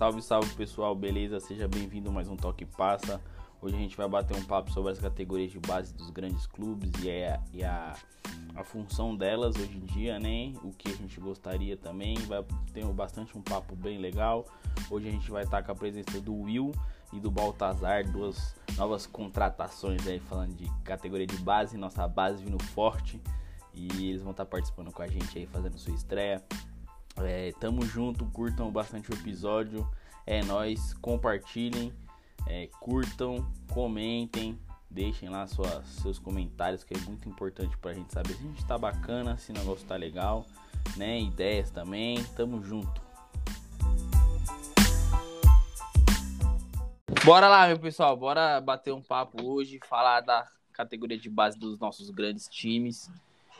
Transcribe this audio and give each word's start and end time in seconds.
Salve, 0.00 0.22
salve 0.22 0.54
pessoal, 0.54 0.94
beleza? 0.94 1.38
Seja 1.40 1.68
bem-vindo 1.68 2.10
mais 2.10 2.26
um 2.26 2.34
Toque 2.34 2.64
Passa. 2.64 3.20
Hoje 3.60 3.76
a 3.76 3.78
gente 3.78 3.94
vai 3.98 4.08
bater 4.08 4.34
um 4.34 4.42
papo 4.42 4.72
sobre 4.72 4.92
as 4.92 4.98
categorias 4.98 5.52
de 5.52 5.58
base 5.58 5.92
dos 5.92 6.08
grandes 6.08 6.46
clubes 6.46 6.90
e, 7.02 7.10
a, 7.10 7.38
e 7.52 7.62
a, 7.62 7.94
a 8.56 8.64
função 8.64 9.14
delas 9.14 9.56
hoje 9.56 9.76
em 9.76 9.84
dia, 9.84 10.18
né? 10.18 10.54
O 10.64 10.70
que 10.70 10.90
a 10.90 10.96
gente 10.96 11.20
gostaria 11.20 11.76
também. 11.76 12.16
Vai 12.20 12.42
ter 12.72 12.82
bastante 12.86 13.36
um 13.36 13.42
papo 13.42 13.76
bem 13.76 13.98
legal. 13.98 14.46
Hoje 14.90 15.06
a 15.06 15.10
gente 15.10 15.30
vai 15.30 15.44
estar 15.44 15.62
com 15.62 15.72
a 15.72 15.74
presença 15.74 16.18
do 16.18 16.34
Will 16.34 16.72
e 17.12 17.20
do 17.20 17.30
Baltazar, 17.30 18.10
duas 18.10 18.56
novas 18.78 19.04
contratações 19.06 20.06
aí 20.06 20.18
falando 20.18 20.54
de 20.54 20.64
categoria 20.82 21.26
de 21.26 21.36
base, 21.36 21.76
nossa 21.76 22.08
base 22.08 22.42
vindo 22.42 22.58
forte. 22.58 23.20
E 23.74 24.08
eles 24.08 24.22
vão 24.22 24.30
estar 24.30 24.46
participando 24.46 24.90
com 24.90 25.02
a 25.02 25.06
gente 25.06 25.38
aí, 25.38 25.44
fazendo 25.44 25.78
sua 25.78 25.92
estreia. 25.92 26.42
É, 27.16 27.52
tamo 27.58 27.84
junto, 27.84 28.24
curtam 28.26 28.70
bastante 28.70 29.10
o 29.10 29.14
episódio. 29.14 29.86
É 30.30 30.44
nós, 30.44 30.94
compartilhem, 30.94 31.92
é, 32.46 32.68
curtam, 32.78 33.44
comentem, 33.72 34.56
deixem 34.88 35.28
lá 35.28 35.44
suas, 35.48 35.84
seus 35.88 36.20
comentários, 36.20 36.84
que 36.84 36.94
é 36.94 36.98
muito 36.98 37.28
importante 37.28 37.76
pra 37.78 37.92
gente 37.92 38.12
saber 38.12 38.34
se 38.34 38.44
a 38.44 38.46
gente 38.46 38.64
tá 38.64 38.78
bacana, 38.78 39.36
se 39.38 39.50
o 39.50 39.54
negócio 39.54 39.84
tá 39.88 39.96
legal, 39.96 40.46
né? 40.96 41.20
Ideias 41.20 41.72
também, 41.72 42.22
tamo 42.36 42.62
junto. 42.62 43.02
Bora 47.24 47.48
lá, 47.48 47.66
meu 47.66 47.80
pessoal, 47.80 48.16
bora 48.16 48.60
bater 48.60 48.94
um 48.94 49.02
papo 49.02 49.44
hoje, 49.44 49.80
falar 49.88 50.20
da 50.20 50.46
categoria 50.72 51.18
de 51.18 51.28
base 51.28 51.58
dos 51.58 51.76
nossos 51.80 52.08
grandes 52.08 52.46
times, 52.46 53.10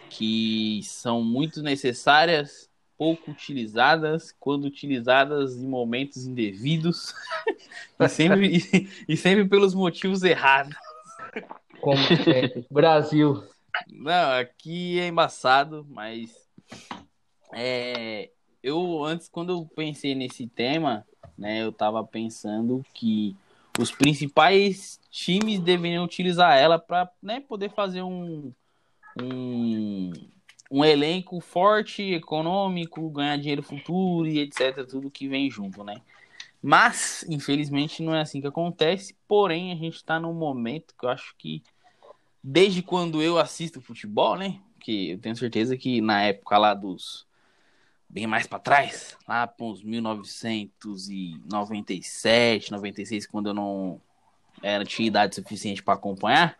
que 0.08 0.82
são 0.84 1.20
muito 1.20 1.64
necessárias 1.64 2.69
pouco 3.00 3.30
utilizadas, 3.30 4.30
quando 4.38 4.66
utilizadas 4.66 5.56
em 5.56 5.66
momentos 5.66 6.26
indevidos 6.26 7.14
e, 7.98 8.08
sempre, 8.10 8.58
e, 8.58 8.90
e, 9.08 9.16
sempre 9.16 9.48
pelos 9.48 9.74
motivos 9.74 10.22
errados. 10.22 10.76
Como 11.80 11.96
sempre. 11.96 12.66
Brasil. 12.70 13.42
Não, 13.90 14.32
aqui 14.32 15.00
é 15.00 15.08
embaçado, 15.08 15.86
mas 15.88 16.30
é, 17.54 18.28
eu 18.62 19.02
antes, 19.02 19.30
quando 19.30 19.50
eu 19.50 19.64
pensei 19.74 20.14
nesse 20.14 20.46
tema, 20.46 21.06
né, 21.38 21.62
eu 21.62 21.72
tava 21.72 22.04
pensando 22.04 22.84
que 22.92 23.34
os 23.78 23.90
principais 23.90 25.00
times 25.10 25.58
deveriam 25.58 26.04
utilizar 26.04 26.58
ela 26.58 26.78
para 26.78 27.10
né, 27.22 27.40
poder 27.40 27.70
fazer 27.70 28.02
um, 28.02 28.52
um 29.18 30.12
um 30.70 30.84
elenco 30.84 31.40
forte, 31.40 32.14
econômico, 32.14 33.10
ganhar 33.10 33.36
dinheiro 33.36 33.62
futuro 33.62 34.28
e 34.28 34.38
etc, 34.38 34.86
tudo 34.88 35.10
que 35.10 35.26
vem 35.26 35.50
junto, 35.50 35.82
né? 35.82 36.00
Mas, 36.62 37.24
infelizmente, 37.28 38.00
não 38.02 38.14
é 38.14 38.20
assim 38.20 38.40
que 38.40 38.46
acontece. 38.46 39.16
Porém, 39.26 39.72
a 39.72 39.74
gente 39.74 39.96
está 39.96 40.20
num 40.20 40.34
momento 40.34 40.94
que 40.96 41.04
eu 41.04 41.10
acho 41.10 41.34
que, 41.36 41.64
desde 42.42 42.82
quando 42.82 43.22
eu 43.22 43.38
assisto 43.38 43.80
futebol, 43.80 44.36
né? 44.36 44.60
Que 44.78 45.12
eu 45.12 45.18
tenho 45.18 45.34
certeza 45.34 45.74
que 45.76 46.00
na 46.00 46.22
época 46.22 46.56
lá 46.58 46.72
dos. 46.74 47.28
Bem 48.08 48.26
mais 48.26 48.46
para 48.46 48.58
trás, 48.58 49.16
lá 49.26 49.46
para 49.46 49.64
uns 49.64 49.82
1997, 49.84 52.72
96, 52.72 53.26
quando 53.26 53.50
eu 53.50 53.54
não 53.54 54.00
era, 54.60 54.84
tinha 54.84 55.06
idade 55.06 55.36
suficiente 55.36 55.80
para 55.80 55.94
acompanhar, 55.94 56.58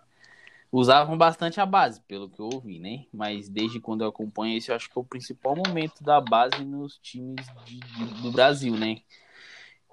usavam 0.72 1.18
bastante 1.18 1.60
a 1.60 1.66
base, 1.66 2.00
pelo 2.02 2.28
que 2.28 2.40
eu 2.40 2.46
ouvi, 2.46 2.78
né? 2.78 3.04
Mas 3.12 3.48
desde 3.48 3.80
quando 3.80 4.02
eu 4.02 4.08
acompanho 4.08 4.56
esse, 4.56 4.70
eu 4.70 4.76
acho 4.76 4.88
que 4.88 4.96
é 4.96 5.00
o 5.00 5.04
principal 5.04 5.56
momento 5.56 6.02
da 6.02 6.20
base 6.20 6.64
nos 6.64 6.98
times 6.98 7.44
de, 7.64 7.80
de, 7.80 8.22
do 8.22 8.30
Brasil, 8.30 8.76
né? 8.76 8.98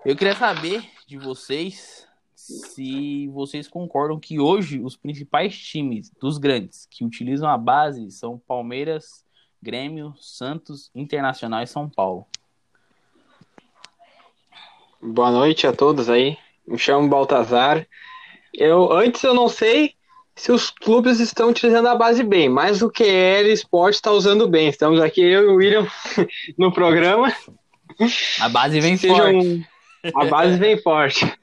Eu 0.05 0.15
queria 0.15 0.35
saber 0.35 0.87
de 1.07 1.17
vocês 1.17 2.07
se 2.35 3.27
vocês 3.29 3.67
concordam 3.67 4.19
que 4.19 4.39
hoje 4.39 4.79
os 4.79 4.95
principais 4.95 5.57
times 5.57 6.11
dos 6.21 6.37
grandes 6.37 6.87
que 6.89 7.03
utilizam 7.03 7.49
a 7.49 7.57
base 7.57 8.09
são 8.11 8.37
Palmeiras, 8.37 9.25
Grêmio, 9.61 10.13
Santos, 10.19 10.91
Internacional 10.93 11.63
e 11.63 11.67
São 11.67 11.89
Paulo. 11.89 12.27
Boa 15.01 15.31
noite 15.31 15.65
a 15.65 15.73
todos 15.73 16.09
aí. 16.09 16.37
Me 16.65 16.77
chamo 16.77 17.09
Baltazar. 17.09 17.87
Eu 18.53 18.93
antes 18.93 19.23
eu 19.23 19.33
não 19.33 19.49
sei 19.49 19.96
se 20.37 20.51
os 20.51 20.69
clubes 20.69 21.19
estão 21.19 21.49
utilizando 21.49 21.87
a 21.87 21.95
base 21.95 22.23
bem, 22.23 22.47
mas 22.47 22.83
o 22.83 22.91
QL 22.91 23.51
Esporte 23.51 23.95
está 23.95 24.11
usando 24.11 24.47
bem. 24.47 24.69
Estamos 24.69 25.01
aqui, 25.01 25.19
eu 25.19 25.43
e 25.43 25.47
o 25.47 25.55
William, 25.55 25.87
no 26.57 26.71
programa. 26.71 27.33
A 28.39 28.47
base 28.47 28.79
vem 28.79 28.95
Sejam... 28.95 29.17
forte. 29.17 29.67
A 30.15 30.25
base 30.25 30.57
vem 30.57 30.77
forte. 30.77 31.33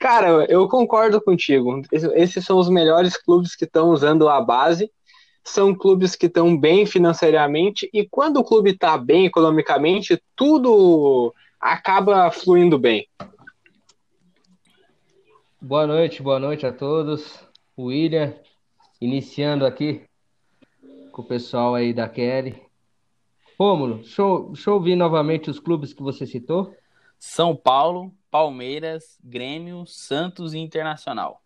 Cara, 0.00 0.44
eu 0.48 0.68
concordo 0.68 1.20
contigo. 1.20 1.80
Esses 1.92 2.44
são 2.44 2.58
os 2.58 2.68
melhores 2.68 3.16
clubes 3.16 3.54
que 3.54 3.64
estão 3.64 3.90
usando 3.90 4.28
a 4.28 4.40
base. 4.40 4.90
São 5.44 5.72
clubes 5.72 6.16
que 6.16 6.26
estão 6.26 6.58
bem 6.58 6.84
financeiramente. 6.84 7.88
E 7.92 8.04
quando 8.04 8.38
o 8.38 8.44
clube 8.44 8.70
está 8.70 8.98
bem 8.98 9.26
economicamente, 9.26 10.20
tudo 10.34 11.32
acaba 11.60 12.30
fluindo 12.32 12.78
bem. 12.78 13.06
Boa 15.60 15.86
noite, 15.86 16.20
boa 16.20 16.40
noite 16.40 16.66
a 16.66 16.72
todos. 16.72 17.43
William, 17.78 18.34
iniciando 19.00 19.66
aqui 19.66 20.04
com 21.12 21.22
o 21.22 21.24
pessoal 21.24 21.74
aí 21.74 21.92
da 21.92 22.08
Kelly. 22.08 22.62
Rômulo, 23.58 23.98
deixa 23.98 24.22
eu, 24.22 24.48
deixa 24.48 24.70
eu 24.70 24.74
ouvir 24.74 24.96
novamente 24.96 25.50
os 25.50 25.60
clubes 25.60 25.92
que 25.92 26.02
você 26.02 26.26
citou. 26.26 26.74
São 27.18 27.54
Paulo, 27.54 28.12
Palmeiras, 28.30 29.18
Grêmio, 29.22 29.86
Santos 29.86 30.54
e 30.54 30.58
Internacional. 30.58 31.40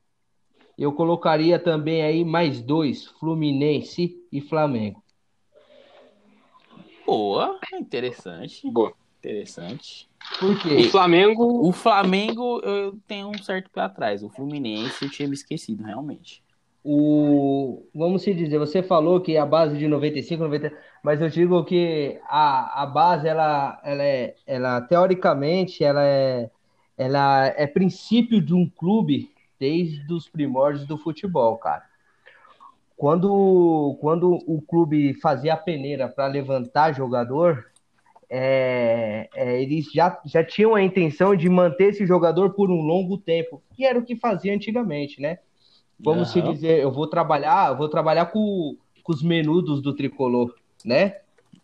Eu 0.77 0.93
colocaria 0.93 1.59
também 1.59 2.03
aí 2.03 2.25
mais 2.25 2.63
dois, 2.63 3.07
Fluminense 3.07 4.25
e 4.31 4.41
Flamengo. 4.41 5.03
Boa, 7.05 7.59
interessante. 7.75 8.71
Boa. 8.71 8.93
Interessante. 9.19 10.08
Por 10.39 10.59
quê? 10.61 10.75
O 10.75 10.91
Flamengo. 10.91 11.69
O 11.69 11.73
Flamengo 11.73 12.61
eu 12.63 12.99
tenho 13.07 13.29
um 13.29 13.39
certo 13.43 13.71
pé 13.71 13.83
atrás. 13.83 14.23
O 14.23 14.29
Fluminense 14.29 15.05
eu 15.05 15.11
tinha 15.11 15.29
me 15.29 15.35
esquecido, 15.35 15.83
realmente. 15.83 16.43
O, 16.85 17.87
vamos 17.95 18.23
se 18.23 18.33
dizer, 18.33 18.59
você 18.59 18.83
falou 18.83 19.21
que 19.21 19.37
a 19.37 19.45
base 19.45 19.77
de 19.77 19.87
95, 19.87 20.43
90, 20.45 20.73
mas 21.03 21.21
eu 21.21 21.29
digo 21.29 21.63
que 21.65 22.19
a, 22.25 22.83
a 22.83 22.87
base, 22.87 23.29
ela, 23.29 23.81
ela, 23.85 24.03
é, 24.03 24.35
ela 24.47 24.81
teoricamente, 24.81 25.85
ela 25.85 26.05
é, 26.05 26.51
ela 26.97 27.47
é 27.47 27.67
princípio 27.67 28.41
de 28.41 28.55
um 28.55 28.67
clube 28.67 29.31
desde 29.59 30.11
os 30.13 30.29
primórdios 30.29 30.87
do 30.87 30.97
futebol, 30.97 31.59
cara. 31.59 31.85
Quando, 32.97 33.97
quando 34.01 34.33
o 34.47 34.63
clube 34.63 35.15
fazia 35.21 35.55
a 35.55 35.59
peneira 35.59 36.09
para 36.09 36.27
levantar 36.27 36.95
jogador, 36.95 37.67
é, 38.31 38.88
é, 39.39 39.63
eles 39.63 39.93
já, 39.93 40.21
já 40.27 40.43
tinham 40.43 40.75
a 40.75 40.83
intenção 40.83 41.37
de 41.37 41.49
manter 41.49 41.91
esse 41.91 42.05
jogador 42.05 42.51
por 42.55 42.71
um 42.71 42.81
longo 42.81 43.17
tempo, 43.17 43.63
que 43.77 43.85
era 43.85 43.97
o 43.97 44.05
que 44.05 44.17
fazia 44.17 44.53
antigamente, 44.53 45.21
né? 45.21 45.39
Vamos 45.99 46.35
uhum. 46.35 46.43
se 46.43 46.53
dizer, 46.53 46.81
eu 46.81 46.91
vou 46.91 47.07
trabalhar, 47.07 47.71
eu 47.71 47.77
vou 47.77 47.89
trabalhar 47.89 48.27
com, 48.27 48.77
com 49.01 49.13
os 49.13 49.23
menudos 49.23 49.81
do 49.81 49.95
tricolor, 49.95 50.53
né? 50.85 51.19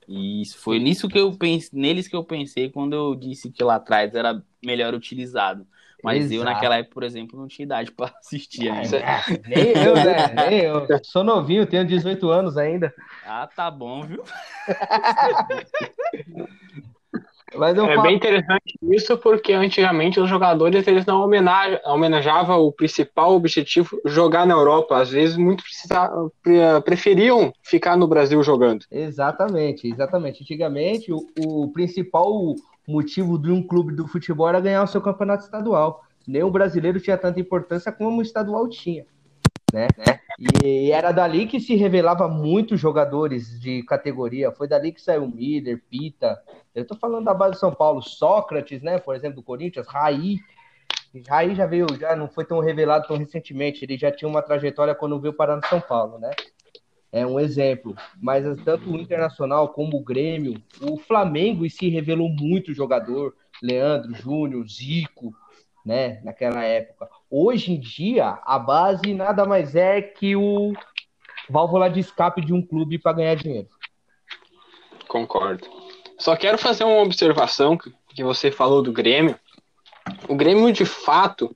Isso, 0.07 0.57
foi 0.59 0.79
nisso 0.79 1.09
que 1.09 1.19
eu 1.19 1.33
pensei, 1.37 1.71
neles 1.73 2.07
que 2.07 2.15
eu 2.15 2.23
pensei 2.23 2.69
quando 2.69 2.95
eu 2.95 3.13
disse 3.17 3.51
que 3.51 3.65
lá 3.65 3.75
atrás 3.77 4.15
era 4.15 4.41
melhor 4.65 4.95
utilizado. 4.95 5.67
Mas 6.03 6.27
Exato. 6.27 6.35
eu, 6.35 6.45
naquela 6.45 6.77
época, 6.77 6.95
por 6.95 7.03
exemplo, 7.03 7.41
não 7.41 7.49
tinha 7.49 7.65
idade 7.65 7.91
para 7.91 8.15
assistir 8.21 8.71
ainda. 8.71 9.01
nem 9.49 9.71
eu, 9.71 9.95
né? 9.95 10.29
Nem 10.49 10.61
eu. 10.61 10.87
Sou 11.03 11.25
novinho, 11.25 11.67
tenho 11.67 11.85
18 11.85 12.29
anos 12.29 12.57
ainda. 12.59 12.95
Ah, 13.27 13.49
tá 13.49 13.71
bom, 13.71 14.03
viu? 14.03 14.23
Mas 17.57 17.77
é 17.77 18.03
bem 18.03 18.17
interessante 18.17 18.79
isso, 18.83 19.17
porque 19.19 19.53
antigamente 19.53 20.21
os 20.21 20.29
jogadores 20.29 20.87
eles 20.87 21.07
não 21.07 21.23
homenageavam 21.85 22.61
o 22.61 22.73
principal 22.73 23.35
objetivo, 23.35 24.01
jogar 24.05 24.47
na 24.47 24.55
Europa. 24.55 24.97
Às 24.97 25.11
vezes, 25.11 25.37
muitos 25.37 25.65
preferiam 26.85 27.53
ficar 27.63 27.97
no 27.97 28.07
Brasil 28.07 28.43
jogando. 28.43 28.85
Exatamente, 28.91 29.89
exatamente. 29.89 30.43
Antigamente, 30.43 31.13
o, 31.13 31.27
o 31.39 31.73
principal 31.73 32.55
motivo 32.87 33.39
de 33.39 33.51
um 33.51 33.63
clube 33.63 33.95
do 33.95 34.07
futebol 34.07 34.49
era 34.49 34.61
ganhar 34.61 34.83
o 34.83 34.87
seu 34.87 35.01
campeonato 35.01 35.45
estadual. 35.45 36.03
Nem 36.27 36.43
o 36.43 36.51
brasileiro 36.51 37.01
tinha 37.01 37.19
tanta 37.19 37.41
importância 37.41 37.93
como 37.93 38.19
o 38.19 38.23
estadual 38.23 38.69
tinha. 38.69 39.05
Né? 39.75 39.89
E 40.63 40.93
era 40.93 41.11
dali 41.11 41.47
que 41.47 41.59
se 41.59 41.75
revelava 41.75 42.29
muitos 42.29 42.79
jogadores 42.79 43.59
de 43.59 43.83
categoria. 43.83 44.53
Foi 44.53 44.69
dali 44.69 44.93
que 44.93 45.03
saiu 45.03 45.27
Miller, 45.27 45.83
Pita. 45.91 46.41
Eu 46.73 46.87
tô 46.87 46.95
falando 46.95 47.25
da 47.25 47.35
base 47.35 47.55
de 47.55 47.59
São 47.59 47.75
Paulo, 47.75 48.01
Sócrates, 48.01 48.81
né? 48.83 48.99
Por 48.99 49.17
exemplo, 49.17 49.37
do 49.37 49.43
Corinthians, 49.43 49.89
Raí. 49.89 50.39
Raí 51.29 51.57
já 51.57 51.67
veio, 51.67 51.87
já 51.99 52.15
não 52.15 52.29
foi 52.29 52.45
tão 52.45 52.61
revelado 52.61 53.09
tão 53.09 53.17
recentemente. 53.17 53.85
Ele 53.85 53.99
já 53.99 54.13
tinha 54.13 54.29
uma 54.29 54.43
trajetória 54.43 54.95
quando 54.95 55.21
veio 55.21 55.35
parar 55.35 55.57
no 55.57 55.67
São 55.67 55.81
Paulo, 55.81 56.19
né? 56.21 56.31
é 57.11 57.25
um 57.25 57.39
exemplo. 57.39 57.95
Mas 58.21 58.45
tanto 58.65 58.91
o 58.91 59.01
Internacional 59.01 59.69
como 59.69 59.97
o 59.97 60.03
Grêmio, 60.03 60.61
o 60.83 60.97
Flamengo 60.97 61.69
se 61.71 61.89
revelou 61.89 62.29
muito 62.29 62.75
jogador. 62.75 63.35
Leandro, 63.63 64.13
Júnior, 64.15 64.67
Zico, 64.69 65.33
né? 65.85 66.21
Naquela 66.23 66.65
época. 66.65 67.09
Hoje 67.31 67.73
em 67.73 67.81
dia, 67.81 68.39
a 68.45 68.59
base 68.59 69.13
nada 69.13 69.45
mais 69.45 69.75
é 69.75 70.01
que 70.01 70.35
o 70.35 70.73
válvula 71.49 71.91
de 71.91 72.01
escape 72.01 72.41
de 72.41 72.53
um 72.53 72.63
clube 72.63 72.99
para 72.99 73.17
ganhar 73.17 73.35
dinheiro. 73.35 73.69
Concordo. 75.07 75.69
Só 76.19 76.35
quero 76.37 76.57
fazer 76.57 76.85
uma 76.85 77.03
observação 77.03 77.77
que 77.77 78.23
você 78.23 78.51
falou 78.51 78.83
do 78.83 78.93
Grêmio. 78.93 79.39
O 80.29 80.35
Grêmio, 80.35 80.73
de 80.73 80.85
fato, 80.85 81.55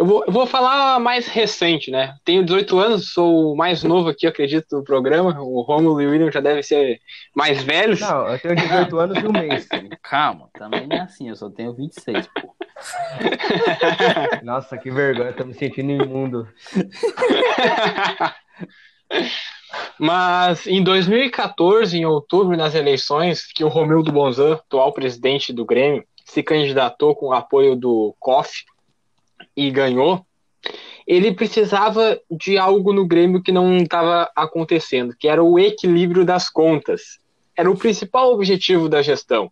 eu 0.00 0.06
vou, 0.06 0.24
eu 0.26 0.32
vou 0.32 0.46
falar 0.46 0.98
mais 0.98 1.26
recente, 1.26 1.90
né? 1.90 2.16
Tenho 2.24 2.42
18 2.42 2.78
anos, 2.78 3.12
sou 3.12 3.52
o 3.52 3.56
mais 3.56 3.84
novo 3.84 4.08
aqui, 4.08 4.26
acredito, 4.26 4.78
do 4.78 4.82
programa. 4.82 5.38
O 5.38 5.60
Romulo 5.60 6.00
e 6.00 6.06
o 6.06 6.10
William 6.10 6.32
já 6.32 6.40
devem 6.40 6.62
ser 6.62 7.02
mais 7.34 7.62
velhos. 7.62 8.00
Não, 8.00 8.26
eu 8.26 8.38
tenho 8.38 8.56
18 8.56 8.98
anos 8.98 9.22
e 9.22 9.26
um 9.26 9.32
mês. 9.32 9.68
Calma, 10.02 10.48
também 10.54 10.86
não 10.86 10.96
é 10.96 11.00
assim, 11.00 11.28
eu 11.28 11.36
só 11.36 11.50
tenho 11.50 11.74
26, 11.74 12.26
pô. 12.28 12.56
Nossa, 14.42 14.78
que 14.78 14.90
vergonha, 14.90 15.34
tô 15.34 15.44
me 15.44 15.52
sentindo 15.52 15.90
imundo. 15.90 16.48
Mas 19.98 20.66
em 20.66 20.82
2014, 20.82 21.98
em 21.98 22.06
outubro, 22.06 22.56
nas 22.56 22.74
eleições, 22.74 23.44
que 23.52 23.62
o 23.62 23.68
Romildo 23.68 24.10
Bonzan, 24.10 24.54
atual 24.54 24.94
presidente 24.94 25.52
do 25.52 25.66
Grêmio, 25.66 26.06
se 26.24 26.42
candidatou 26.42 27.14
com 27.14 27.26
o 27.26 27.34
apoio 27.34 27.76
do 27.76 28.16
COF 28.18 28.64
e 29.66 29.70
ganhou, 29.70 30.24
ele 31.06 31.32
precisava 31.34 32.18
de 32.30 32.56
algo 32.56 32.92
no 32.92 33.06
Grêmio 33.06 33.42
que 33.42 33.52
não 33.52 33.78
estava 33.78 34.30
acontecendo, 34.34 35.14
que 35.18 35.28
era 35.28 35.42
o 35.42 35.58
equilíbrio 35.58 36.24
das 36.24 36.48
contas. 36.48 37.18
Era 37.56 37.70
o 37.70 37.76
principal 37.76 38.32
objetivo 38.32 38.88
da 38.88 39.02
gestão. 39.02 39.50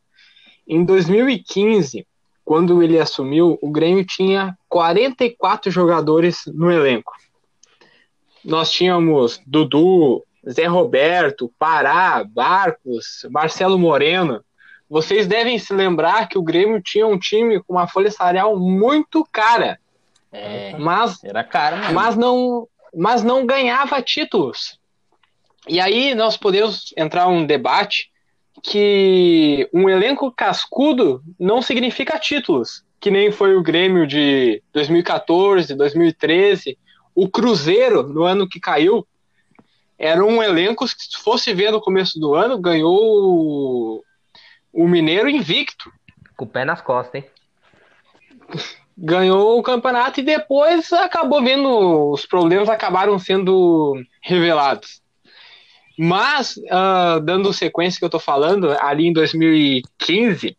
Em 0.67 0.85
2015, 0.85 2.07
quando 2.45 2.83
ele 2.83 2.99
assumiu, 2.99 3.59
o 3.61 3.71
Grêmio 3.71 4.05
tinha 4.05 4.57
44 4.69 5.71
jogadores 5.71 6.43
no 6.47 6.71
elenco. 6.71 7.13
Nós 8.45 8.71
tínhamos 8.71 9.41
Dudu, 9.47 10.25
Zé 10.49 10.67
Roberto, 10.67 11.53
Pará, 11.59 12.25
Barcos, 12.25 13.27
Marcelo 13.31 13.79
Moreno. 13.79 14.43
Vocês 14.89 15.27
devem 15.27 15.59
se 15.59 15.75
lembrar 15.75 16.29
que 16.29 16.39
o 16.39 16.43
Grêmio 16.43 16.81
tinha 16.81 17.07
um 17.07 17.19
time 17.19 17.63
com 17.63 17.75
uma 17.75 17.87
folha 17.87 18.11
salarial 18.11 18.59
muito 18.59 19.27
cara. 19.31 19.79
É, 20.33 20.77
mas, 20.79 21.23
era 21.25 21.43
caro 21.43 21.79
mesmo. 21.79 21.95
mas 21.95 22.17
não, 22.17 22.69
mas 22.95 23.23
não 23.23 23.47
ganhava 23.47 24.03
títulos. 24.03 24.79
E 25.67 25.81
aí 25.81 26.15
nós 26.15 26.37
podemos 26.37 26.93
entrar 26.97 27.29
um 27.29 27.45
debate 27.45 28.11
que 28.63 29.69
um 29.73 29.89
elenco 29.89 30.33
cascudo 30.33 31.23
não 31.39 31.63
significa 31.63 32.19
títulos, 32.19 32.85
que 33.01 33.11
nem 33.11 33.31
foi 33.31 33.57
o 33.57 33.63
Grêmio 33.63 34.07
de 34.07 34.63
2014, 34.73 35.75
2013, 35.75 36.79
o 37.15 37.29
Cruzeiro 37.29 38.03
no 38.03 38.25
ano 38.25 38.49
que 38.49 38.61
caiu 38.61 39.07
era 39.99 40.25
um 40.25 40.43
elenco 40.43 40.85
que 40.87 41.05
se 41.05 41.23
fosse 41.23 41.53
ver 41.53 41.73
no 41.73 41.81
começo 41.81 42.19
do 42.21 42.35
ano 42.35 42.59
ganhou 42.59 44.05
o 44.73 44.89
Mineiro 44.89 45.29
invicto. 45.29 45.91
Com 46.37 46.45
o 46.45 46.49
pé 46.49 46.65
nas 46.65 46.81
costas, 46.81 47.23
hein? 47.23 47.31
Ganhou 49.01 49.59
o 49.59 49.63
campeonato 49.63 50.19
e 50.19 50.25
depois 50.25 50.93
acabou 50.93 51.41
vendo 51.43 52.11
os 52.11 52.27
problemas 52.27 52.69
acabaram 52.69 53.17
sendo 53.17 53.95
revelados. 54.21 55.01
Mas, 55.97 56.57
uh, 56.57 57.21
dando 57.23 57.53
sequência 57.53 57.99
que 57.99 58.05
eu 58.05 58.11
tô 58.11 58.19
falando, 58.19 58.71
ali 58.81 59.07
em 59.07 59.13
2015, 59.13 60.57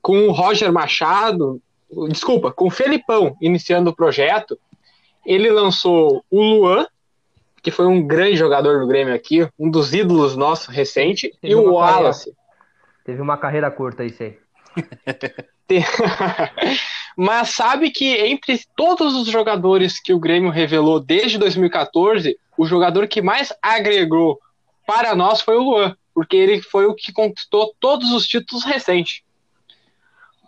com 0.00 0.28
o 0.28 0.32
Roger 0.32 0.72
Machado, 0.72 1.60
desculpa, 2.08 2.52
com 2.52 2.66
o 2.66 2.70
Felipão 2.70 3.36
iniciando 3.40 3.90
o 3.90 3.94
projeto, 3.94 4.58
ele 5.24 5.50
lançou 5.50 6.24
o 6.30 6.42
Luan, 6.42 6.86
que 7.62 7.70
foi 7.70 7.86
um 7.86 8.06
grande 8.06 8.36
jogador 8.36 8.80
do 8.80 8.86
Grêmio 8.86 9.14
aqui, 9.14 9.48
um 9.58 9.70
dos 9.70 9.94
ídolos 9.94 10.36
nossos 10.36 10.66
recente, 10.66 11.32
Teve 11.40 11.54
e 11.54 11.56
o 11.56 11.72
Wallace. 11.72 12.24
Carreira. 12.24 12.44
Teve 13.04 13.22
uma 13.22 13.36
carreira 13.36 13.70
curta 13.70 14.04
isso 14.04 14.22
aí. 14.22 14.38
Mas 17.16 17.50
sabe 17.50 17.90
que 17.90 18.16
entre 18.26 18.60
todos 18.76 19.14
os 19.14 19.28
jogadores 19.28 20.00
que 20.00 20.12
o 20.12 20.18
Grêmio 20.18 20.50
revelou 20.50 20.98
desde 20.98 21.38
2014, 21.38 22.38
o 22.56 22.66
jogador 22.66 23.06
que 23.06 23.22
mais 23.22 23.52
agregou 23.62 24.40
para 24.86 25.14
nós 25.14 25.40
foi 25.40 25.56
o 25.56 25.62
Luan, 25.62 25.96
porque 26.12 26.36
ele 26.36 26.60
foi 26.60 26.86
o 26.86 26.94
que 26.94 27.12
conquistou 27.12 27.74
todos 27.80 28.12
os 28.12 28.26
títulos 28.26 28.64
recentes. 28.64 29.22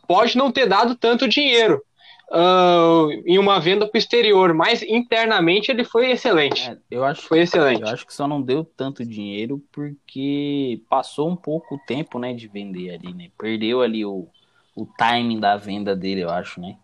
Pode 0.06 0.36
não 0.36 0.52
ter 0.52 0.66
dado 0.66 0.94
tanto 0.94 1.28
dinheiro 1.28 1.82
uh, 2.30 3.10
em 3.24 3.38
uma 3.38 3.58
venda 3.58 3.86
para 3.86 3.96
o 3.96 3.98
exterior, 3.98 4.54
mas 4.54 4.82
internamente 4.82 5.70
ele 5.70 5.84
foi 5.84 6.10
excelente. 6.10 6.70
É, 6.70 6.78
eu 6.90 7.04
acho, 7.04 7.22
foi 7.22 7.40
excelente. 7.40 7.82
Eu 7.82 7.88
acho 7.88 8.06
que 8.06 8.14
só 8.14 8.26
não 8.26 8.40
deu 8.40 8.64
tanto 8.64 9.04
dinheiro 9.04 9.62
porque 9.72 10.80
passou 10.88 11.28
um 11.28 11.36
pouco 11.36 11.74
o 11.74 11.80
tempo, 11.86 12.18
né, 12.18 12.32
de 12.32 12.48
vender 12.48 12.90
ali, 12.90 13.12
né? 13.12 13.28
Perdeu 13.38 13.82
ali 13.82 14.04
o, 14.04 14.28
o 14.76 14.86
timing 14.86 15.40
da 15.40 15.56
venda 15.56 15.96
dele, 15.96 16.22
eu 16.22 16.30
acho, 16.30 16.60
né? 16.60 16.76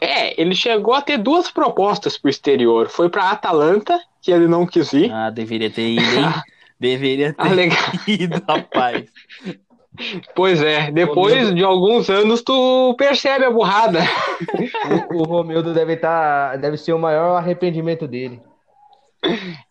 É, 0.00 0.40
ele 0.40 0.54
chegou 0.54 0.94
a 0.94 1.02
ter 1.02 1.18
duas 1.18 1.50
propostas 1.50 2.16
pro 2.16 2.30
exterior. 2.30 2.88
Foi 2.88 3.08
para 3.08 3.30
Atalanta, 3.30 4.00
que 4.22 4.30
ele 4.30 4.46
não 4.46 4.64
quis 4.64 4.92
ir. 4.92 5.10
Ah, 5.10 5.28
deveria 5.28 5.68
ter 5.68 5.88
ido, 5.88 6.14
hein? 6.16 6.32
deveria 6.78 7.32
ter 7.32 7.42
ah, 7.42 8.00
ido, 8.06 8.42
rapaz. 8.48 9.04
Pois 10.36 10.62
é, 10.62 10.92
depois 10.92 11.52
de 11.52 11.64
alguns 11.64 12.08
anos 12.08 12.40
tu 12.42 12.94
percebe 12.96 13.44
a 13.44 13.50
burrada. 13.50 14.00
O, 15.10 15.18
o 15.18 15.22
Romildo 15.24 15.74
deve 15.74 15.94
estar, 15.94 16.52
tá, 16.52 16.56
deve 16.56 16.76
ser 16.76 16.92
o 16.92 16.98
maior 16.98 17.36
arrependimento 17.36 18.06
dele. 18.06 18.40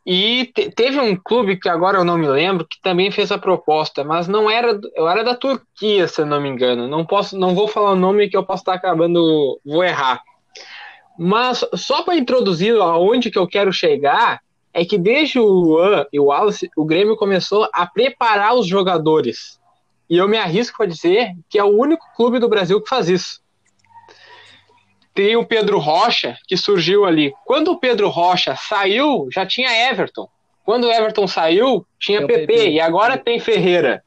E 0.05 0.51
te, 0.53 0.69
teve 0.71 0.99
um 0.99 1.15
clube 1.15 1.57
que 1.57 1.69
agora 1.69 1.97
eu 1.97 2.03
não 2.03 2.17
me 2.17 2.27
lembro 2.27 2.65
que 2.65 2.81
também 2.81 3.11
fez 3.11 3.31
a 3.31 3.37
proposta, 3.37 4.03
mas 4.03 4.27
não 4.27 4.49
era, 4.49 4.79
eu 4.95 5.07
era 5.07 5.23
da 5.23 5.35
Turquia, 5.35 6.07
se 6.07 6.21
eu 6.21 6.25
não 6.25 6.41
me 6.41 6.49
engano. 6.49 6.87
Não 6.87 7.05
posso, 7.05 7.37
não 7.37 7.55
vou 7.55 7.67
falar 7.67 7.91
o 7.91 7.95
nome 7.95 8.29
que 8.29 8.37
eu 8.37 8.45
posso 8.45 8.61
estar 8.61 8.73
acabando, 8.73 9.59
vou 9.65 9.83
errar. 9.83 10.21
Mas 11.17 11.65
só 11.73 12.03
para 12.03 12.15
introduzir 12.15 12.75
aonde 12.79 13.31
que 13.31 13.39
eu 13.39 13.47
quero 13.47 13.73
chegar 13.73 14.39
é 14.73 14.85
que 14.85 14.97
desde 14.97 15.39
o 15.39 15.45
Luan 15.45 16.05
e 16.13 16.19
o 16.19 16.25
Wallace, 16.25 16.69
o 16.77 16.85
Grêmio 16.85 17.17
começou 17.17 17.67
a 17.73 17.85
preparar 17.85 18.53
os 18.53 18.67
jogadores. 18.67 19.59
E 20.09 20.17
eu 20.17 20.27
me 20.27 20.37
arrisco 20.37 20.83
a 20.83 20.85
dizer 20.85 21.33
que 21.49 21.57
é 21.57 21.63
o 21.63 21.75
único 21.75 22.05
clube 22.15 22.39
do 22.39 22.47
Brasil 22.47 22.81
que 22.81 22.87
faz 22.87 23.09
isso 23.09 23.41
tem 25.17 25.35
o 25.35 25.43
Pedro 25.43 25.79
Rocha, 25.79 26.37
que 26.47 26.55
surgiu 26.55 27.03
ali. 27.03 27.33
Quando 27.43 27.71
o 27.71 27.79
Pedro 27.79 28.07
Rocha 28.07 28.55
saiu, 28.55 29.27
já 29.33 29.47
tinha 29.47 29.89
Everton. 29.89 30.29
Quando 30.63 30.83
o 30.83 30.91
Everton 30.91 31.27
saiu, 31.27 31.83
tinha 31.99 32.19
PP, 32.19 32.45
PP, 32.45 32.69
e 32.69 32.79
agora 32.79 33.17
tem 33.17 33.39
Ferreira. 33.39 34.03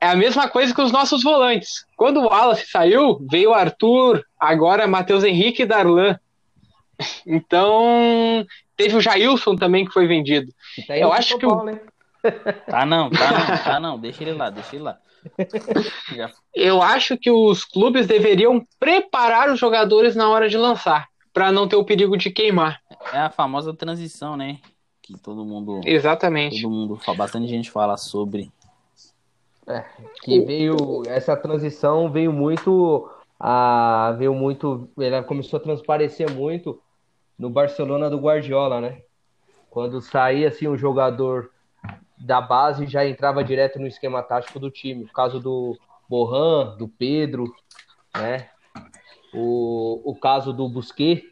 É 0.00 0.06
a 0.06 0.16
mesma 0.16 0.48
coisa 0.48 0.74
que 0.74 0.80
os 0.80 0.90
nossos 0.90 1.22
volantes. 1.22 1.84
Quando 1.98 2.20
o 2.20 2.28
Wallace 2.28 2.66
saiu, 2.66 3.20
veio 3.30 3.52
Arthur, 3.52 4.24
agora 4.38 4.86
Matheus 4.86 5.22
Henrique 5.22 5.62
e 5.62 5.66
Darlan. 5.66 6.18
Então, 7.26 8.46
teve 8.76 8.94
o 8.94 9.00
Jailson 9.00 9.56
também 9.56 9.86
que 9.86 9.92
foi 9.92 10.06
vendido. 10.06 10.52
Tá 10.86 10.98
eu 10.98 11.10
acho 11.10 11.38
que 11.38 11.46
Paulo, 11.46 11.72
o... 11.72 12.70
Tá 12.70 12.84
não, 12.84 13.08
tá 13.08 13.30
não, 13.32 13.56
tá 13.64 13.80
não, 13.80 13.98
deixa 13.98 14.22
ele 14.22 14.34
lá, 14.34 14.50
deixa 14.50 14.76
ele 14.76 14.84
lá. 14.84 14.98
Eu 16.54 16.82
acho 16.82 17.16
que 17.16 17.30
os 17.30 17.64
clubes 17.64 18.06
deveriam 18.06 18.66
preparar 18.78 19.50
os 19.50 19.58
jogadores 19.58 20.16
na 20.16 20.28
hora 20.28 20.48
de 20.48 20.56
lançar, 20.56 21.08
para 21.32 21.52
não 21.52 21.68
ter 21.68 21.76
o 21.76 21.84
perigo 21.84 22.16
de 22.16 22.30
queimar. 22.30 22.80
É 23.12 23.18
a 23.18 23.30
famosa 23.30 23.74
transição, 23.74 24.36
né? 24.36 24.58
Que 25.02 25.18
todo 25.18 25.44
mundo. 25.44 25.80
Exatamente. 25.84 26.62
Todo 26.62 26.70
mundo, 26.70 27.00
bastante 27.16 27.48
gente 27.48 27.70
fala 27.70 27.96
sobre. 27.96 28.50
É, 29.66 29.84
que 30.22 30.40
veio 30.40 31.02
essa 31.06 31.36
transição 31.36 32.10
veio 32.10 32.32
muito 32.32 33.08
a 33.38 34.14
veio 34.18 34.34
muito, 34.34 34.90
ela 34.98 35.22
começou 35.22 35.58
a 35.58 35.62
transparecer 35.62 36.30
muito 36.30 36.80
no 37.38 37.48
Barcelona 37.48 38.10
do 38.10 38.18
Guardiola, 38.18 38.80
né? 38.82 39.00
Quando 39.70 40.00
saía 40.02 40.48
assim 40.48 40.68
um 40.68 40.76
jogador 40.76 41.50
da 42.20 42.40
base 42.40 42.86
já 42.86 43.06
entrava 43.06 43.42
direto 43.42 43.78
no 43.78 43.86
esquema 43.86 44.22
tático 44.22 44.60
do 44.60 44.70
time. 44.70 45.04
O 45.04 45.12
caso 45.12 45.40
do 45.40 45.76
Borran, 46.08 46.76
do 46.76 46.86
Pedro, 46.86 47.44
né? 48.14 48.48
O, 49.32 50.02
o 50.04 50.14
caso 50.14 50.52
do 50.52 50.68
Busquet, 50.68 51.24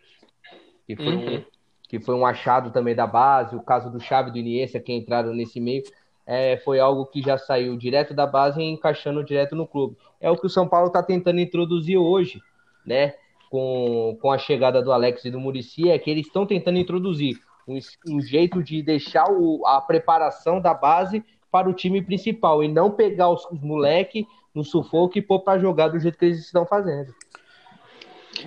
que 0.87 0.97
foi, 0.97 1.14
uhum. 1.14 1.37
um, 1.37 1.45
que 1.88 2.00
foi 2.00 2.14
um 2.14 2.25
achado 2.25 2.71
também 2.71 2.95
da 2.95 3.07
base, 3.07 3.54
o 3.54 3.62
caso 3.62 3.90
do 3.90 4.00
Chave 4.00 4.30
do 4.30 4.38
Iniesta, 4.38 4.80
que 4.80 4.92
entraram 4.92 5.35
nesse 5.35 5.61
meio, 5.61 5.83
é, 6.26 6.57
foi 6.59 6.78
algo 6.80 7.07
que 7.07 7.21
já 7.21 7.37
saiu 7.37 7.76
direto 7.76 8.14
da 8.14 8.26
base 8.26 8.61
e 8.61 8.64
encaixando 8.64 9.25
direto 9.25 9.54
no 9.54 9.66
clube. 9.66 9.97
É 10.21 10.30
o 10.30 10.37
que 10.37 10.47
o 10.47 10.50
São 10.50 10.68
Paulo 10.68 10.88
está 10.88 11.02
tentando 11.02 11.40
introduzir 11.40 11.99
hoje, 11.99 12.40
né? 12.87 13.14
Com, 13.50 14.16
com 14.21 14.30
a 14.30 14.38
chegada 14.38 14.83
do 14.83 14.92
Alex 14.92 15.25
e 15.25 15.30
do 15.30 15.40
Murici, 15.40 15.90
é 15.90 15.99
que 15.99 16.11
eles 16.11 16.26
estão 16.26 16.47
tentando 16.47 16.78
introduzir 16.78 17.38
um, 17.69 17.79
um 18.09 18.21
jeito 18.21 18.63
de 18.63 18.83
deixar 18.83 19.31
o, 19.31 19.65
a 19.67 19.81
preparação 19.81 20.61
da 20.61 20.73
base 20.73 21.23
para 21.51 21.69
o 21.69 21.75
time 21.75 22.03
principal 22.03 22.65
e 22.65 22.69
não 22.69 22.91
pegar 22.91 23.29
os, 23.29 23.45
os 23.51 23.61
moleques 23.61 24.25
no 24.55 24.65
sufoco 24.65 25.19
e 25.19 25.23
pôr 25.23 25.41
pra 25.41 25.59
jogar 25.59 25.89
do 25.89 26.01
jeito 26.01 26.19
que 26.19 26.25
eles 26.25 26.41
estão 26.41 26.67
fazendo. 26.67 27.15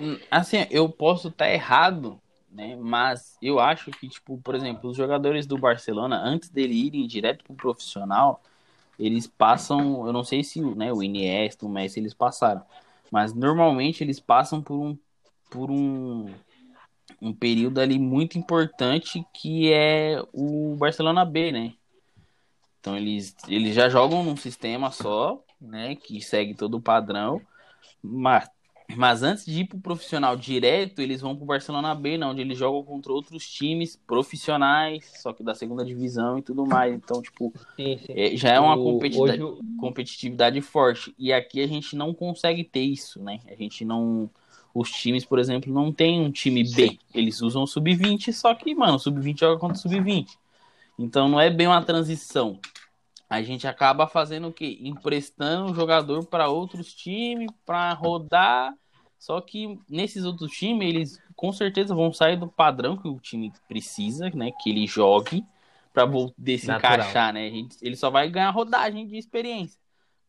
Hum, 0.00 0.18
assim, 0.30 0.66
eu 0.70 0.88
posso 0.88 1.28
estar 1.28 1.50
errado, 1.50 2.20
né? 2.50 2.76
Mas 2.76 3.36
eu 3.40 3.60
acho 3.60 3.90
que, 3.90 4.08
tipo, 4.08 4.38
por 4.38 4.54
exemplo, 4.54 4.90
os 4.90 4.96
jogadores 4.96 5.46
do 5.46 5.56
Barcelona, 5.56 6.20
antes 6.22 6.48
dele 6.48 6.74
irem 6.74 7.06
direto 7.06 7.44
pro 7.44 7.54
profissional, 7.54 8.42
eles 8.98 9.26
passam, 9.26 10.06
eu 10.06 10.12
não 10.12 10.24
sei 10.24 10.44
se 10.44 10.60
né, 10.60 10.92
o 10.92 11.02
Iniesta, 11.02 11.66
o 11.66 11.68
Messi, 11.68 11.98
eles 11.98 12.14
passaram, 12.14 12.62
mas 13.10 13.34
normalmente 13.34 14.02
eles 14.04 14.20
passam 14.20 14.62
por 14.62 14.76
um, 14.76 14.98
por 15.50 15.70
um, 15.70 16.26
um 17.22 17.32
período 17.32 17.78
ali 17.78 17.98
muito 17.98 18.36
importante 18.36 19.24
que 19.32 19.72
é 19.72 20.20
o 20.32 20.74
Barcelona 20.76 21.24
B, 21.24 21.52
né? 21.52 21.72
Então 22.80 22.96
eles, 22.96 23.36
eles 23.48 23.74
já 23.74 23.88
jogam 23.88 24.24
num 24.24 24.36
sistema 24.36 24.90
só, 24.90 25.42
né, 25.60 25.94
que 25.94 26.20
segue 26.20 26.52
todo 26.52 26.78
o 26.78 26.82
padrão, 26.82 27.40
mas 28.02 28.50
mas 28.96 29.22
antes 29.22 29.44
de 29.44 29.60
ir 29.60 29.64
pro 29.66 29.78
profissional 29.78 30.36
direto, 30.36 31.00
eles 31.00 31.20
vão 31.20 31.36
pro 31.36 31.46
Barcelona 31.46 31.94
B, 31.94 32.18
né, 32.18 32.26
onde 32.26 32.40
eles 32.40 32.58
jogam 32.58 32.82
contra 32.82 33.12
outros 33.12 33.48
times 33.48 33.96
profissionais, 34.06 35.10
só 35.22 35.32
que 35.32 35.42
da 35.42 35.54
segunda 35.54 35.84
divisão 35.84 36.38
e 36.38 36.42
tudo 36.42 36.66
mais. 36.66 36.94
Então, 36.94 37.22
tipo, 37.22 37.52
sim, 37.76 37.98
sim. 37.98 38.12
É, 38.14 38.36
já 38.36 38.50
é 38.50 38.60
uma 38.60 38.76
o, 38.76 38.84
competitividade, 38.84 39.42
hoje... 39.42 39.60
competitividade 39.78 40.60
forte. 40.60 41.14
E 41.18 41.32
aqui 41.32 41.62
a 41.62 41.66
gente 41.66 41.96
não 41.96 42.12
consegue 42.12 42.64
ter 42.64 42.82
isso, 42.82 43.22
né? 43.22 43.40
A 43.46 43.54
gente 43.54 43.84
não. 43.84 44.28
Os 44.74 44.90
times, 44.90 45.24
por 45.24 45.38
exemplo, 45.38 45.72
não 45.72 45.92
tem 45.92 46.20
um 46.20 46.30
time 46.30 46.64
B. 46.64 46.98
Eles 47.14 47.42
usam 47.42 47.62
o 47.62 47.66
sub-20, 47.66 48.32
só 48.32 48.54
que, 48.54 48.74
mano, 48.74 48.94
o 48.94 48.98
sub-20 48.98 49.40
joga 49.40 49.60
contra 49.60 49.76
o 49.76 49.80
sub-20. 49.80 50.28
Então 50.98 51.28
não 51.28 51.40
é 51.40 51.50
bem 51.50 51.66
uma 51.66 51.82
transição. 51.82 52.58
A 53.28 53.42
gente 53.42 53.66
acaba 53.66 54.06
fazendo 54.06 54.48
o 54.48 54.52
quê? 54.52 54.78
Emprestando 54.80 55.72
o 55.72 55.74
jogador 55.74 56.24
para 56.26 56.48
outros 56.48 56.92
times, 56.94 57.50
para 57.64 57.92
rodar 57.94 58.74
só 59.22 59.40
que 59.40 59.78
nesses 59.88 60.24
outros 60.24 60.50
times, 60.50 60.88
eles 60.88 61.22
com 61.36 61.52
certeza 61.52 61.94
vão 61.94 62.12
sair 62.12 62.36
do 62.36 62.48
padrão 62.48 62.96
que 62.96 63.06
o 63.06 63.20
time 63.20 63.52
precisa, 63.68 64.28
né? 64.30 64.50
Que 64.50 64.70
ele 64.70 64.84
jogue 64.84 65.46
para 65.94 66.04
poder 66.08 66.58
se 66.58 66.66
Natural. 66.66 66.96
encaixar, 66.96 67.32
né? 67.32 67.48
Ele 67.80 67.94
só 67.94 68.10
vai 68.10 68.28
ganhar 68.28 68.50
rodagem 68.50 69.06
de 69.06 69.16
experiência. 69.16 69.78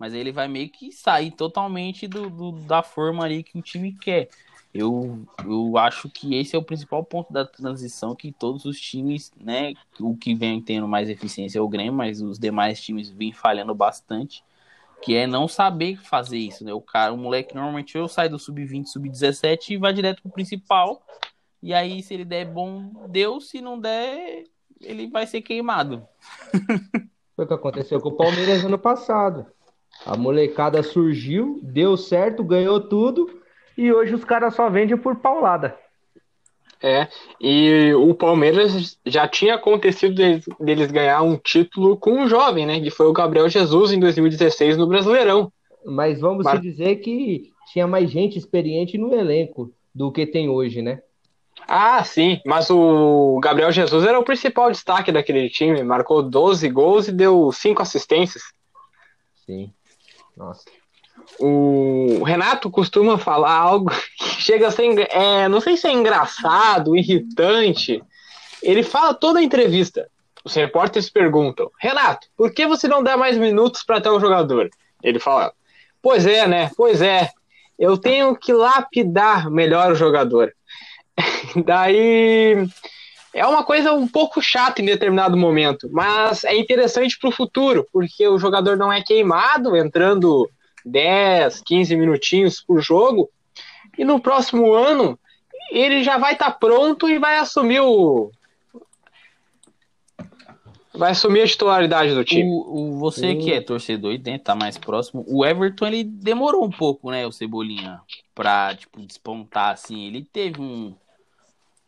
Mas 0.04 0.14
ele 0.14 0.34
vai 0.34 0.50
meio 0.50 0.70
que 0.70 0.92
sair 0.92 1.32
totalmente 1.32 2.10
do, 2.10 2.30
do, 2.30 2.52
da 2.52 2.84
forma 2.84 3.24
ali 3.24 3.42
que 3.42 3.58
o 3.58 3.62
time 3.62 3.94
quer. 3.94 4.28
Eu, 4.74 5.26
eu 5.46 5.78
acho 5.78 6.10
que 6.10 6.36
esse 6.36 6.58
é 6.58 6.60
o 6.60 6.62
principal 6.62 7.06
ponto 7.06 7.32
da 7.32 7.46
transição 7.46 8.14
que 8.14 8.30
todos 8.30 8.66
os 8.66 8.78
times, 8.78 9.32
né? 9.40 9.74
O 9.98 10.14
que 10.18 10.36
vem 10.36 10.62
tendo 10.62 10.90
mais 10.90 11.08
eficiência 11.08 11.58
é 11.58 11.62
o 11.62 11.70
Grêmio, 11.70 11.94
mas 11.94 12.22
os 12.22 12.38
demais 12.38 12.82
times 12.82 13.10
vêm 13.12 13.32
falhando 13.32 13.74
bastante 13.74 14.44
que 15.02 15.16
é 15.16 15.26
não 15.26 15.48
saber 15.48 15.96
fazer 16.04 16.38
isso, 16.38 16.66
né? 16.66 16.74
O 16.74 16.82
cara, 16.82 17.14
o 17.14 17.18
moleque 17.18 17.56
normalmente 17.56 17.98
ou 17.98 18.10
sai 18.10 18.28
do 18.28 18.38
sub-20, 18.38 18.88
sub-17 18.88 19.70
e 19.70 19.78
vai 19.78 19.94
direto 19.94 20.22
pro 20.22 20.32
principal. 20.32 21.02
E 21.62 21.74
aí, 21.74 22.04
se 22.04 22.14
ele 22.14 22.26
der 22.26 22.44
bom, 22.44 23.08
deu. 23.08 23.40
Se 23.40 23.62
não 23.62 23.80
der, 23.80 24.44
ele 24.82 25.08
vai 25.08 25.26
ser 25.26 25.42
queimado. 25.42 26.06
Foi 27.38 27.46
o 27.46 27.48
que 27.48 27.54
aconteceu 27.54 28.02
com 28.02 28.10
o 28.10 28.18
Palmeiras 28.18 28.66
ano 28.66 28.78
passado. 28.78 29.46
A 30.06 30.18
molecada 30.18 30.84
surgiu, 30.84 31.60
deu 31.64 31.96
certo, 31.96 32.44
ganhou 32.44 32.80
tudo. 32.80 33.42
E 33.78 33.92
hoje 33.92 34.14
os 34.14 34.24
caras 34.24 34.54
só 34.56 34.70
vendem 34.70 34.98
por 34.98 35.16
paulada. 35.16 35.78
É, 36.82 37.08
e 37.40 37.94
o 37.94 38.14
Palmeiras 38.14 39.00
já 39.06 39.26
tinha 39.26 39.56
acontecido 39.56 40.16
deles, 40.16 40.46
deles, 40.60 40.92
ganhar 40.92 41.22
um 41.22 41.38
título 41.38 41.96
com 41.96 42.12
um 42.12 42.28
jovem, 42.28 42.66
né? 42.66 42.82
Que 42.82 42.90
foi 42.90 43.08
o 43.08 43.14
Gabriel 43.14 43.48
Jesus 43.48 43.94
em 43.94 44.00
2016 44.02 44.76
no 44.76 44.86
Brasileirão. 44.86 45.50
Mas 45.86 46.20
vamos 46.20 46.44
Mas... 46.44 46.62
dizer 46.62 46.98
que 46.98 47.54
tinha 47.72 47.88
mais 47.88 48.12
gente 48.12 48.38
experiente 48.38 48.98
no 48.98 49.16
elenco 49.16 49.72
do 49.96 50.12
que 50.12 50.26
tem 50.26 50.50
hoje, 50.50 50.82
né? 50.82 51.02
Ah, 51.66 52.04
sim, 52.04 52.42
mas 52.46 52.70
o 52.70 53.40
Gabriel 53.42 53.72
Jesus 53.72 54.06
era 54.06 54.20
o 54.20 54.24
principal 54.24 54.70
destaque 54.70 55.12
daquele 55.12 55.50
time, 55.50 55.82
marcou 55.84 56.22
12 56.22 56.68
gols 56.70 57.08
e 57.08 57.14
deu 57.14 57.50
5 57.52 57.82
assistências. 57.82 58.44
Sim. 59.46 59.72
Nossa. 60.36 60.64
O 61.40 62.24
Renato 62.24 62.70
costuma 62.70 63.18
falar 63.18 63.54
algo 63.54 63.92
que 64.18 64.42
chega 64.42 64.68
a 64.68 64.72
ser, 64.72 65.08
é, 65.12 65.48
não 65.48 65.62
sei 65.62 65.78
se 65.78 65.88
é 65.88 65.92
engraçado, 65.92 66.96
irritante. 66.96 68.04
Ele 68.62 68.84
fala 68.84 69.14
toda 69.14 69.40
a 69.40 69.44
entrevista. 69.44 70.10
Os 70.44 70.54
repórteres 70.54 71.10
perguntam: 71.10 71.72
Renato, 71.80 72.28
por 72.36 72.54
que 72.54 72.68
você 72.68 72.88
não 72.88 73.04
dá 73.04 73.16
mais 73.16 73.38
minutos 73.38 73.84
para 73.84 74.02
tal 74.02 74.20
jogador? 74.20 74.70
Ele 75.02 75.20
fala: 75.20 75.54
Pois 76.02 76.26
é, 76.26 76.48
né? 76.48 76.72
Pois 76.76 77.02
é. 77.02 77.30
Eu 77.78 77.98
tenho 77.98 78.36
que 78.36 78.54
lapidar 78.54 79.50
melhor 79.50 79.92
o 79.92 79.96
jogador. 79.96 80.54
Daí 81.66 82.68
é 83.34 83.46
uma 83.46 83.64
coisa 83.64 83.92
um 83.94 84.08
pouco 84.08 84.42
chata 84.42 84.82
em 84.82 84.86
determinado 84.86 85.36
momento, 85.36 85.90
mas 85.92 86.44
é 86.44 86.56
interessante 86.56 87.18
para 87.18 87.30
o 87.30 87.34
futuro, 87.34 87.88
porque 87.92 88.28
o 88.28 88.38
jogador 88.38 88.78
não 88.78 88.94
é 88.94 89.02
queimado 89.02 89.76
entrando 89.76 90.50
10, 90.86 91.62
15 91.66 91.96
minutinhos 91.96 92.62
por 92.62 92.80
jogo, 92.80 93.30
e 93.98 94.06
no 94.06 94.20
próximo 94.20 94.74
ano 94.74 95.20
ele 95.72 96.04
já 96.04 96.18
vai 96.18 96.34
estar 96.34 96.52
tá 96.52 96.58
pronto 96.58 97.10
e 97.10 97.18
vai 97.18 97.38
assumir 97.38 97.80
o. 97.80 98.32
Vai 100.96 101.10
assumir 101.10 101.42
a 101.42 101.48
titularidade 101.48 102.14
do 102.14 102.24
time. 102.24 102.48
O, 102.48 102.92
o 102.94 103.00
você 103.00 103.34
que 103.34 103.52
é 103.52 103.60
torcedor 103.60 104.14
e 104.14 104.18
dentro, 104.20 104.44
tá 104.44 104.56
mais 104.56 104.78
próximo, 104.78 105.26
o 105.28 105.44
Everton 105.44 105.88
ele 105.88 106.04
demorou 106.04 106.64
um 106.64 106.70
pouco, 106.70 107.10
né, 107.10 107.26
o 107.26 107.32
Cebolinha, 107.32 108.00
pra, 108.36 108.76
tipo, 108.76 109.02
despontar 109.02 109.72
assim. 109.72 110.06
Ele 110.06 110.24
teve 110.24 110.62
um, 110.62 110.94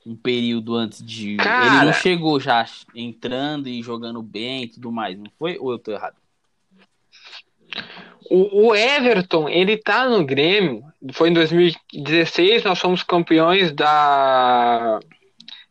um 0.06 0.16
período 0.16 0.76
antes 0.76 1.04
de. 1.04 1.38
Cara... 1.38 1.78
Ele 1.78 1.86
não 1.86 1.94
chegou 1.94 2.40
já 2.40 2.66
entrando 2.94 3.68
e 3.68 3.82
jogando 3.82 4.22
bem 4.22 4.64
e 4.64 4.68
tudo 4.68 4.92
mais, 4.92 5.18
não 5.18 5.32
foi? 5.38 5.58
Ou 5.60 5.72
eu 5.72 5.80
tô 5.80 5.92
errado? 5.92 6.16
O, 8.30 8.68
o, 8.68 8.76
Everton, 8.76 9.50
ele 9.50 9.78
tá 9.78 10.08
no 10.08 10.26
Grêmio, 10.26 10.84
foi 11.14 11.30
em 11.30 11.34
2016, 11.34 12.64
nós 12.64 12.80
fomos 12.80 13.04
campeões 13.04 13.72
da 13.72 15.00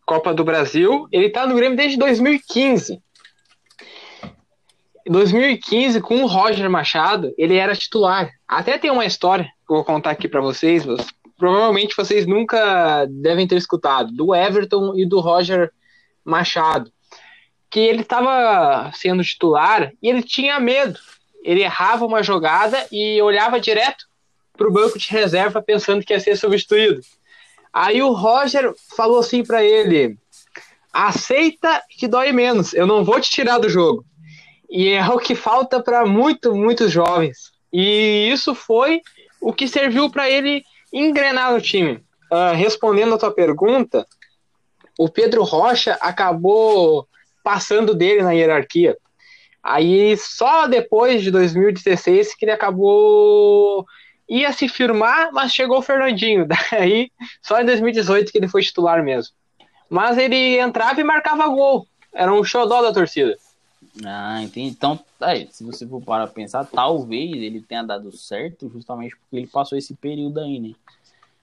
Copa 0.07 0.33
do 0.33 0.45
Brasil, 0.45 1.09
ele 1.11 1.31
tá 1.31 1.47
no 1.47 1.55
Grêmio 1.57 1.77
desde 1.77 1.99
2015. 1.99 3.03
Em 5.07 5.13
2015, 5.13 6.01
com 6.01 6.23
o 6.23 6.27
Roger 6.27 6.71
Machado, 6.71 7.35
ele 7.37 7.57
era 7.57 7.75
titular. 7.75 8.31
Até 8.47 8.79
tem 8.79 8.91
uma 8.91 9.05
história 9.05 9.45
que 9.45 9.73
eu 9.73 9.77
vou 9.77 9.85
contar 9.85 10.11
aqui 10.11 10.29
para 10.29 10.41
vocês, 10.41 10.85
provavelmente 11.37 11.97
vocês 11.97 12.27
nunca 12.27 13.07
devem 13.07 13.47
ter 13.47 13.57
escutado, 13.57 14.13
do 14.13 14.35
Everton 14.35 14.95
e 14.97 15.07
do 15.07 15.21
Roger 15.21 15.71
Machado. 16.25 16.93
Que 17.71 17.81
ele 17.81 18.03
estava 18.03 18.91
sendo 18.95 19.23
titular 19.25 19.93
e 20.03 20.09
ele 20.09 20.23
tinha 20.23 20.61
medo 20.61 20.99
ele 21.45 21.63
errava 21.63 22.07
uma 22.07 22.23
jogada 22.23 22.85
e 22.91 23.21
olhava 23.21 23.61
direto 23.61 24.07
para 24.57 24.67
o 24.67 24.73
banco 24.73 24.99
de 24.99 25.11
reserva 25.11 25.63
pensando 25.63 26.03
que 26.03 26.15
ia 26.15 26.19
ser 26.19 26.37
substituído. 26.37 27.03
Aí 27.71 28.03
o 28.03 28.13
Roger 28.13 28.73
falou 28.97 29.19
assim 29.19 29.45
para 29.45 29.63
ele: 29.63 30.17
aceita 30.91 31.83
que 31.91 32.09
dói 32.09 32.33
menos, 32.33 32.73
eu 32.73 32.87
não 32.87 33.05
vou 33.05 33.21
te 33.21 33.31
tirar 33.31 33.59
do 33.59 33.69
jogo. 33.69 34.05
E 34.71 34.89
é 34.89 35.07
o 35.07 35.19
que 35.19 35.35
falta 35.35 35.83
para 35.83 36.07
muito, 36.07 36.55
muitos 36.55 36.91
jovens. 36.91 37.53
E 37.71 38.31
isso 38.33 38.55
foi 38.55 39.03
o 39.41 39.53
que 39.53 39.69
serviu 39.69 40.09
para 40.11 40.31
ele 40.31 40.65
engrenar 40.95 41.53
no 41.53 41.61
time. 41.61 42.03
Uh, 42.33 42.55
respondendo 42.55 43.15
a 43.15 43.19
tua 43.19 43.33
pergunta, 43.33 44.07
o 44.99 45.09
Pedro 45.09 45.43
Rocha 45.43 45.99
acabou 46.01 47.07
passando 47.43 47.95
dele 47.95 48.23
na 48.23 48.33
hierarquia. 48.33 48.97
Aí 49.63 50.17
só 50.17 50.67
depois 50.67 51.23
de 51.23 51.31
2016 51.31 52.35
que 52.35 52.45
ele 52.45 52.53
acabou 52.53 53.85
ia 54.29 54.53
se 54.53 54.69
firmar, 54.69 55.31
mas 55.33 55.53
chegou 55.53 55.79
o 55.79 55.83
Fernandinho. 55.83 56.47
Daí 56.71 57.11
só 57.43 57.61
em 57.61 57.67
2018 57.67 58.31
que 58.31 58.39
ele 58.39 58.49
foi 58.49 58.63
titular 58.63 59.03
mesmo. 59.03 59.35
Mas 59.89 60.17
ele 60.17 60.59
entrava 60.59 61.01
e 61.01 61.05
marcava 61.05 61.47
gol. 61.49 61.87
Era 62.13 62.33
um 62.33 62.45
xodó 62.45 62.81
da 62.83 62.93
torcida. 62.93 63.37
Ah, 64.05 64.43
entendi. 64.43 64.69
Então, 64.69 64.99
aí, 65.21 65.49
se 65.51 65.63
você 65.63 65.87
for 65.87 66.01
para 66.01 66.27
pensar, 66.27 66.65
talvez 66.65 67.33
ele 67.33 67.61
tenha 67.61 67.83
dado 67.83 68.11
certo 68.17 68.69
justamente 68.69 69.15
porque 69.17 69.37
ele 69.37 69.47
passou 69.47 69.77
esse 69.79 69.95
período 69.95 70.41
aí, 70.41 70.59
né? 70.59 70.73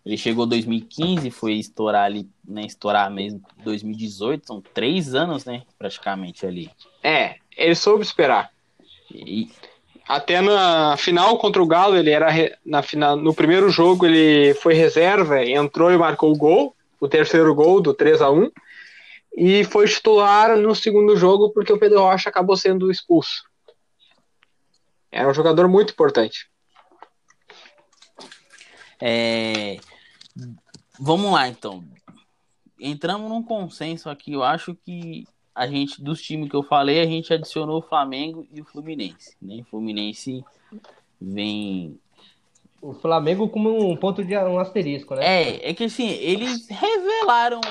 Ele 0.05 0.17
chegou 0.17 0.45
em 0.45 0.49
2015, 0.49 1.29
foi 1.29 1.53
estourar 1.53 2.05
ali, 2.05 2.27
né? 2.47 2.65
Estourar 2.65 3.09
mesmo 3.11 3.41
2018, 3.63 4.47
são 4.47 4.61
três 4.61 5.13
anos, 5.13 5.45
né? 5.45 5.63
Praticamente 5.77 6.45
ali. 6.45 6.71
É, 7.03 7.35
ele 7.55 7.75
soube 7.75 8.03
esperar. 8.03 8.51
E 9.13 9.51
até 10.07 10.41
na 10.41 10.97
final 10.97 11.37
contra 11.37 11.61
o 11.61 11.67
Galo, 11.67 11.95
ele 11.95 12.09
era 12.09 12.27
na 12.65 12.81
final, 12.81 13.15
no 13.15 13.33
primeiro 13.33 13.69
jogo 13.69 14.05
ele 14.05 14.53
foi 14.55 14.73
reserva, 14.73 15.45
entrou 15.45 15.91
e 15.91 15.97
marcou 15.97 16.31
o 16.31 16.37
gol, 16.37 16.75
o 16.99 17.07
terceiro 17.07 17.53
gol 17.53 17.79
do 17.79 17.93
3 17.93 18.21
a 18.21 18.29
1 18.29 18.51
e 19.37 19.63
foi 19.63 19.87
titular 19.87 20.57
no 20.57 20.75
segundo 20.75 21.15
jogo 21.15 21.51
porque 21.51 21.71
o 21.71 21.79
Pedro 21.79 22.01
Rocha 22.01 22.29
acabou 22.29 22.57
sendo 22.57 22.91
expulso. 22.91 23.43
Era 25.11 25.29
um 25.29 25.33
jogador 25.33 25.67
muito 25.67 25.93
importante. 25.93 26.49
É... 28.99 29.79
Vamos 30.99 31.31
lá, 31.31 31.47
então. 31.47 31.83
Entramos 32.79 33.29
num 33.29 33.43
consenso 33.43 34.09
aqui. 34.09 34.33
Eu 34.33 34.43
acho 34.43 34.75
que 34.75 35.25
a 35.53 35.67
gente, 35.67 36.01
dos 36.01 36.21
times 36.21 36.49
que 36.49 36.55
eu 36.55 36.63
falei, 36.63 36.99
a 36.99 37.05
gente 37.05 37.33
adicionou 37.33 37.79
o 37.79 37.87
Flamengo 37.87 38.47
e 38.51 38.61
o 38.61 38.65
Fluminense. 38.65 39.35
Né? 39.41 39.61
O 39.61 39.65
Fluminense 39.65 40.43
vem. 41.19 41.99
O 42.81 42.93
Flamengo 42.93 43.47
como 43.47 43.91
um 43.91 43.95
ponto 43.95 44.23
de 44.23 44.35
um 44.35 44.57
asterisco, 44.57 45.13
né? 45.15 45.23
É, 45.23 45.69
é 45.69 45.73
que 45.73 45.83
assim, 45.83 46.09
eles 46.09 46.67
revelaram, 46.67 47.61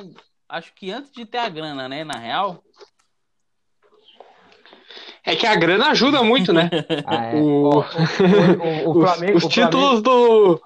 acho 0.49 0.73
que 0.73 0.93
antes 0.93 1.11
de 1.11 1.26
ter 1.26 1.38
a 1.38 1.49
grana, 1.49 1.88
né? 1.88 2.05
Na 2.05 2.17
real. 2.17 2.62
É 5.25 5.35
que 5.35 5.47
a 5.47 5.57
grana 5.57 5.88
ajuda 5.88 6.23
muito, 6.23 6.52
né? 6.52 6.71
Ah, 7.07 7.25
é. 7.26 7.35
o... 7.35 7.71
O, 7.71 8.88
o, 8.88 8.90
o, 8.90 9.00
Flamengo, 9.02 9.38
os, 9.38 9.45
os 9.45 9.52
títulos 9.52 10.00
Flamengo... 10.00 10.02
do. 10.02 10.62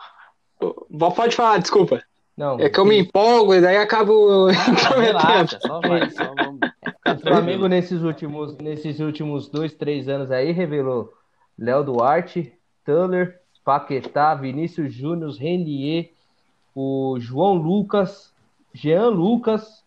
Pode 0.59 1.37
falar, 1.37 1.59
desculpa. 1.59 2.03
Não, 2.37 2.59
é 2.59 2.69
que 2.69 2.81
eu 2.81 2.85
me 2.85 2.99
empolgo 2.99 3.55
e 3.55 3.61
daí 3.61 3.77
acabo 3.77 4.49
ah, 4.49 4.99
relaxa, 4.99 5.59
só 5.61 5.81
vai, 5.81 6.11
só 6.11 6.35
vamos. 6.35 6.59
O 7.07 7.21
Flamengo 7.21 7.69
nesses 7.69 8.03
últimos, 8.03 8.57
nesses 8.59 8.99
últimos 8.99 9.49
dois, 9.49 9.73
três 9.73 10.09
anos 10.09 10.33
aí 10.33 10.51
revelou 10.51 11.13
Léo 11.57 11.85
Duarte, 11.85 12.53
Tuller, 12.85 13.39
Paquetá, 13.65 14.35
Vinícius 14.35 14.93
Júnior, 14.93 15.33
Renier, 15.37 16.11
o 16.75 17.17
João 17.21 17.55
Lucas, 17.55 18.33
Jean 18.73 19.09
Lucas 19.11 19.85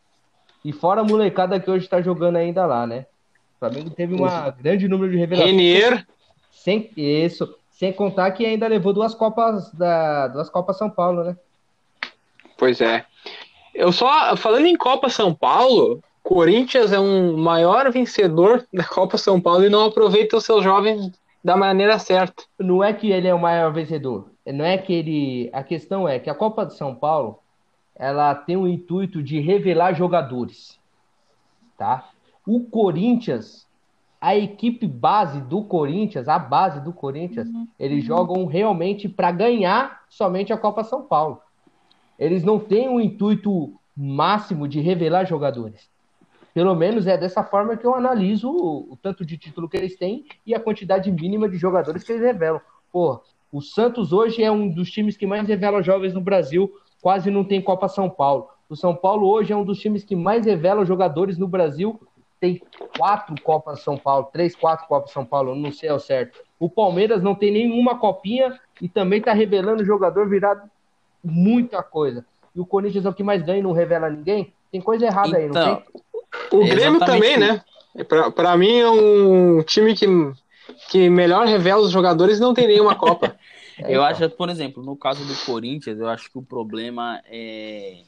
e 0.64 0.72
fora 0.72 1.02
a 1.02 1.04
molecada 1.04 1.60
que 1.60 1.70
hoje 1.70 1.84
está 1.84 2.02
jogando 2.02 2.38
ainda 2.38 2.66
lá, 2.66 2.88
né? 2.88 3.06
O 3.58 3.60
Flamengo 3.60 3.90
teve 3.90 4.16
um 4.16 4.26
grande 4.58 4.88
número 4.88 5.12
de 5.12 5.18
revelações. 5.18 5.52
Renier. 5.52 6.08
Sem 6.52 6.90
isso, 6.96 7.58
sem 7.77 7.93
contar 7.93 8.31
que 8.31 8.43
ainda 8.43 8.67
levou 8.67 8.91
duas 8.91 9.13
copas 9.13 9.72
da 9.72 10.27
duas 10.29 10.50
copas 10.50 10.77
São 10.77 10.89
Paulo, 10.89 11.24
né? 11.24 11.38
Pois 12.57 12.81
é. 12.81 13.05
Eu 13.74 13.91
só 13.91 14.36
falando 14.36 14.65
em 14.65 14.75
Copa 14.75 15.10
São 15.10 15.34
Paulo, 15.34 16.01
Corinthians 16.24 16.91
é 16.91 17.00
um 17.00 17.38
maior 17.38 17.91
vencedor 17.91 18.65
da 18.74 18.84
Copa 18.84 19.15
São 19.15 19.39
Paulo 19.39 19.63
e 19.63 19.69
não 19.69 19.86
aproveita 19.86 20.38
os 20.38 20.43
seus 20.43 20.63
jovens 20.63 21.12
da 21.43 21.55
maneira 21.55 22.00
certa. 22.00 22.43
Não 22.57 22.84
é 22.84 22.91
que 22.91 23.12
ele 23.12 23.27
é 23.27 23.34
o 23.34 23.39
maior 23.39 23.72
vencedor. 23.72 24.31
Não 24.43 24.65
é 24.65 24.75
que 24.79 24.91
ele. 24.91 25.50
A 25.53 25.62
questão 25.62 26.10
é 26.10 26.17
que 26.17 26.31
a 26.31 26.36
Copa 26.36 26.65
de 26.65 26.75
São 26.75 26.96
Paulo 26.96 27.38
ela 27.96 28.34
tem 28.34 28.57
o 28.57 28.67
intuito 28.67 29.22
de 29.22 29.39
revelar 29.39 29.93
jogadores, 29.93 30.79
tá? 31.77 32.10
O 32.46 32.62
Corinthians, 32.62 33.67
a 34.20 34.36
equipe 34.36 34.88
base 34.88 35.42
do 35.42 35.64
Corinthians, 35.64 36.28
a 36.28 36.40
base 36.40 36.82
do 36.82 36.92
Corinthians, 36.92 37.48
uhum. 37.50 37.68
eles 37.80 38.04
jogam 38.04 38.46
realmente 38.46 39.08
para 39.08 39.32
ganhar 39.32 40.04
somente 40.10 40.52
a 40.52 40.58
Copa 40.58 40.84
São 40.84 41.04
Paulo. 41.04 41.42
Eles 42.18 42.44
não 42.44 42.60
têm 42.60 42.90
o 42.90 43.00
intuito 43.00 43.74
máximo 43.96 44.68
de 44.68 44.80
revelar 44.80 45.26
jogadores. 45.26 45.90
Pelo 46.54 46.74
menos 46.74 47.06
é 47.06 47.16
dessa 47.16 47.44
forma 47.44 47.78
que 47.78 47.86
eu 47.86 47.94
analiso 47.94 48.50
o, 48.50 48.94
o, 48.94 48.98
tanto 48.98 49.24
de 49.24 49.38
título 49.38 49.70
que 49.70 49.78
eles 49.78 49.96
têm 49.96 50.26
e 50.44 50.56
a 50.56 50.60
quantidade 50.60 51.12
mínima 51.12 51.48
de 51.48 51.58
jogadores 51.58 52.04
que 52.04 52.12
eles 52.12 52.24
revelam. 52.24 52.60
Pô, 52.92 53.22
o 53.52 53.62
Santos 53.62 54.12
hoje 54.12 54.44
é 54.44 54.52
um 54.52 54.68
dos 54.68 54.90
times 54.90 55.16
que 55.16 55.28
mais 55.28 55.48
revela 55.48 55.84
jovens 55.84 56.16
no 56.16 56.22
Brasil, 56.22 56.72
quase 57.00 57.30
não 57.30 57.44
tem 57.44 57.62
Copa 57.62 57.88
São 57.88 58.10
Paulo. 58.10 58.50
O 58.68 58.76
São 58.76 58.96
Paulo 58.96 59.28
hoje 59.28 59.54
é 59.54 59.56
um 59.56 59.64
dos 59.64 59.80
times 59.80 60.04
que 60.04 60.16
mais 60.16 60.48
revela 60.48 60.84
jogadores 60.84 61.38
no 61.38 61.48
Brasil, 61.48 62.00
tem 62.39 62.62
quatro 62.98 63.36
Copas 63.41 63.82
São 63.82 63.98
Paulo, 63.98 64.29
três, 64.32 64.56
quatro 64.56 64.88
Copas 64.88 65.12
São 65.12 65.25
Paulo, 65.25 65.56
não 65.56 65.72
sei 65.72 65.89
ao 65.89 66.00
certo. 66.00 66.39
O 66.60 66.70
Palmeiras 66.70 67.22
não 67.22 67.36
tem 67.36 67.51
nenhuma 67.51 67.98
copinha 67.98 68.59
e 68.81 68.88
também 68.88 69.20
está 69.20 69.33
revelando 69.33 69.85
jogador 69.85 70.29
virado 70.29 70.70
muita 71.24 71.81
coisa. 71.83 72.25
E 72.55 72.59
o 72.59 72.66
Corinthians 72.66 73.05
é 73.05 73.09
o 73.09 73.14
que 73.14 73.24
mais 73.24 73.44
ganha 73.44 73.59
e 73.59 73.64
não 73.64 73.72
revela 73.72 74.09
ninguém. 74.09 74.53
Tem 74.72 74.81
coisa 74.81 75.05
errada 75.05 75.29
então, 75.29 75.40
aí, 75.40 75.48
não 75.48 75.62
então, 75.62 75.75
tem? 76.51 76.59
O 76.59 76.68
Grêmio 76.68 77.00
também, 77.00 77.38
né? 77.38 77.62
Para 78.35 78.57
mim 78.57 78.77
é 78.77 78.90
um 78.90 79.64
time 79.64 79.96
que, 79.96 80.05
que 80.90 81.09
melhor 81.09 81.48
revela 81.48 81.81
os 81.81 81.92
jogadores 81.92 82.38
e 82.38 82.42
não 82.42 82.53
tem 82.53 82.68
nenhuma 82.68 82.96
Copa. 82.96 83.35
É, 83.79 83.90
eu 83.96 84.01
então. 84.01 84.05
acho, 84.05 84.29
por 84.31 84.50
exemplo, 84.50 84.81
no 84.81 84.96
caso 84.96 85.24
do 85.24 85.46
Corinthians, 85.46 86.00
eu 86.00 86.07
acho 86.07 86.31
que 86.31 86.40
o 86.40 86.42
problema 86.42 87.22
é 87.29 88.01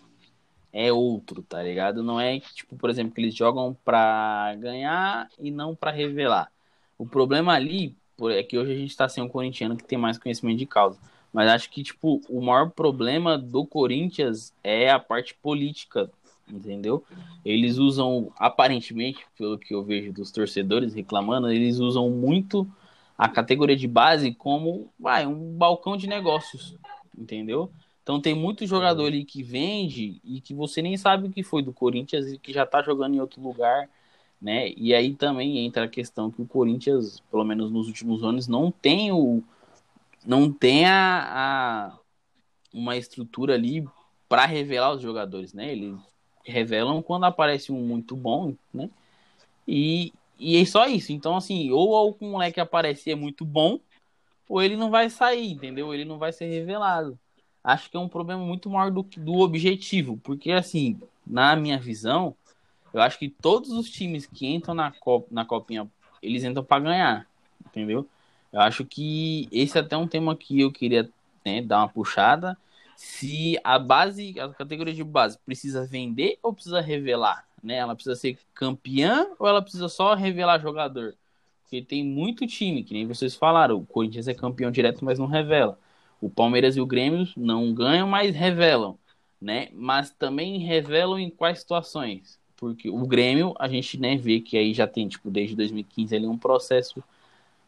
é 0.71 0.91
outro, 0.91 1.41
tá 1.41 1.62
ligado? 1.62 2.03
Não 2.03 2.19
é 2.19 2.39
tipo, 2.39 2.75
por 2.75 2.89
exemplo, 2.89 3.13
que 3.13 3.21
eles 3.21 3.36
jogam 3.36 3.75
para 3.84 4.55
ganhar 4.55 5.27
e 5.39 5.51
não 5.51 5.75
para 5.75 5.91
revelar. 5.91 6.51
O 6.97 7.05
problema 7.05 7.53
ali 7.53 7.95
é 8.32 8.43
que 8.43 8.58
hoje 8.58 8.71
a 8.71 8.75
gente 8.75 8.95
tá 8.95 9.08
sem 9.08 9.23
um 9.23 9.29
corintiano 9.29 9.77
que 9.77 9.84
tem 9.84 9.97
mais 9.97 10.17
conhecimento 10.17 10.60
de 10.60 10.65
causa. 10.65 10.99
Mas 11.32 11.49
acho 11.49 11.69
que, 11.69 11.84
tipo, 11.84 12.21
o 12.27 12.41
maior 12.41 12.71
problema 12.71 13.38
do 13.38 13.65
Corinthians 13.65 14.53
é 14.63 14.89
a 14.89 14.99
parte 14.99 15.36
política, 15.36 16.10
entendeu? 16.49 17.03
Eles 17.45 17.77
usam, 17.77 18.32
aparentemente, 18.38 19.25
pelo 19.38 19.58
que 19.58 19.73
eu 19.73 19.84
vejo 19.84 20.12
dos 20.12 20.32
torcedores 20.32 20.93
reclamando, 20.93 21.51
eles 21.51 21.77
usam 21.77 22.10
muito 22.10 22.67
a 23.17 23.29
categoria 23.29 23.75
de 23.75 23.88
base 23.88 24.34
como 24.34 24.89
vai, 24.99 25.25
um 25.27 25.55
balcão 25.55 25.95
de 25.95 26.08
negócios, 26.08 26.75
entendeu? 27.17 27.71
Então 28.10 28.19
tem 28.19 28.34
muito 28.34 28.65
jogador 28.65 29.06
ali 29.06 29.24
que 29.24 29.43
vende 29.43 30.19
e 30.24 30.41
que 30.41 30.52
você 30.52 30.82
nem 30.82 30.98
sabe 30.98 31.28
o 31.28 31.32
que 31.32 31.43
foi 31.43 31.62
do 31.62 31.72
Corinthians 31.72 32.26
e 32.26 32.39
que 32.39 32.52
já 32.52 32.65
tá 32.65 32.82
jogando 32.82 33.13
em 33.13 33.19
outro 33.19 33.39
lugar, 33.39 33.88
né? 34.41 34.74
E 34.76 34.95
aí 34.95 35.13
também 35.13 35.60
entra 35.60 35.84
a 35.84 35.88
questão 35.88 36.32
que 36.32 36.41
o 36.41 36.48
Corinthians, 36.48 37.19
pelo 37.30 37.43
menos 37.43 37.69
nos 37.69 37.86
últimos 37.86 38.24
anos, 38.24 38.48
não 38.48 38.72
tem 38.72 39.12
o 39.12 39.43
não 40.26 40.52
tem 40.52 40.88
a, 40.88 41.91
a 41.93 42.00
uma 42.74 42.98
estrutura 42.98 43.54
ali 43.54 43.88
para 44.28 44.48
revelar 44.48 44.91
os 44.95 45.04
jogadores, 45.04 45.54
né? 45.54 45.72
Eles 45.72 45.95
revelam 46.43 47.04
quando 47.04 47.26
aparece 47.26 47.72
um 47.72 47.80
muito 47.80 48.15
bom, 48.15 48.56
né? 48.74 48.89
E, 49.67 50.12
e 50.39 50.58
é 50.58 50.65
só 50.65 50.88
isso. 50.88 51.12
Então, 51.12 51.38
assim, 51.38 51.69
ou 51.69 51.95
algum 51.95 52.32
moleque 52.32 52.60
aparecer 52.60 53.15
muito 53.15 53.45
bom, 53.45 53.80
ou 54.48 54.63
ele 54.63 54.76
não 54.76 54.89
vai 54.89 55.12
sair, 55.12 55.52
entendeu? 55.52 55.93
Ele 55.93 56.06
não 56.06 56.17
vai 56.17 56.34
ser 56.34 56.48
revelado. 56.48 57.15
Acho 57.63 57.89
que 57.89 57.98
é 57.98 58.00
um 58.00 58.08
problema 58.08 58.43
muito 58.43 58.69
maior 58.69 58.91
do, 58.91 59.04
do 59.04 59.39
objetivo, 59.39 60.17
porque, 60.24 60.52
assim, 60.52 61.00
na 61.26 61.56
minha 61.56 61.78
visão, 61.78 62.36
eu 62.93 63.02
acho 63.02 63.19
que 63.19 63.30
todos 63.30 63.69
os 63.72 63.89
times 63.89 64.26
que 64.26 64.48
entram 64.48 64.74
na, 64.74 64.91
Copa, 64.91 65.28
na 65.30 65.45
Copinha, 65.45 65.89
eles 66.22 66.43
entram 66.43 66.63
para 66.63 66.84
ganhar, 66.84 67.28
entendeu? 67.65 68.08
Eu 68.52 68.62
acho 68.62 68.84
que 68.86 69.48
esse 69.52 69.78
é 69.78 69.82
até 69.82 69.95
um 69.95 70.08
tema 70.08 70.36
que 70.36 70.60
eu 70.60 70.72
queria 70.72 71.10
né, 71.45 71.62
dar 71.62 71.80
uma 71.80 71.89
puxada. 71.89 72.58
Se 72.95 73.58
a 73.63 73.78
base, 73.78 74.39
a 74.39 74.50
categoria 74.50 74.93
de 74.93 75.04
base 75.04 75.38
precisa 75.45 75.86
vender 75.86 76.38
ou 76.41 76.54
precisa 76.54 76.82
revelar? 76.82 77.45
Né? 77.63 77.76
Ela 77.76 77.93
precisa 77.93 78.15
ser 78.15 78.39
campeã 78.54 79.28
ou 79.38 79.48
ela 79.48 79.62
precisa 79.62 79.88
só 79.88 80.15
revelar 80.15 80.60
jogador? 80.60 81.15
Porque 81.63 81.82
tem 81.82 82.04
muito 82.04 82.48
time, 82.48 82.84
que 82.84 82.93
nem 82.93 83.06
vocês 83.06 83.36
falaram, 83.36 83.78
o 83.78 83.86
Corinthians 83.86 84.28
é 84.28 84.34
campeão 84.34 84.72
direto, 84.72 85.06
mas 85.06 85.19
não 85.19 85.28
revela. 85.28 85.78
O 86.21 86.29
Palmeiras 86.29 86.75
e 86.75 86.82
o 86.82 86.86
Grêmio 86.86 87.27
não 87.36 87.73
ganham, 87.73 88.08
mas 88.08 88.36
revelam, 88.36 88.97
né? 89.41 89.69
Mas 89.73 90.12
também 90.12 90.60
revelam 90.60 91.19
em 91.19 91.29
quais 91.29 91.60
situações? 91.60 92.39
Porque 92.58 92.89
o 92.89 93.08
Grêmio, 93.08 93.55
a 93.58 93.67
gente 93.67 93.97
né, 93.99 94.17
vê 94.17 94.41
que 94.41 94.58
aí 94.58 94.73
já 94.73 94.86
tem, 94.86 95.08
tipo, 95.08 95.32
desde 95.32 95.55
2015 95.55 96.15
ali 96.15 96.27
um 96.27 96.38
processo 96.38 97.01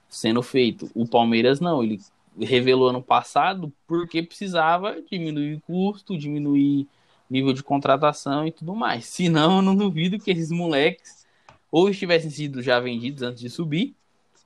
sendo 0.10 0.44
feito. 0.44 0.92
O 0.94 1.08
Palmeiras 1.08 1.62
não, 1.62 1.82
ele 1.82 2.02
revelou 2.40 2.90
ano 2.90 3.02
passado 3.02 3.72
porque 3.88 4.22
precisava 4.22 5.02
diminuir 5.10 5.62
custo, 5.62 6.18
diminuir 6.18 6.88
nível 7.30 7.54
de 7.54 7.64
contratação 7.64 8.46
e 8.46 8.52
tudo 8.52 8.76
mais. 8.76 9.06
Senão, 9.06 9.58
eu 9.58 9.62
não 9.62 9.76
duvido 9.76 10.20
que 10.20 10.32
esses 10.32 10.52
moleques 10.52 11.26
ou 11.72 11.90
estivessem 11.90 12.30
sido 12.30 12.62
já 12.62 12.80
vendidos 12.80 13.24
antes 13.24 13.42
de 13.42 13.50
subir, 13.50 13.96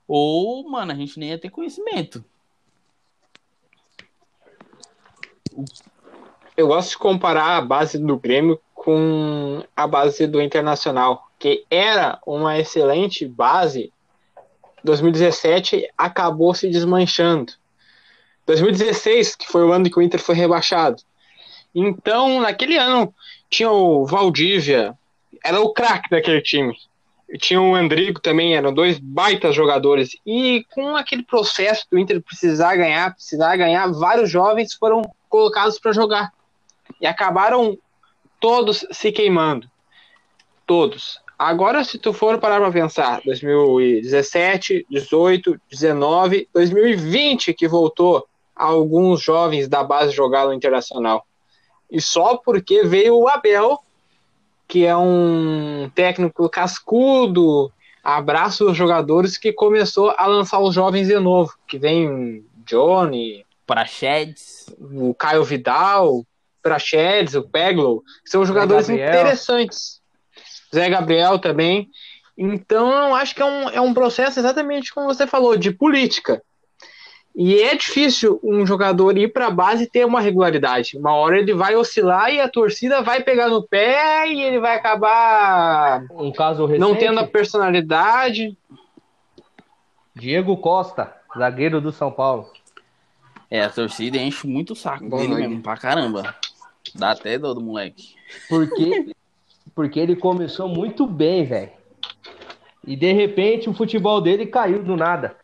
ou, 0.06 0.70
mano, 0.70 0.92
a 0.92 0.94
gente 0.94 1.18
nem 1.18 1.30
ia 1.30 1.38
ter 1.38 1.50
conhecimento. 1.50 2.24
Eu 6.56 6.68
gosto 6.68 6.90
de 6.90 6.98
comparar 6.98 7.56
a 7.56 7.60
base 7.60 7.98
do 7.98 8.18
Grêmio 8.18 8.60
com 8.74 9.62
a 9.74 9.86
base 9.86 10.26
do 10.26 10.40
Internacional, 10.40 11.28
que 11.38 11.64
era 11.70 12.18
uma 12.26 12.58
excelente 12.58 13.26
base 13.26 13.92
2017 14.86 15.88
acabou 15.98 16.54
se 16.54 16.68
desmanchando. 16.70 17.52
2016, 18.46 19.34
que 19.34 19.46
foi 19.46 19.64
o 19.64 19.72
ano 19.72 19.90
que 19.90 19.98
o 19.98 20.02
Inter 20.02 20.20
foi 20.20 20.36
rebaixado. 20.36 21.02
Então, 21.74 22.40
naquele 22.40 22.78
ano, 22.78 23.12
tinha 23.50 23.70
o 23.70 24.06
Valdívia, 24.06 24.96
era 25.44 25.60
o 25.60 25.72
craque 25.72 26.08
daquele 26.08 26.40
time. 26.40 26.74
Tinha 27.38 27.60
o 27.60 27.74
Andrigo 27.74 28.20
também, 28.20 28.56
eram 28.56 28.72
dois 28.72 28.98
baitas 28.98 29.54
jogadores. 29.54 30.16
E 30.24 30.64
com 30.72 30.94
aquele 30.96 31.24
processo 31.24 31.84
do 31.90 31.98
Inter 31.98 32.22
precisar 32.22 32.76
ganhar, 32.76 33.14
precisar 33.14 33.56
ganhar, 33.56 33.90
vários 33.92 34.30
jovens 34.30 34.74
foram 34.74 35.02
colocados 35.28 35.78
para 35.78 35.92
jogar. 35.92 36.32
E 37.00 37.06
acabaram 37.06 37.76
todos 38.40 38.86
se 38.92 39.10
queimando. 39.10 39.68
Todos. 40.66 41.20
Agora, 41.38 41.84
se 41.84 41.98
tu 41.98 42.12
for 42.12 42.38
parar 42.38 42.60
para 42.60 42.72
pensar, 42.72 43.20
2017, 43.24 44.86
18, 44.88 45.60
19, 45.70 46.48
2020 46.54 47.52
que 47.52 47.68
voltou 47.68 48.26
alguns 48.54 49.20
jovens 49.20 49.68
da 49.68 49.84
base 49.84 50.12
jogar 50.12 50.46
no 50.46 50.54
Internacional. 50.54 51.26
E 51.90 52.00
só 52.00 52.38
porque 52.38 52.84
veio 52.84 53.16
o 53.16 53.28
Abel, 53.28 53.78
que 54.68 54.84
é 54.84 54.96
um 54.96 55.90
técnico 55.94 56.48
cascudo, 56.48 57.72
abraça 58.02 58.64
os 58.64 58.76
jogadores 58.76 59.36
que 59.36 59.52
começou 59.52 60.14
a 60.16 60.26
lançar 60.26 60.60
os 60.60 60.74
jovens 60.74 61.08
de 61.08 61.18
novo, 61.18 61.54
que 61.66 61.78
vem 61.78 62.44
Johnny, 62.64 63.44
Prachedes, 63.66 64.66
o 64.78 65.14
Caio 65.14 65.44
Vidal, 65.44 66.24
Prachedes, 66.62 67.34
o 67.34 67.42
Peglo, 67.42 68.02
são 68.24 68.44
jogadores 68.44 68.88
interessantes. 68.88 70.00
Zé 70.74 70.88
Gabriel 70.88 71.38
também. 71.38 71.88
Então, 72.36 72.90
eu 73.08 73.14
acho 73.14 73.34
que 73.34 73.42
é 73.42 73.44
um, 73.44 73.70
é 73.70 73.80
um 73.80 73.94
processo 73.94 74.38
exatamente 74.38 74.92
como 74.92 75.06
você 75.06 75.26
falou, 75.26 75.56
de 75.56 75.70
política. 75.70 76.42
E 77.38 77.60
é 77.60 77.74
difícil 77.74 78.40
um 78.42 78.64
jogador 78.64 79.18
ir 79.18 79.30
para 79.30 79.48
a 79.48 79.50
base 79.50 79.84
e 79.84 79.86
ter 79.86 80.06
uma 80.06 80.22
regularidade. 80.22 80.96
Uma 80.96 81.12
hora 81.12 81.38
ele 81.38 81.52
vai 81.52 81.76
oscilar 81.76 82.32
e 82.32 82.40
a 82.40 82.48
torcida 82.48 83.02
vai 83.02 83.22
pegar 83.22 83.50
no 83.50 83.62
pé 83.62 84.26
e 84.32 84.40
ele 84.40 84.58
vai 84.58 84.74
acabar 84.74 86.06
um 86.12 86.32
caso 86.32 86.64
recente, 86.64 86.80
não 86.80 86.96
tendo 86.96 87.20
a 87.20 87.26
personalidade. 87.26 88.56
Diego 90.14 90.56
Costa, 90.56 91.14
zagueiro 91.36 91.78
do 91.78 91.92
São 91.92 92.10
Paulo. 92.10 92.50
É, 93.50 93.60
a 93.60 93.68
torcida 93.68 94.16
enche 94.16 94.46
muito 94.46 94.72
o 94.72 94.76
saco 94.76 95.06
Bom, 95.06 95.18
dele 95.18 95.34
mesmo, 95.34 95.60
pra 95.60 95.76
caramba. 95.76 96.34
Dá 96.94 97.10
até 97.10 97.38
dor 97.38 97.52
do 97.52 97.60
moleque. 97.60 98.14
Porque, 98.48 99.14
porque 99.74 100.00
ele 100.00 100.16
começou 100.16 100.68
muito 100.70 101.06
bem, 101.06 101.44
velho. 101.44 101.70
E 102.82 102.96
de 102.96 103.12
repente 103.12 103.68
o 103.68 103.74
futebol 103.74 104.22
dele 104.22 104.46
caiu 104.46 104.82
do 104.82 104.96
nada. 104.96 105.36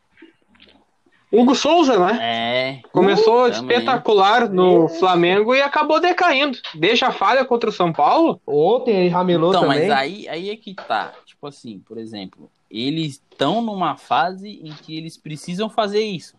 Hugo 1.33 1.55
Souza, 1.55 1.99
né? 1.99 2.19
É. 2.21 2.89
Começou 2.93 3.45
uh, 3.45 3.49
espetacular 3.49 4.51
no 4.51 4.85
é. 4.85 4.89
Flamengo 4.99 5.55
e 5.55 5.63
acabou 5.63 5.99
decaindo. 5.99 6.59
Deixa 6.75 7.07
a 7.07 7.13
falha 7.13 7.43
contra 7.45 7.71
o 7.71 7.73
São 7.73 7.91
Paulo. 7.91 8.39
Ontem 8.47 8.95
ele 8.95 9.09
ramelou 9.09 9.51
então, 9.51 9.63
também. 9.63 9.89
Mas 9.89 9.91
aí, 9.91 10.29
aí 10.29 10.51
é 10.51 10.57
que 10.57 10.75
tá. 10.75 11.15
Tipo 11.25 11.47
assim, 11.47 11.79
por 11.79 11.97
exemplo, 11.97 12.51
eles 12.71 13.13
estão 13.31 13.63
numa 13.63 13.97
fase 13.97 14.61
em 14.63 14.73
que 14.73 14.97
eles 14.97 15.17
precisam 15.17 15.71
fazer 15.71 16.03
isso. 16.03 16.37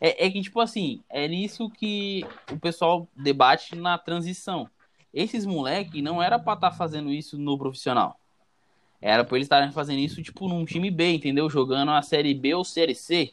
É, 0.00 0.26
é 0.26 0.30
que, 0.30 0.40
tipo 0.40 0.60
assim, 0.60 1.00
é 1.10 1.26
nisso 1.26 1.68
que 1.68 2.24
o 2.52 2.58
pessoal 2.58 3.08
debate 3.16 3.74
na 3.74 3.98
transição. 3.98 4.70
Esses 5.12 5.44
moleques 5.44 6.00
não 6.00 6.22
era 6.22 6.38
pra 6.38 6.52
estar 6.52 6.70
tá 6.70 6.76
fazendo 6.76 7.12
isso 7.12 7.36
no 7.36 7.58
profissional. 7.58 8.18
Era 9.00 9.24
pra 9.24 9.36
eles 9.36 9.46
estarem 9.46 9.72
fazendo 9.72 9.98
isso, 9.98 10.22
tipo, 10.22 10.48
num 10.48 10.64
time 10.64 10.90
B, 10.90 11.12
entendeu? 11.12 11.50
Jogando 11.50 11.90
a 11.90 12.02
Série 12.02 12.34
B 12.34 12.54
ou 12.54 12.64
Série 12.64 12.94
C. 12.94 13.32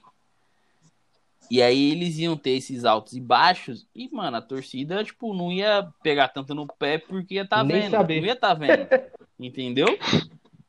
E 1.50 1.62
aí 1.62 1.92
eles 1.92 2.18
iam 2.18 2.36
ter 2.36 2.52
esses 2.52 2.86
altos 2.86 3.14
e 3.14 3.22
baixos. 3.22 3.88
E, 3.94 4.10
mano, 4.10 4.38
a 4.38 4.42
torcida, 4.42 5.04
tipo, 5.04 5.34
não 5.34 5.52
ia 5.52 5.88
pegar 6.02 6.30
tanto 6.30 6.56
no 6.56 6.68
pé 6.68 6.98
porque 6.98 7.36
ia 7.36 7.48
tá 7.48 7.64
Nem 7.64 7.82
vendo. 7.82 7.92
Saber. 7.92 8.20
Não 8.20 8.28
ia 8.28 8.36
tá 8.36 8.54
vendo. 8.54 8.88
entendeu? 9.40 9.88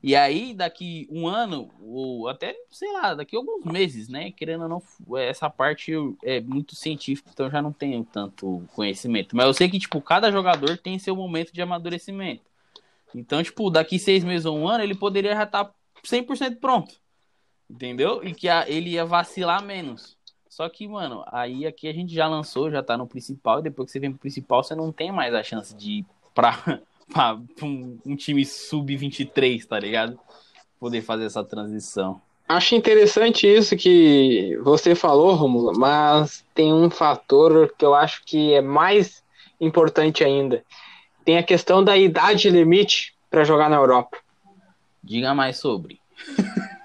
E 0.02 0.14
aí, 0.14 0.54
daqui 0.54 1.08
um 1.10 1.26
ano, 1.26 1.68
ou 1.80 2.28
até, 2.28 2.54
sei 2.70 2.92
lá, 2.92 3.14
daqui 3.14 3.34
alguns 3.34 3.64
meses, 3.64 4.08
né? 4.08 4.30
Querendo 4.30 4.62
ou 4.62 4.68
não, 4.68 5.18
essa 5.18 5.50
parte 5.50 5.92
é 6.22 6.40
muito 6.40 6.76
científica, 6.76 7.30
então 7.32 7.46
eu 7.46 7.50
já 7.52 7.60
não 7.60 7.72
tenho 7.72 8.04
tanto 8.04 8.62
conhecimento. 8.74 9.34
Mas 9.34 9.46
eu 9.46 9.54
sei 9.54 9.68
que, 9.68 9.78
tipo, 9.78 10.00
cada 10.00 10.30
jogador 10.30 10.78
tem 10.78 10.98
seu 10.98 11.16
momento 11.16 11.52
de 11.52 11.60
amadurecimento. 11.60 12.44
Então, 13.14 13.42
tipo, 13.42 13.70
daqui 13.70 13.98
seis 13.98 14.22
meses 14.22 14.46
ou 14.46 14.56
um 14.56 14.68
ano, 14.68 14.84
ele 14.84 14.94
poderia 14.94 15.34
já 15.34 15.44
estar 15.44 15.64
tá 15.64 15.74
100% 16.04 16.60
pronto. 16.60 16.94
Entendeu? 17.68 18.22
E 18.22 18.32
que 18.32 18.48
a, 18.48 18.68
ele 18.68 18.90
ia 18.90 19.04
vacilar 19.04 19.64
menos. 19.64 20.15
Só 20.56 20.70
que, 20.70 20.88
mano, 20.88 21.22
aí 21.30 21.66
aqui 21.66 21.86
a 21.86 21.92
gente 21.92 22.14
já 22.14 22.26
lançou, 22.26 22.70
já 22.70 22.82
tá 22.82 22.96
no 22.96 23.06
principal, 23.06 23.58
e 23.58 23.64
depois 23.64 23.88
que 23.88 23.92
você 23.92 24.00
vem 24.00 24.10
pro 24.10 24.20
principal, 24.20 24.64
você 24.64 24.74
não 24.74 24.90
tem 24.90 25.12
mais 25.12 25.34
a 25.34 25.42
chance 25.42 25.76
de 25.76 25.98
ir 25.98 26.06
pra, 26.34 26.80
pra 27.12 27.38
um, 27.62 27.98
um 28.06 28.16
time 28.16 28.42
sub-23, 28.42 29.66
tá 29.66 29.78
ligado? 29.78 30.18
Poder 30.80 31.02
fazer 31.02 31.26
essa 31.26 31.44
transição. 31.44 32.22
Acho 32.48 32.74
interessante 32.74 33.46
isso 33.46 33.76
que 33.76 34.58
você 34.62 34.94
falou, 34.94 35.34
Romulo, 35.34 35.78
mas 35.78 36.42
tem 36.54 36.72
um 36.72 36.88
fator 36.88 37.74
que 37.76 37.84
eu 37.84 37.94
acho 37.94 38.24
que 38.24 38.54
é 38.54 38.62
mais 38.62 39.22
importante 39.60 40.24
ainda. 40.24 40.64
Tem 41.22 41.36
a 41.36 41.42
questão 41.42 41.84
da 41.84 41.98
idade 41.98 42.48
limite 42.48 43.14
para 43.28 43.44
jogar 43.44 43.68
na 43.68 43.76
Europa. 43.76 44.16
Diga 45.04 45.34
mais 45.34 45.58
sobre. 45.58 46.00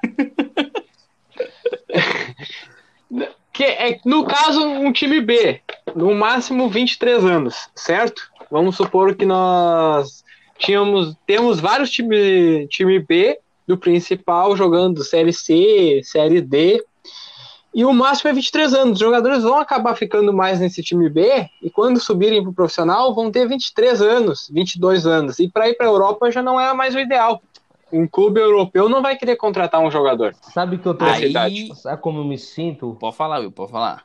Que 3.54 3.64
é, 3.64 4.00
no 4.06 4.26
caso, 4.26 4.64
um 4.64 4.92
time 4.92 5.20
B, 5.20 5.62
no 5.96 6.14
máximo 6.16 6.70
23 6.70 7.24
anos, 7.26 7.70
certo? 7.76 8.30
Vamos 8.50 8.76
supor 8.76 9.16
que 9.16 9.26
nós 9.26 10.24
tínhamos, 10.58 11.16
temos 11.26 11.60
vários 11.60 11.90
times 11.90 12.68
time 12.70 13.00
B 13.00 13.38
do 13.68 13.78
principal 13.78 14.56
jogando 14.56 15.04
Série 15.04 15.34
C, 15.34 16.02
Série 16.04 16.42
D, 16.42 16.84
e 17.74 17.86
o 17.86 17.94
máximo 17.94 18.30
é 18.30 18.34
23 18.34 18.74
anos. 18.74 18.94
Os 18.94 19.00
jogadores 19.00 19.44
vão 19.44 19.58
acabar 19.58 19.96
ficando 19.96 20.34
mais 20.34 20.60
nesse 20.60 20.84
time 20.84 21.10
B 21.10 21.48
e 21.62 21.70
quando 21.70 22.00
subirem 22.00 22.42
para 22.42 22.52
o 22.52 22.54
profissional 22.54 23.16
vão 23.16 23.32
ter 23.32 23.48
23 23.48 24.02
anos, 24.02 24.50
22 24.52 25.06
anos. 25.06 25.40
E 25.40 25.50
para 25.50 25.70
ir 25.70 25.76
para 25.76 25.88
a 25.88 25.90
Europa 25.90 26.30
já 26.32 26.42
não 26.42 26.60
é 26.60 26.74
mais 26.74 26.94
o 26.94 27.00
ideal 27.00 27.42
um 27.92 28.08
clube 28.08 28.40
europeu 28.40 28.88
não 28.88 29.02
vai 29.02 29.18
querer 29.18 29.36
contratar 29.36 29.82
um 29.82 29.92
jogador. 29.92 30.34
Sabe 30.42 30.78
que 30.78 30.88
eu 30.88 30.94
tô 30.94 31.06
Aí... 31.06 31.76
Sabe 31.76 32.02
como 32.02 32.20
eu 32.20 32.26
me 32.26 32.38
sinto? 32.38 32.96
Pode 33.00 33.16
falar, 33.16 33.40
Will, 33.40 33.52
pode 33.52 33.72
falar. 33.72 34.04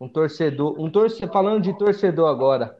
Um 0.00 0.08
torcedor, 0.08 0.80
um 0.80 0.90
torcedor, 0.90 1.32
falando 1.32 1.62
de 1.62 1.76
torcedor 1.76 2.28
agora. 2.28 2.78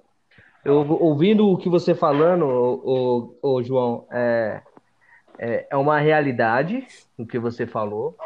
Eu 0.64 0.86
ouvindo 1.00 1.48
o 1.48 1.56
que 1.56 1.68
você 1.68 1.94
falando, 1.94 2.44
o, 2.44 3.34
o, 3.42 3.54
o 3.54 3.62
João, 3.62 4.06
é, 4.10 4.62
é, 5.38 5.66
é 5.70 5.76
uma 5.76 5.98
realidade 5.98 6.86
o 7.16 7.26
que 7.26 7.38
você 7.38 7.66
falou, 7.66 8.16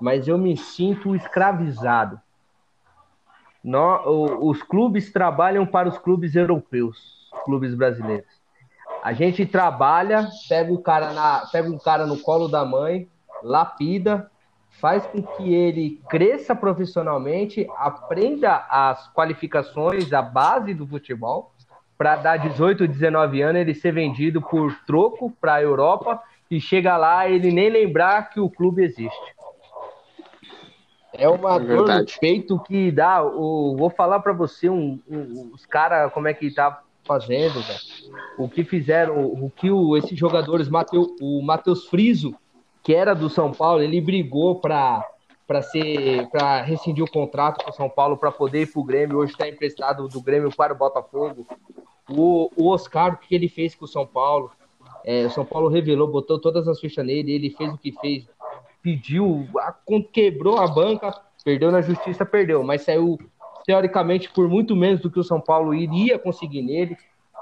mas 0.00 0.28
eu 0.28 0.36
me 0.36 0.56
sinto 0.56 1.14
escravizado. 1.14 2.20
No, 3.62 4.48
os 4.48 4.62
clubes 4.62 5.12
trabalham 5.12 5.66
para 5.66 5.88
os 5.88 5.98
clubes 5.98 6.36
europeus, 6.36 7.30
clubes 7.44 7.74
brasileiros. 7.74 8.35
A 9.06 9.12
gente 9.12 9.46
trabalha, 9.46 10.28
pega 10.48 10.72
o 10.72 10.82
cara 10.82 11.12
na, 11.12 11.46
pega 11.52 11.70
um 11.70 11.78
cara 11.78 12.08
no 12.08 12.18
colo 12.18 12.48
da 12.48 12.64
mãe, 12.64 13.08
lapida, 13.40 14.28
faz 14.80 15.06
com 15.06 15.22
que 15.22 15.54
ele 15.54 16.02
cresça 16.08 16.56
profissionalmente, 16.56 17.68
aprenda 17.76 18.66
as 18.68 19.08
qualificações, 19.12 20.12
a 20.12 20.20
base 20.20 20.74
do 20.74 20.84
futebol, 20.84 21.54
para 21.96 22.16
dar 22.16 22.36
18, 22.36 22.88
19 22.88 23.42
anos 23.42 23.60
ele 23.60 23.76
ser 23.76 23.92
vendido 23.92 24.42
por 24.42 24.74
troco 24.84 25.30
para 25.40 25.54
a 25.54 25.62
Europa 25.62 26.20
e 26.50 26.60
chega 26.60 26.96
lá 26.96 27.28
ele 27.28 27.52
nem 27.52 27.70
lembrar 27.70 28.30
que 28.30 28.40
o 28.40 28.50
clube 28.50 28.82
existe. 28.82 29.36
É 31.12 31.28
uma 31.28 31.54
é 31.54 31.60
dor 31.60 31.88
no 31.88 32.04
peito 32.20 32.58
que 32.58 32.90
dá. 32.90 33.22
O, 33.22 33.76
vou 33.78 33.88
falar 33.88 34.18
para 34.18 34.32
você 34.32 34.68
um, 34.68 35.00
um, 35.08 35.52
os 35.54 35.64
caras 35.64 36.12
como 36.12 36.26
é 36.26 36.34
que 36.34 36.52
tá 36.52 36.82
fazendo. 37.06 37.62
O 38.36 38.48
que 38.48 38.64
fizeram, 38.64 39.24
o 39.24 39.50
que 39.50 39.70
o, 39.70 39.96
esses 39.96 40.18
jogadores, 40.18 40.68
Mateu, 40.68 41.06
o 41.20 41.42
Matheus 41.42 41.86
Friso, 41.86 42.34
que 42.82 42.94
era 42.94 43.14
do 43.14 43.30
São 43.30 43.52
Paulo, 43.52 43.82
ele 43.82 44.00
brigou 44.00 44.60
para 44.60 45.04
para 45.46 45.62
ser 45.62 46.28
para 46.28 46.60
rescindir 46.62 47.04
o 47.04 47.10
contrato 47.10 47.64
com 47.64 47.70
o 47.70 47.74
São 47.74 47.88
Paulo 47.88 48.16
para 48.16 48.32
poder 48.32 48.62
ir 48.62 48.72
para 48.72 48.80
o 48.80 48.84
Grêmio. 48.84 49.18
Hoje 49.18 49.32
está 49.32 49.48
emprestado 49.48 50.08
do 50.08 50.20
Grêmio 50.20 50.50
para 50.54 50.72
o 50.72 50.76
Botafogo. 50.76 51.46
O, 52.10 52.50
o 52.56 52.68
Oscar, 52.68 53.14
o 53.14 53.16
que 53.18 53.34
ele 53.34 53.48
fez 53.48 53.74
com 53.74 53.84
o 53.84 53.88
São 53.88 54.04
Paulo? 54.04 54.50
É, 55.04 55.24
o 55.26 55.30
São 55.30 55.44
Paulo 55.44 55.68
revelou, 55.68 56.08
botou 56.08 56.40
todas 56.40 56.66
as 56.66 56.80
fichas 56.80 57.06
nele, 57.06 57.32
ele 57.32 57.50
fez 57.50 57.72
o 57.72 57.78
que 57.78 57.92
fez, 57.92 58.28
pediu, 58.82 59.48
quebrou 60.12 60.58
a 60.58 60.66
banca, 60.66 61.12
perdeu 61.44 61.70
na 61.70 61.80
justiça, 61.80 62.26
perdeu, 62.26 62.64
mas 62.64 62.82
saiu 62.82 63.16
teoricamente 63.66 64.30
por 64.30 64.48
muito 64.48 64.76
menos 64.76 65.00
do 65.00 65.10
que 65.10 65.18
o 65.18 65.24
São 65.24 65.40
Paulo 65.40 65.74
iria 65.74 66.18
conseguir 66.18 66.62
nele. 66.62 66.96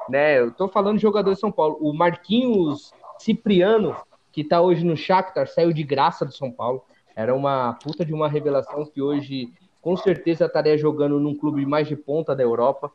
Né? 0.09 0.39
Eu 0.39 0.51
tô 0.51 0.67
falando 0.67 0.97
de 0.97 1.03
jogador 1.03 1.35
de 1.35 1.39
São 1.39 1.53
Paulo. 1.53 1.77
O 1.81 1.93
Marquinhos 1.93 2.93
Cipriano, 3.19 3.95
que 4.33 4.43
tá 4.43 4.61
hoje 4.61 4.85
no 4.85 4.97
Shakhtar, 4.97 5.47
saiu 5.47 5.73
de 5.73 5.83
graça 5.83 6.25
do 6.25 6.33
São 6.33 6.51
Paulo. 6.51 6.83
Era 7.15 7.35
uma 7.35 7.75
puta 7.75 8.05
de 8.05 8.13
uma 8.13 8.29
revelação 8.29 8.87
que 8.87 9.03
hoje 9.03 9.53
com 9.83 9.97
certeza 9.97 10.47
estaria 10.47 10.79
jogando 10.79 11.21
num 11.21 11.35
clube 11.35 11.67
mais 11.67 11.87
de 11.87 11.95
ponta 11.95 12.35
da 12.35 12.43
Europa. 12.43 12.91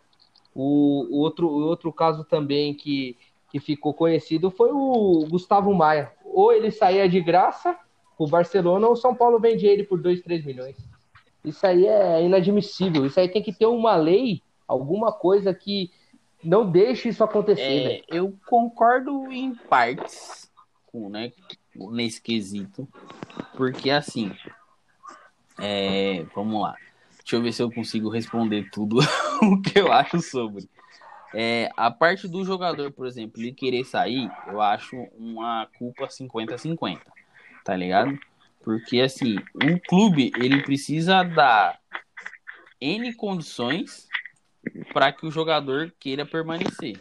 O, 0.56 1.08
o 1.12 1.20
outro, 1.20 1.48
o 1.48 1.68
outro 1.68 1.94
caso 1.94 2.24
também 2.24 2.74
que, 2.74 3.16
que 3.52 3.60
ficou 3.60 3.94
conhecido 3.94 4.50
foi 4.50 4.72
o 4.72 5.26
Gustavo 5.30 5.74
Maia. 5.74 6.12
Ou 6.26 6.52
ele 6.52 6.72
saía 6.72 7.08
de 7.08 7.22
graça 7.22 7.78
o 8.18 8.28
Barcelona 8.28 8.86
ou 8.86 8.94
o 8.94 8.98
São 8.98 9.16
Paulo 9.16 9.40
vendia 9.40 9.72
ele 9.72 9.86
por 9.86 10.02
2, 10.02 10.22
3 10.22 10.44
milhões. 10.44 10.76
Isso 11.44 11.66
aí 11.66 11.86
é 11.86 12.24
inadmissível. 12.24 13.06
Isso 13.06 13.20
aí 13.20 13.30
tem 13.30 13.42
que 13.42 13.54
ter 13.54 13.66
uma 13.66 13.96
lei, 13.96 14.42
alguma 14.68 15.12
coisa 15.12 15.54
que 15.54 15.92
não 16.44 16.70
deixe 16.70 17.10
isso 17.10 17.24
acontecer. 17.24 17.64
É, 17.64 18.02
eu 18.08 18.38
concordo 18.46 19.32
em 19.32 19.54
partes 19.54 20.52
com, 20.88 21.10
né, 21.10 21.32
nesse 21.76 22.22
quesito, 22.22 22.88
porque 23.56 23.90
assim, 23.90 24.32
é, 25.60 26.26
vamos 26.36 26.62
lá. 26.62 26.76
deixa 27.20 27.36
eu 27.36 27.42
ver 27.42 27.54
se 27.54 27.62
eu 27.62 27.72
consigo 27.72 28.10
responder 28.10 28.70
tudo 28.72 28.98
o 29.44 29.62
que 29.62 29.80
eu 29.80 29.92
acho 29.92 30.20
sobre. 30.22 30.68
É, 31.34 31.70
a 31.78 31.92
parte 31.92 32.28
do 32.28 32.44
jogador, 32.44 32.92
por 32.92 33.06
exemplo, 33.06 33.40
ele 33.40 33.52
querer 33.52 33.84
sair, 33.84 34.32
eu 34.48 34.60
acho 34.62 34.96
uma 35.16 35.68
culpa 35.78 36.08
50-50, 36.08 37.02
tá 37.64 37.76
ligado? 37.76 38.18
Porque, 38.64 39.00
assim, 39.00 39.38
um 39.64 39.80
clube, 39.80 40.32
ele 40.38 40.62
precisa 40.62 41.24
dar 41.24 41.80
N 42.80 43.14
condições 43.14 44.08
para 44.94 45.12
que 45.12 45.26
o 45.26 45.32
jogador 45.32 45.94
queira 46.00 46.26
permanecer. 46.26 46.98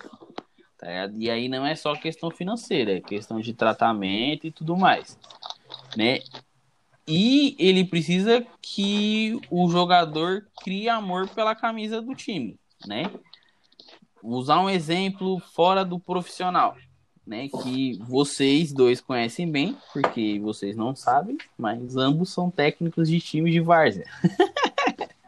Tá 0.78 0.88
e 1.16 1.28
aí 1.28 1.48
não 1.48 1.66
é 1.66 1.74
só 1.74 1.94
questão 1.96 2.30
financeira, 2.30 2.96
é 2.96 3.00
questão 3.00 3.40
de 3.40 3.52
tratamento 3.52 4.46
e 4.46 4.52
tudo 4.52 4.76
mais. 4.76 5.18
Né? 5.96 6.20
E 7.06 7.56
ele 7.58 7.84
precisa 7.84 8.46
que 8.62 9.40
o 9.50 9.68
jogador 9.68 10.46
crie 10.62 10.88
amor 10.88 11.28
pela 11.28 11.54
camisa 11.54 12.00
do 12.02 12.14
time, 12.14 12.58
né? 12.86 13.10
Usar 14.22 14.60
um 14.60 14.68
exemplo 14.68 15.40
fora 15.40 15.84
do 15.84 15.98
profissional, 15.98 16.76
né? 17.28 17.48
Que 17.48 17.98
vocês 18.08 18.72
dois 18.72 19.00
conhecem 19.00 19.50
bem, 19.50 19.76
porque 19.92 20.40
vocês 20.40 20.74
não 20.74 20.96
sabem, 20.96 21.36
mas 21.58 21.96
ambos 21.96 22.30
são 22.30 22.50
técnicos 22.50 23.08
de 23.08 23.20
time 23.20 23.50
de 23.50 23.60
várzea. 23.60 24.06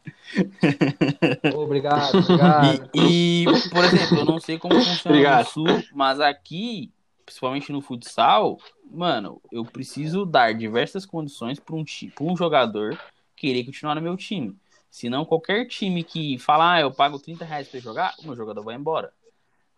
Obrigado, 1.54 2.18
obrigado. 2.18 2.90
E, 2.94 3.42
e, 3.42 3.44
por 3.70 3.84
exemplo, 3.84 4.18
eu 4.18 4.24
não 4.24 4.38
sei 4.38 4.58
como 4.60 4.76
funciona 4.76 5.16
obrigado. 5.16 5.44
no 5.44 5.50
Sul, 5.50 5.66
mas 5.92 6.20
aqui, 6.20 6.92
principalmente 7.26 7.72
no 7.72 7.80
futsal, 7.80 8.58
mano, 8.88 9.42
eu 9.50 9.64
preciso 9.64 10.24
dar 10.24 10.54
diversas 10.54 11.04
condições 11.04 11.58
para 11.58 11.74
um, 11.74 11.84
um 12.20 12.36
jogador 12.36 12.96
querer 13.34 13.64
continuar 13.64 13.96
no 13.96 14.00
meu 14.00 14.16
time. 14.16 14.56
Senão, 14.88 15.24
qualquer 15.24 15.66
time 15.66 16.04
que 16.04 16.38
falar, 16.38 16.74
ah, 16.74 16.80
eu 16.80 16.92
pago 16.92 17.18
30 17.18 17.44
reais 17.44 17.68
pra 17.68 17.80
jogar, 17.80 18.14
o 18.20 18.26
meu 18.26 18.36
jogador 18.36 18.62
vai 18.62 18.76
embora. 18.76 19.12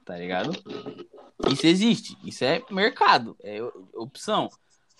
Tá 0.05 0.17
ligado? 0.17 0.53
Isso 1.51 1.67
existe. 1.67 2.17
Isso 2.25 2.45
é 2.45 2.63
mercado. 2.71 3.37
É 3.43 3.61
opção. 3.95 4.49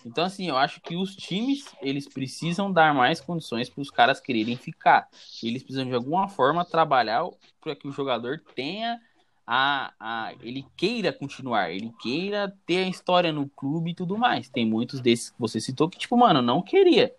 Então, 0.05 0.25
assim, 0.25 0.49
eu 0.49 0.57
acho 0.57 0.81
que 0.81 0.97
os 0.97 1.15
times, 1.15 1.65
eles 1.81 2.09
precisam 2.09 2.73
dar 2.73 2.95
mais 2.95 3.21
condições 3.21 3.71
para 3.71 3.83
os 3.83 3.91
caras 3.91 4.21
quererem 4.21 4.57
ficar. 4.57 5.09
Eles 5.43 5.63
precisam, 5.63 5.87
de 5.87 5.95
alguma 5.95 6.29
forma, 6.29 6.65
trabalhar 6.65 7.25
para 7.61 7.77
que 7.77 7.87
o 7.87 7.93
jogador 7.93 8.43
tenha 8.55 9.01
a, 9.47 9.93
a... 9.99 10.33
Ele 10.41 10.67
queira 10.77 11.13
continuar, 11.13 11.71
ele 11.71 11.93
queira 12.01 12.53
ter 12.67 12.85
a 12.85 12.89
história 12.89 13.33
no 13.33 13.49
clube 13.49 13.91
e 13.91 13.95
tudo 13.95 14.19
mais. 14.19 14.49
Tem 14.49 14.67
muitos 14.67 15.01
desses 15.01 15.31
que 15.31 15.39
você 15.39 15.61
citou 15.61 15.89
que, 15.89 15.99
tipo, 15.99 16.17
mano, 16.17 16.43
não 16.43 16.63
queria. 16.63 17.15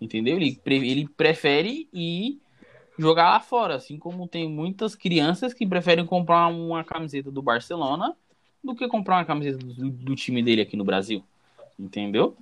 Entendeu? 0.00 0.36
Ele, 0.36 0.60
ele 0.66 1.08
prefere 1.08 1.88
ir 1.92 2.40
jogar 2.98 3.30
lá 3.30 3.40
fora. 3.40 3.76
Assim 3.76 3.98
como 3.98 4.28
tem 4.28 4.48
muitas 4.48 4.94
crianças 4.94 5.54
que 5.54 5.66
preferem 5.66 6.06
comprar 6.06 6.48
uma 6.48 6.84
camiseta 6.84 7.30
do 7.30 7.42
Barcelona 7.42 8.16
do 8.62 8.74
que 8.74 8.86
comprar 8.86 9.16
uma 9.16 9.24
camiseta 9.24 9.58
do, 9.58 9.90
do 9.90 10.14
time 10.14 10.42
dele 10.42 10.62
aqui 10.62 10.76
no 10.76 10.84
Brasil. 10.84 11.24
Entendeu? 11.78 12.36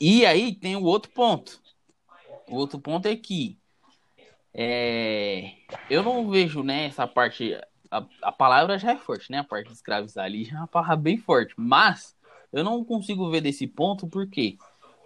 E 0.00 0.24
aí 0.24 0.54
tem 0.54 0.76
o 0.76 0.84
outro 0.84 1.10
ponto. 1.10 1.60
O 2.48 2.56
outro 2.56 2.78
ponto 2.78 3.06
é 3.06 3.16
que 3.16 3.56
é, 4.54 5.52
eu 5.90 6.02
não 6.02 6.28
vejo 6.30 6.62
né, 6.62 6.86
essa 6.86 7.06
parte. 7.06 7.58
A, 7.90 8.04
a 8.22 8.32
palavra 8.32 8.78
já 8.78 8.92
é 8.92 8.96
forte, 8.96 9.30
né? 9.30 9.38
A 9.38 9.44
parte 9.44 9.68
de 9.68 9.74
escravizar 9.74 10.24
ali 10.24 10.44
já 10.44 10.56
é 10.56 10.60
uma 10.60 10.66
palavra 10.66 10.96
bem 10.96 11.18
forte. 11.18 11.54
Mas 11.56 12.16
eu 12.52 12.62
não 12.62 12.84
consigo 12.84 13.30
ver 13.30 13.40
desse 13.40 13.66
ponto 13.66 14.06
por 14.06 14.28
quê? 14.28 14.56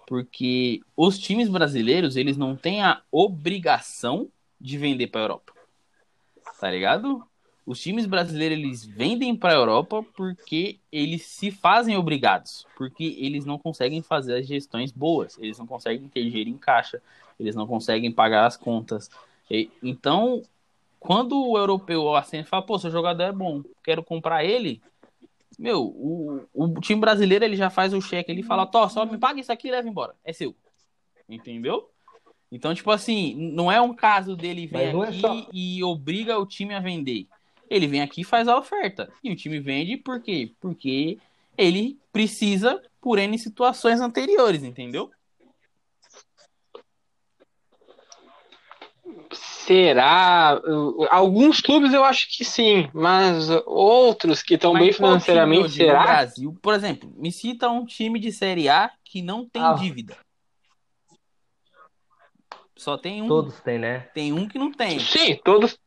Porque 0.07 0.81
os 0.97 1.19
times 1.19 1.49
brasileiros 1.49 2.17
eles 2.17 2.37
não 2.37 2.57
têm 2.57 2.83
a 2.83 3.03
obrigação 3.11 4.29
de 4.63 4.79
vender 4.79 5.09
para 5.09 5.21
a 5.21 5.25
Europa. 5.25 5.53
Tá 6.61 6.71
ligado? 6.71 7.27
Os 7.67 7.81
times 7.81 8.07
brasileiros 8.07 8.59
eles 8.59 8.85
vendem 8.85 9.37
para 9.37 9.53
a 9.53 9.57
Europa 9.57 10.05
porque 10.17 10.79
eles 10.91 11.27
se 11.27 11.51
fazem 11.51 11.97
obrigados, 11.97 12.67
porque 12.77 13.17
eles 13.19 13.45
não 13.45 13.59
conseguem 13.59 14.03
fazer 14.03 14.37
as 14.37 14.47
gestões 14.47 14.91
boas, 14.91 15.37
eles 15.39 15.59
não 15.59 15.67
conseguem 15.67 16.09
ter 16.09 16.25
dinheiro 16.25 16.51
em 16.51 16.59
caixa, 16.59 17.01
eles 17.39 17.55
não 17.55 17.67
conseguem 17.67 18.11
pagar 18.11 18.47
as 18.47 18.57
contas. 18.57 19.11
E, 19.51 19.71
então, 19.83 20.43
quando 20.99 21.41
o 21.41 21.57
europeu 21.57 22.15
assim 22.17 22.43
fala, 22.43 22.65
pô, 22.65 22.79
seu 22.79 22.91
jogador 22.91 23.25
é 23.25 23.33
bom, 23.33 23.63
quero 23.83 24.03
comprar 24.03 24.45
ele, 24.45 24.83
meu, 25.59 25.85
o, 25.85 26.45
o 26.53 26.81
time 26.81 27.01
brasileiro 27.01 27.45
ele 27.45 27.57
já 27.57 27.71
faz 27.71 27.93
o 27.93 28.01
cheque, 28.01 28.33
ele 28.33 28.43
fala, 28.43 28.67
tó, 28.67 28.89
só 28.89 29.07
me 29.07 29.19
paga 29.19 29.41
isso 29.41 29.53
aqui 29.53 29.69
e 29.69 29.71
leva 29.71 29.89
embora, 29.89 30.15
é 30.25 30.33
seu. 30.33 30.55
Entendeu? 31.29 31.92
Então, 32.53 32.75
tipo 32.75 32.91
assim, 32.91 33.35
não 33.35 33.73
é 33.73 33.81
um 33.81 33.95
caso 33.95 34.37
dele 34.37 34.67
vir 34.67 34.77
é 34.77 34.91
aqui 34.91 35.03
é 35.03 35.13
só... 35.13 35.47
e 35.51 35.83
obriga 35.83 36.39
o 36.39 36.45
time 36.45 36.75
a 36.75 36.81
vender. 36.81 37.27
Ele 37.71 37.87
vem 37.87 38.03
aqui 38.03 38.21
e 38.21 38.25
faz 38.25 38.47
a 38.47 38.59
oferta. 38.59 39.11
E 39.25 39.33
o 39.33 39.37
time 39.37 39.59
vende 39.59 39.97
por 39.97 40.21
quê? 40.21 40.53
Porque 40.61 41.19
ele 41.57 41.99
precisa 42.13 42.83
por 43.01 43.19
N 43.19 43.39
situações 43.39 44.03
anteriores, 44.03 44.63
entendeu? 44.63 45.11
Será? 49.33 50.61
Alguns 51.11 51.61
clubes 51.61 51.95
eu 51.95 52.05
acho 52.05 52.29
que 52.37 52.45
sim, 52.45 52.91
mas 52.93 53.49
outros 53.65 54.43
que 54.43 54.55
estão 54.55 54.75
bem 54.75 54.93
financeiramente, 54.93 55.71
será? 55.71 56.03
Brasil, 56.03 56.55
por 56.61 56.75
exemplo, 56.75 57.11
me 57.17 57.33
cita 57.33 57.71
um 57.71 57.87
time 57.87 58.21
de 58.21 58.31
Série 58.31 58.69
A 58.69 58.91
que 59.03 59.23
não 59.23 59.49
tem 59.49 59.63
ah. 59.63 59.73
dívida. 59.73 60.19
Só 62.83 62.99
tem 62.99 63.23
um. 63.23 63.29
Todos 63.29 63.61
têm, 63.61 63.79
né? 63.79 64.09
Tem 64.13 64.33
um 64.33 64.49
que 64.49 64.59
não 64.59 64.73
tem. 64.73 64.99
Sim, 64.99 65.39
todos, 65.45 65.79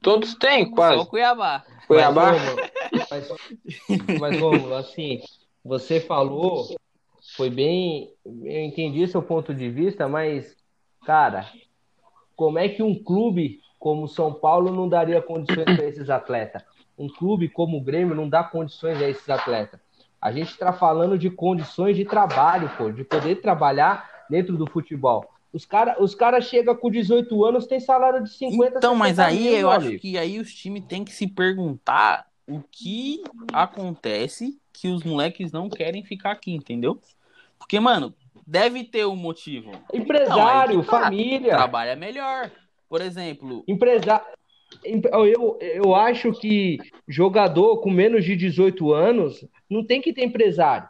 Todos 0.00 0.34
têm, 0.34 0.68
quase. 0.68 0.96
Só 0.96 1.04
Cuiabá. 1.04 1.62
Cuiabá. 1.86 2.32
Mas, 3.10 3.28
mas 4.18 4.40
Romulo, 4.40 4.74
assim, 4.74 5.20
você 5.62 6.00
falou, 6.00 6.66
foi 7.36 7.50
bem. 7.50 8.10
Eu 8.24 8.62
entendi 8.62 9.06
seu 9.06 9.22
ponto 9.22 9.54
de 9.54 9.68
vista, 9.68 10.08
mas, 10.08 10.56
cara, 11.04 11.46
como 12.34 12.58
é 12.58 12.66
que 12.66 12.82
um 12.82 12.94
clube 12.94 13.60
como 13.78 14.08
São 14.08 14.32
Paulo 14.32 14.72
não 14.72 14.88
daria 14.88 15.20
condições 15.20 15.64
para 15.64 15.86
esses 15.86 16.08
atletas? 16.08 16.64
Um 16.98 17.08
clube 17.08 17.50
como 17.50 17.76
o 17.76 17.82
Grêmio 17.84 18.14
não 18.14 18.26
dá 18.26 18.42
condições 18.42 19.02
a 19.02 19.08
esses 19.08 19.28
atletas. 19.28 19.78
A 20.18 20.32
gente 20.32 20.50
está 20.50 20.72
falando 20.72 21.18
de 21.18 21.28
condições 21.28 21.94
de 21.94 22.06
trabalho, 22.06 22.70
pô, 22.78 22.90
de 22.90 23.04
poder 23.04 23.42
trabalhar 23.42 24.24
dentro 24.30 24.56
do 24.56 24.66
futebol. 24.66 25.31
Os 25.52 25.66
caras 25.66 25.96
os 26.00 26.14
cara 26.14 26.40
chegam 26.40 26.74
com 26.74 26.90
18 26.90 27.44
anos, 27.44 27.66
tem 27.66 27.78
salário 27.78 28.22
de 28.22 28.30
50 28.30 28.78
Então, 28.78 28.94
mas 28.94 29.18
aí 29.18 29.40
mil, 29.40 29.52
eu 29.58 29.70
acho 29.70 29.86
amigo. 29.86 30.00
que 30.00 30.16
aí 30.16 30.38
os 30.38 30.54
times 30.54 30.84
têm 30.86 31.04
que 31.04 31.12
se 31.12 31.26
perguntar 31.26 32.26
o 32.48 32.60
que 32.70 33.22
acontece 33.52 34.58
que 34.72 34.88
os 34.88 35.04
moleques 35.04 35.52
não 35.52 35.68
querem 35.68 36.02
ficar 36.04 36.32
aqui, 36.32 36.52
entendeu? 36.52 37.00
Porque, 37.58 37.78
mano, 37.78 38.14
deve 38.46 38.82
ter 38.84 39.06
um 39.06 39.14
motivo. 39.14 39.70
Empresário, 39.92 40.80
então, 40.80 40.84
tá, 40.84 41.02
família. 41.02 41.56
Trabalha 41.56 41.94
melhor. 41.94 42.50
Por 42.88 43.00
exemplo. 43.00 43.62
Empresário. 43.68 44.26
Eu, 44.84 45.58
eu 45.60 45.94
acho 45.94 46.32
que 46.32 46.78
jogador 47.06 47.78
com 47.82 47.90
menos 47.90 48.24
de 48.24 48.34
18 48.34 48.92
anos 48.92 49.46
não 49.68 49.84
tem 49.84 50.00
que 50.00 50.12
ter 50.14 50.24
empresário. 50.24 50.88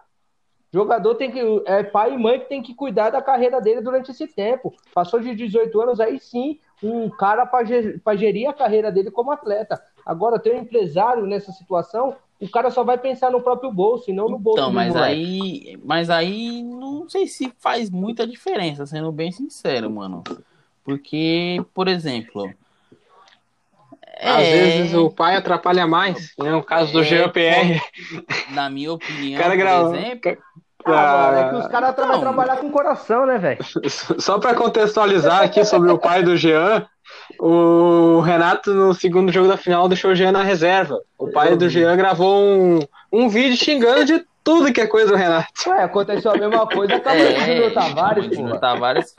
Jogador 0.72 1.14
tem 1.16 1.30
que. 1.30 1.40
É 1.66 1.82
pai 1.82 2.14
e 2.14 2.18
mãe 2.18 2.40
que 2.40 2.48
tem 2.48 2.62
que 2.62 2.74
cuidar 2.74 3.10
da 3.10 3.20
carreira 3.20 3.60
dele 3.60 3.82
durante 3.82 4.10
esse 4.10 4.26
tempo. 4.26 4.72
Passou 4.94 5.20
de 5.20 5.34
18 5.34 5.80
anos, 5.80 6.00
aí 6.00 6.18
sim, 6.18 6.58
um 6.82 7.10
cara 7.10 7.44
para 7.44 8.16
gerir 8.16 8.48
a 8.48 8.54
carreira 8.54 8.90
dele 8.90 9.10
como 9.10 9.30
atleta. 9.30 9.82
Agora, 10.04 10.38
ter 10.38 10.54
um 10.54 10.60
empresário 10.60 11.26
nessa 11.26 11.52
situação, 11.52 12.16
o 12.40 12.48
cara 12.48 12.70
só 12.70 12.82
vai 12.82 12.96
pensar 12.96 13.30
no 13.30 13.42
próprio 13.42 13.70
bolso 13.70 14.10
e 14.10 14.14
não 14.14 14.28
no 14.28 14.38
bolso 14.38 14.60
então, 14.60 14.72
mas 14.72 14.96
aí, 14.96 15.78
mas 15.84 16.08
aí 16.08 16.62
não 16.62 17.08
sei 17.08 17.26
se 17.26 17.52
faz 17.58 17.90
muita 17.90 18.26
diferença, 18.26 18.86
sendo 18.86 19.12
bem 19.12 19.30
sincero, 19.30 19.90
mano. 19.90 20.24
Porque, 20.82 21.62
por 21.74 21.86
exemplo. 21.86 22.50
Às 24.22 24.46
é... 24.46 24.50
vezes 24.52 24.94
o 24.94 25.10
pai 25.10 25.34
atrapalha 25.34 25.86
mais, 25.86 26.32
né? 26.38 26.54
O 26.54 26.62
caso 26.62 26.92
do 26.92 27.00
é, 27.00 27.04
GPR. 27.04 27.80
Na 28.50 28.70
minha 28.70 28.92
opinião, 28.92 29.40
cara 29.40 29.56
por 29.56 29.96
exemplo, 29.96 30.38
ah, 30.84 31.30
mano, 31.30 31.38
é 31.38 31.48
que 31.50 31.54
os 31.56 31.66
caras 31.68 31.94
vão 31.94 32.20
trabalhar 32.20 32.56
com 32.56 32.70
coração, 32.70 33.26
né, 33.26 33.38
velho? 33.38 33.58
Só 34.18 34.38
para 34.38 34.54
contextualizar 34.54 35.42
aqui 35.42 35.64
sobre 35.64 35.90
o 35.90 35.98
pai 35.98 36.22
do 36.22 36.36
Jean, 36.36 36.86
o 37.38 38.20
Renato, 38.20 38.72
no 38.74 38.94
segundo 38.94 39.32
jogo 39.32 39.48
da 39.48 39.56
final, 39.56 39.88
deixou 39.88 40.10
o 40.10 40.14
Jean 40.14 40.32
na 40.32 40.42
reserva. 40.42 40.98
O 41.18 41.30
pai 41.30 41.56
do 41.56 41.68
Jean 41.68 41.96
gravou 41.96 42.42
um, 42.42 42.80
um 43.12 43.28
vídeo 43.28 43.56
xingando 43.56 44.04
de 44.04 44.24
tudo 44.42 44.72
que 44.72 44.80
é 44.80 44.86
coisa 44.86 45.10
do 45.10 45.16
Renato. 45.16 45.48
Ué, 45.68 45.82
aconteceu 45.84 46.32
a 46.32 46.36
mesma 46.36 46.66
coisa 46.66 46.98
com 46.98 47.10
é, 47.10 47.32
o 47.32 47.40
Júnior 47.40 47.72
Tavares, 47.72 48.26
pô. 48.26 48.34
Júnior 48.34 48.58
Tavares. 48.58 49.14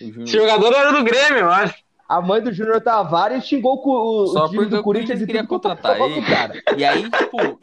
Esse 0.00 0.38
jogador 0.38 0.72
era 0.72 0.92
do 0.92 1.02
Grêmio, 1.02 1.38
eu 1.38 1.50
acho. 1.50 1.74
A 2.12 2.20
mãe 2.20 2.42
do 2.42 2.52
Júnior 2.52 2.80
Tavares 2.80 3.44
xingou 3.46 3.80
o, 3.82 4.26
Só 4.26 4.44
o 4.44 4.50
time 4.50 4.66
do 4.66 4.82
Corinthians 4.82 5.20
e 5.20 5.26
queria 5.26 5.46
contratar 5.46 5.98
ele. 6.00 6.20
Cara. 6.26 6.52
E 6.76 6.84
aí, 6.84 7.10
tipo, 7.10 7.58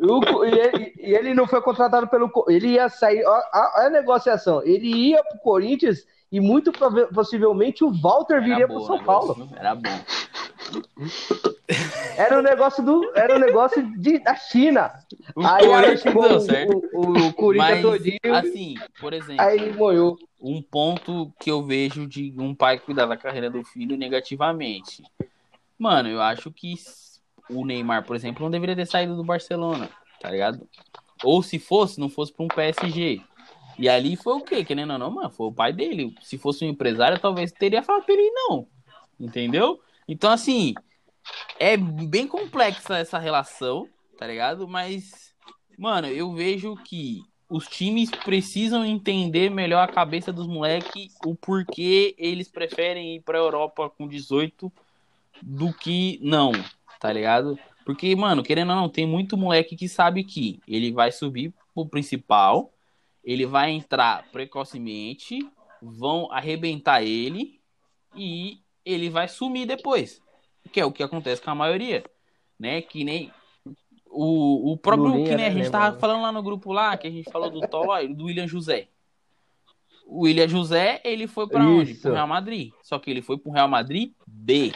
O- 0.00 0.44
e, 0.44 0.58
ele, 0.58 0.94
e 0.98 1.14
ele 1.14 1.34
não 1.34 1.46
foi 1.46 1.60
contratado 1.62 2.08
pelo. 2.08 2.28
Ele 2.48 2.68
ia 2.70 2.88
sair. 2.88 3.24
Olha 3.24 3.44
a, 3.52 3.86
a 3.86 3.90
negociação. 3.90 4.62
Ele 4.64 4.88
ia 5.10 5.22
pro 5.22 5.38
Corinthians 5.38 6.04
e 6.30 6.38
muito 6.40 6.70
possivelmente 7.12 7.82
o 7.84 7.90
Walter 7.92 8.40
viria 8.42 8.66
bom, 8.66 8.80
São 8.86 8.96
o 8.96 9.04
Paulo. 9.04 9.34
negócio, 9.36 9.56
Era 9.58 9.74
bom. 9.74 10.00
Era 12.16 12.38
um 12.38 12.42
negócio 12.42 12.84
do. 12.84 13.10
Era 13.16 13.36
um 13.36 13.38
negócio 13.38 13.82
de, 13.98 14.18
da 14.18 14.34
China. 14.36 14.92
O 15.34 15.40
Aí, 15.40 15.64
aí 15.64 15.66
Corinthians 15.68 16.00
chegou 16.02 16.28
deu 16.28 16.36
o, 16.36 16.40
certo. 16.40 16.82
o, 16.92 17.00
o 17.28 17.32
Corinthians 17.32 17.70
Mas, 17.70 17.82
todinho. 17.82 18.34
assim, 18.34 18.74
por 19.00 19.12
exemplo, 19.12 19.42
Aí 19.44 19.72
moiou. 19.72 20.18
um 20.40 20.60
ponto 20.62 21.32
que 21.40 21.50
eu 21.50 21.62
vejo 21.62 22.06
de 22.06 22.32
um 22.38 22.54
pai 22.54 22.78
cuidar 22.78 23.06
da 23.06 23.16
carreira 23.16 23.48
do 23.50 23.64
filho 23.64 23.96
negativamente. 23.96 25.02
Mano, 25.78 26.08
eu 26.08 26.20
acho 26.20 26.50
que 26.52 26.74
o 27.48 27.64
Neymar, 27.64 28.04
por 28.04 28.14
exemplo, 28.14 28.42
não 28.44 28.50
deveria 28.50 28.76
ter 28.76 28.86
saído 28.86 29.16
do 29.16 29.24
Barcelona, 29.24 29.88
tá 30.20 30.30
ligado? 30.30 30.66
Ou 31.24 31.42
se 31.42 31.58
fosse, 31.58 31.98
não 31.98 32.08
fosse 32.08 32.32
pra 32.32 32.44
um 32.44 32.48
PSG. 32.48 33.20
E 33.80 33.88
ali 33.88 34.14
foi 34.14 34.34
o 34.34 34.42
quê? 34.42 34.62
Querendo 34.62 34.92
ou 34.92 34.98
não, 34.98 35.10
mano, 35.10 35.30
foi 35.30 35.46
o 35.46 35.52
pai 35.52 35.72
dele. 35.72 36.14
Se 36.20 36.36
fosse 36.36 36.62
um 36.66 36.68
empresário, 36.68 37.18
talvez 37.18 37.50
teria 37.50 37.82
falado 37.82 38.04
pra 38.04 38.12
ele 38.12 38.30
não. 38.30 38.68
Entendeu? 39.18 39.80
Então, 40.06 40.30
assim, 40.30 40.74
é 41.58 41.78
bem 41.78 42.26
complexa 42.28 42.98
essa 42.98 43.18
relação, 43.18 43.88
tá 44.18 44.26
ligado? 44.26 44.68
Mas, 44.68 45.34
mano, 45.78 46.08
eu 46.08 46.30
vejo 46.34 46.76
que 46.76 47.22
os 47.48 47.66
times 47.66 48.10
precisam 48.10 48.84
entender 48.84 49.48
melhor 49.48 49.82
a 49.88 49.92
cabeça 49.92 50.30
dos 50.30 50.46
moleques, 50.46 51.14
o 51.24 51.34
porquê 51.34 52.14
eles 52.18 52.48
preferem 52.48 53.16
ir 53.16 53.20
pra 53.22 53.38
Europa 53.38 53.88
com 53.88 54.06
18 54.06 54.70
do 55.40 55.72
que 55.72 56.20
não, 56.22 56.52
tá 57.00 57.10
ligado? 57.10 57.58
Porque, 57.86 58.14
mano, 58.14 58.42
querendo 58.42 58.70
ou 58.70 58.76
não, 58.76 58.88
tem 58.90 59.06
muito 59.06 59.38
moleque 59.38 59.74
que 59.74 59.88
sabe 59.88 60.22
que 60.22 60.60
ele 60.68 60.92
vai 60.92 61.10
subir 61.10 61.54
pro 61.74 61.86
principal, 61.86 62.70
ele 63.24 63.46
vai 63.46 63.70
entrar 63.70 64.26
precocemente, 64.30 65.38
vão 65.80 66.30
arrebentar 66.32 67.02
ele 67.02 67.60
e 68.14 68.60
ele 68.84 69.08
vai 69.08 69.28
sumir 69.28 69.66
depois. 69.66 70.22
Que 70.72 70.80
é 70.80 70.84
o 70.84 70.92
que 70.92 71.02
acontece 71.02 71.40
com 71.42 71.50
a 71.50 71.54
maioria, 71.54 72.04
né? 72.58 72.82
Que 72.82 73.02
nem 73.02 73.32
o, 74.06 74.72
o 74.72 74.76
próprio 74.76 75.12
que 75.24 75.34
nem 75.34 75.34
a 75.34 75.36
né, 75.36 75.44
gente 75.50 75.64
lembra, 75.64 75.70
tava 75.70 75.94
né? 75.94 76.00
falando 76.00 76.22
lá 76.22 76.32
no 76.32 76.42
grupo 76.42 76.72
lá, 76.72 76.96
que 76.96 77.06
a 77.06 77.10
gente 77.10 77.30
falou 77.30 77.50
do 77.50 77.60
Toy, 77.60 78.08
do 78.08 78.24
William 78.24 78.46
José. 78.46 78.88
O 80.06 80.24
William 80.24 80.48
José, 80.48 81.00
ele 81.04 81.28
foi 81.28 81.46
pra 81.46 81.64
onde? 81.64 81.94
Pro 81.94 82.12
Real 82.12 82.26
Madrid. 82.26 82.72
Só 82.82 82.98
que 82.98 83.10
ele 83.10 83.22
foi 83.22 83.38
pro 83.38 83.52
Real 83.52 83.68
Madrid 83.68 84.12
B. 84.26 84.72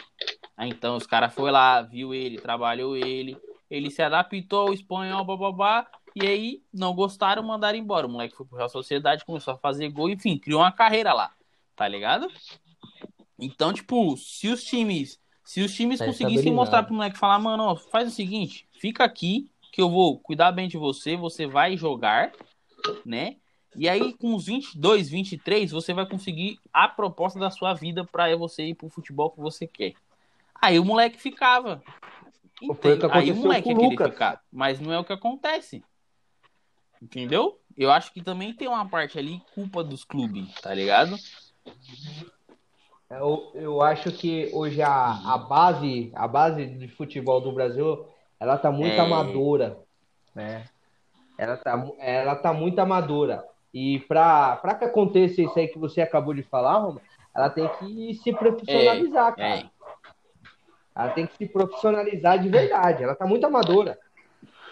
Então 0.57 0.95
os 0.95 1.05
caras 1.05 1.33
foi 1.33 1.51
lá, 1.51 1.81
viu 1.81 2.13
ele, 2.13 2.37
trabalhou 2.37 2.95
ele, 2.95 3.37
ele 3.69 3.91
se 3.91 4.01
adaptou 4.01 4.67
ao 4.67 4.73
espanhol, 4.73 5.25
bababá, 5.25 5.85
e 6.15 6.25
aí 6.25 6.61
não 6.73 6.95
gostaram, 6.95 7.43
mandaram 7.43 7.77
embora. 7.77 8.07
O 8.07 8.09
moleque 8.09 8.35
foi 8.35 8.45
pro 8.45 8.57
Real 8.57 8.69
Sociedade, 8.69 9.25
começou 9.25 9.53
a 9.53 9.57
fazer 9.57 9.89
gol, 9.89 10.09
enfim, 10.09 10.37
criou 10.37 10.61
uma 10.61 10.71
carreira 10.71 11.11
lá, 11.13 11.31
tá 11.75 11.87
ligado? 11.87 12.31
Então, 13.37 13.73
tipo, 13.73 14.15
se 14.15 14.47
os 14.47 14.63
times, 14.63 15.19
se 15.43 15.61
os 15.61 15.73
times 15.73 15.99
Tá 15.99 16.05
conseguissem 16.05 16.53
mostrar 16.53 16.83
pro 16.83 16.93
moleque 16.93 17.17
falar, 17.17 17.37
mano, 17.37 17.63
ó, 17.63 17.75
faz 17.75 18.07
o 18.07 18.15
seguinte, 18.15 18.65
fica 18.71 19.03
aqui 19.03 19.51
que 19.73 19.81
eu 19.81 19.89
vou 19.89 20.17
cuidar 20.17 20.53
bem 20.53 20.69
de 20.69 20.77
você, 20.77 21.17
você 21.17 21.45
vai 21.45 21.75
jogar, 21.75 22.31
né? 23.05 23.35
E 23.75 23.89
aí, 23.89 24.13
com 24.13 24.33
os 24.33 24.45
22, 24.45 25.09
23, 25.09 25.69
você 25.69 25.93
vai 25.93 26.07
conseguir 26.07 26.57
a 26.71 26.87
proposta 26.87 27.37
da 27.37 27.51
sua 27.51 27.73
vida 27.73 28.05
pra 28.05 28.33
você 28.37 28.67
ir 28.67 28.73
pro 28.73 28.87
futebol 28.87 29.31
que 29.31 29.41
você 29.41 29.67
quer. 29.67 29.95
Aí 30.61 30.79
o 30.79 30.85
moleque 30.85 31.19
ficava. 31.19 31.83
Entende? 32.61 33.05
Aí 33.11 33.33
o 33.33 33.35
moleque 33.35 33.69
o 33.69 33.75
querer 33.75 33.89
Lucas. 33.89 34.11
ficar. 34.11 34.41
Mas 34.49 34.79
não 34.79 34.93
é 34.93 34.97
o 34.97 35.03
que 35.03 35.11
acontece. 35.11 35.83
Entendeu? 37.01 37.59
Eu 37.77 37.91
acho 37.91 38.11
que 38.13 38.21
também 38.21 38.53
tem 38.53 38.67
uma 38.67 38.87
parte 38.87 39.19
ali 39.19 39.41
culpa 39.53 39.83
dos 39.83 40.03
clubes, 40.03 40.53
tá 40.61 40.73
ligado? 40.73 41.15
Eu, 43.09 43.51
eu 43.53 43.81
acho 43.81 44.11
que 44.11 44.49
hoje 44.53 44.81
a, 44.81 45.33
a 45.33 45.37
base 45.37 46.11
a 46.15 46.27
base 46.27 46.65
de 46.65 46.87
futebol 46.87 47.39
do 47.39 47.51
Brasil 47.51 48.07
ela 48.39 48.57
tá 48.57 48.71
muito 48.71 48.93
É. 48.93 48.99
amadora, 48.99 49.77
né? 50.33 50.65
Ela 51.37 51.57
tá, 51.57 51.85
ela 51.99 52.35
tá 52.35 52.53
muito 52.53 52.79
amadora. 52.79 53.45
E 53.73 53.99
para 54.07 54.75
que 54.79 54.85
aconteça 54.85 55.41
isso 55.41 55.59
aí 55.59 55.67
que 55.67 55.77
você 55.77 56.01
acabou 56.01 56.33
de 56.33 56.43
falar, 56.43 56.77
Roma, 56.77 57.01
ela 57.35 57.49
tem 57.49 57.67
que 57.77 58.13
se 58.15 58.31
profissionalizar, 58.31 59.35
cara. 59.35 59.59
É. 59.59 59.69
Ela 60.95 61.09
tem 61.09 61.27
que 61.27 61.35
se 61.35 61.45
profissionalizar 61.45 62.39
de 62.41 62.47
verdade. 62.47 63.03
Ela 63.03 63.15
tá 63.15 63.27
muito 63.27 63.45
amadora. 63.45 63.99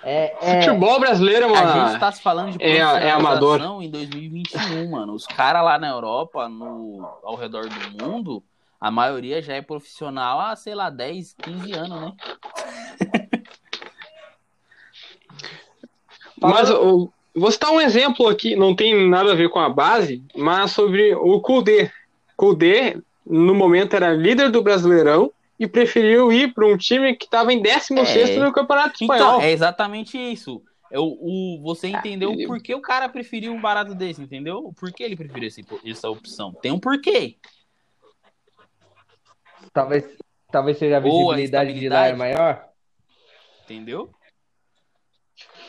É, 0.05 0.35
é, 0.41 0.61
Futebol 0.65 0.99
brasileiro, 0.99 1.45
A 1.45 1.49
mano. 1.49 1.89
gente 1.89 1.99
tá 1.99 2.11
se 2.11 2.21
falando 2.21 2.57
de 2.57 2.63
É- 2.63 2.77
é 2.77 2.81
amador. 3.11 3.57
profissionalização 3.59 3.81
em 3.81 3.89
2021, 3.89 4.89
mano. 4.91 5.13
Os 5.13 5.25
caras 5.25 5.63
lá 5.63 5.79
na 5.79 5.89
Europa, 5.89 6.49
no, 6.49 7.07
ao 7.23 7.35
redor 7.35 7.67
do 7.69 8.03
mundo, 8.05 8.43
a 8.81 8.91
maioria 8.91 9.41
já 9.41 9.53
é 9.53 9.61
profissional 9.61 10.41
há, 10.41 10.55
sei 10.57 10.75
lá, 10.75 10.89
10, 10.89 11.33
15 11.41 11.71
anos, 11.73 12.01
né? 12.01 12.11
Mas 16.41 16.69
o- 16.69 17.09
vou 17.33 17.51
citar 17.51 17.71
um 17.71 17.79
exemplo 17.79 18.27
aqui, 18.27 18.55
não 18.55 18.75
tem 18.75 19.07
nada 19.09 19.31
a 19.31 19.35
ver 19.35 19.49
com 19.49 19.59
a 19.59 19.69
base, 19.69 20.21
mas 20.35 20.71
sobre 20.71 21.15
o 21.15 21.39
Kudê. 21.39 21.89
Kudê, 22.35 22.97
no 23.25 23.55
momento, 23.55 23.95
era 23.95 24.13
líder 24.13 24.49
do 24.51 24.61
Brasileirão 24.61 25.31
e 25.63 25.67
preferiu 25.67 26.32
ir 26.32 26.54
para 26.54 26.67
um 26.67 26.78
time 26.78 27.15
que 27.15 27.26
estava 27.26 27.52
em 27.54 27.62
16 27.62 28.30
É. 28.32 28.38
no 28.39 28.52
Campeonato 28.54 29.02
Espanhol. 29.02 29.15
Então, 29.38 29.41
é 29.41 29.52
exatamente 29.52 30.17
isso. 30.17 30.62
É 30.91 30.99
o, 30.99 31.04
o- 31.06 31.60
você 31.63 31.88
entendeu 31.88 32.32
ele- 32.34 32.45
por 32.45 32.62
que 32.62 32.76
o 32.76 32.82
cara 32.82 33.10
preferiu 33.10 33.52
um 33.54 33.60
barato 33.62 33.95
desse, 33.95 34.21
entendeu? 34.21 34.71
Por 34.80 34.91
que 34.91 35.02
ele 35.04 35.15
preferiu 35.15 35.47
esse- 35.47 35.65
essa 35.86 36.10
opção? 36.10 36.54
Tem 36.54 36.71
um 36.71 36.80
porquê. 36.80 37.38
talvez, 39.73 40.06
talvez 40.52 40.78
seja 40.78 40.97
a 40.97 40.99
visibilidade 40.99 41.73
de 41.80 41.89
lá 41.89 42.08
é 42.08 42.13
maior. 42.13 42.67
Entendeu? 43.63 44.12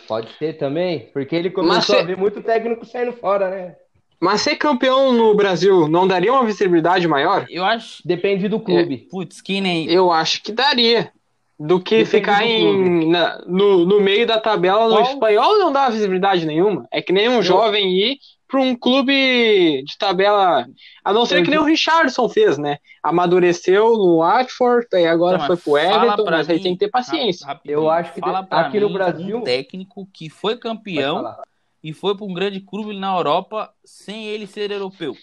Pode 0.07 0.31
ser 0.37 0.55
também, 0.59 1.11
porque 1.13 1.35
ele 1.35 1.51
começou 1.51 1.95
Mas 1.95 2.05
a 2.05 2.07
ver 2.07 2.17
muito 2.19 2.43
técnico 2.43 2.85
saindo 2.85 3.13
fora, 3.15 3.49
né? 3.49 3.77
Mas 4.21 4.41
ser 4.41 4.57
campeão 4.57 5.13
no 5.13 5.35
Brasil 5.35 5.89
não 5.89 6.07
daria 6.09 6.33
uma 6.33 6.45
visibilidade 6.45 7.07
maior? 7.07 7.47
Eu 7.51 7.65
acho. 7.65 8.03
Depende 8.07 8.49
do 8.49 8.59
clube. 8.61 9.07
Putz, 9.11 9.41
que 9.41 9.61
nem. 9.61 9.91
Eu 9.91 10.11
acho 10.11 10.43
que 10.43 10.53
daria. 10.53 11.11
Do 11.59 11.79
que 11.81 11.99
Depende 11.99 12.11
ficar 12.11 12.39
do 12.41 12.45
em, 12.45 13.09
na- 13.11 13.41
no, 13.47 13.87
no 13.87 14.01
meio 14.01 14.27
da 14.27 14.41
tabela 14.41 14.89
no 14.89 14.97
Qual- 14.97 15.13
espanhol 15.13 15.59
não 15.59 15.71
dá 15.73 15.89
visibilidade 15.89 16.45
nenhuma. 16.45 16.87
É 16.93 17.01
que 17.01 17.13
nem 17.13 17.29
um 17.29 17.41
jovem 17.43 17.93
ir 17.93 18.19
para 18.49 18.61
um 18.61 18.75
clube 18.75 19.83
de 19.85 19.97
tabela. 19.99 20.67
A 21.05 21.13
não 21.13 21.25
ser 21.25 21.39
Eu 21.41 21.45
que 21.45 21.51
nem 21.51 21.59
o 21.61 21.65
Richardson 21.65 22.29
fez, 22.29 22.59
né? 22.59 22.79
Amadureceu 23.03 23.91
no 23.97 24.19
Watford, 24.19 24.87
aí 24.95 25.07
agora 25.07 25.37
Então, 25.37 25.47
foi 25.47 25.57
pro 25.57 25.79
Everton, 25.79 26.25
mas 26.29 26.51
aí 26.51 26.57
mim, 26.57 26.63
tem 26.63 26.73
que 26.73 26.79
ter 26.81 26.91
paciência. 26.91 27.47
Eu 27.65 27.89
acho 27.89 28.13
que 28.13 28.21
fala 28.21 28.43
de- 28.43 28.49
aqui 28.51 28.81
no 28.81 28.89
mim 28.89 28.95
Brasil- 28.95 29.39
um 29.39 29.43
técnico 29.43 30.09
que 30.13 30.29
foi 30.29 30.57
Pode 30.57 30.63
campeão 30.63 31.17
falar. 31.19 31.43
E 31.85 31.93
foi 31.93 32.17
para 32.17 32.25
um 32.25 32.33
grande 32.35 32.61
clube 32.61 32.99
na 32.99 33.15
Europa 33.15 33.73
sem 33.85 34.25
ele 34.27 34.47
ser 34.47 34.71
europeu. 34.73 35.15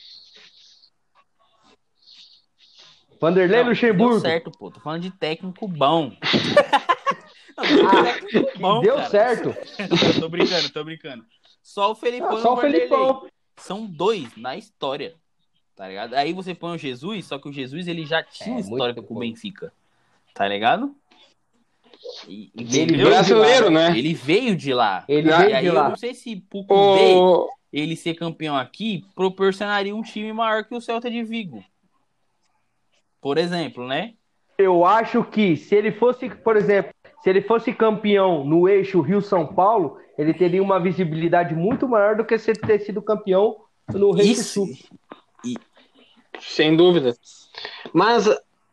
Vanderlei 3.20 3.58
Não, 3.58 3.64
Deu 3.66 3.70
Luxemburgo. 3.74 4.20
certo, 4.20 4.52
pô. 4.52 4.72
Tô 4.72 4.80
falando 4.80 5.02
de 5.02 5.12
técnico 5.12 5.68
bom. 5.68 6.12
Não, 7.58 8.04
técnico 8.04 8.60
bom, 8.60 8.82
Deu 8.82 8.96
cara. 8.96 9.10
certo. 9.10 9.56
tô 10.20 10.30
brincando, 10.30 10.70
tô 10.72 10.84
brincando. 10.84 11.26
Só 11.62 11.92
o 11.92 11.96
Felipão 11.96 12.38
Ah, 12.38 12.42
só 12.42 12.54
o 12.54 12.56
Vanderlei. 12.56 12.80
Felipão. 12.88 13.28
São 13.58 13.86
dois 13.86 14.36
na 14.36 14.56
história. 14.58 15.16
Tá 15.76 15.88
ligado? 15.88 16.14
Aí 16.16 16.34
você 16.34 16.54
põe 16.56 16.76
o 16.76 16.78
Jesus, 16.78 17.26
só 17.26 17.38
que 17.40 17.50
o 17.50 17.54
Jesus 17.54 17.88
ele 17.88 18.06
já 18.06 18.24
tinha 18.24 18.58
É, 18.58 18.60
história 18.60 18.94
com 19.02 19.16
o. 19.16 19.20
Benfica. 19.20 19.72
Tá 20.34 20.48
ligado? 20.48 20.96
E, 22.28 22.52
Ele 22.56 22.66
veio 22.66 22.88
de 22.88 23.04
Brasileiro, 23.04 23.66
lá, 23.66 23.72
né? 23.72 23.98
Ele 23.98 24.14
veio 24.14 24.56
de 24.56 24.74
lá. 24.74 25.04
Ele 25.08 25.30
E 25.30 25.34
E 25.34 25.38
veio 25.38 25.56
aí 25.56 25.62
de 25.62 25.68
eu 25.68 25.74
lá. 25.74 25.90
não 25.90 25.96
sei 25.96 26.14
se 26.14 26.44
Koundé, 26.50 27.16
O... 27.16 27.48
ele 27.72 27.96
ser 27.96 28.14
campeão 28.16 28.56
aqui 28.56 29.06
proporcionaria 29.16 29.96
um 29.96 30.02
time 30.02 30.32
maior 30.34 30.64
que 30.66 30.76
o 30.76 30.82
Celta 30.82 31.10
de 31.10 31.24
Vigo. 31.24 31.64
Por 33.22 33.38
exemplo, 33.38 33.88
né? 33.88 34.14
Eu 34.58 34.86
acho 34.86 35.24
que 35.24 35.56
se 35.56 35.76
ele 35.76 35.92
fosse, 35.92 36.30
por 36.30 36.56
exemplo, 36.58 36.92
se 37.24 37.30
ele 37.30 37.42
fosse 37.42 37.74
campeão 37.74 38.44
no 38.44 38.68
eixo 38.68 39.02
Rio-São 39.02 39.46
Paulo, 39.48 39.98
ele 40.18 40.34
teria 40.34 40.62
uma 40.62 40.80
visibilidade 40.80 41.54
muito 41.56 41.88
maior 41.88 42.16
do 42.16 42.26
que 42.26 42.38
se 42.38 42.52
ele 42.52 42.60
ter 42.60 42.80
sido 42.80 43.02
campeão 43.02 43.58
no 43.94 44.12
Rio 44.12 44.26
Isso. 44.26 44.66
Sul. 44.66 44.68
Sem 46.40 46.76
dúvida. 46.76 47.16
Mas 47.94 48.26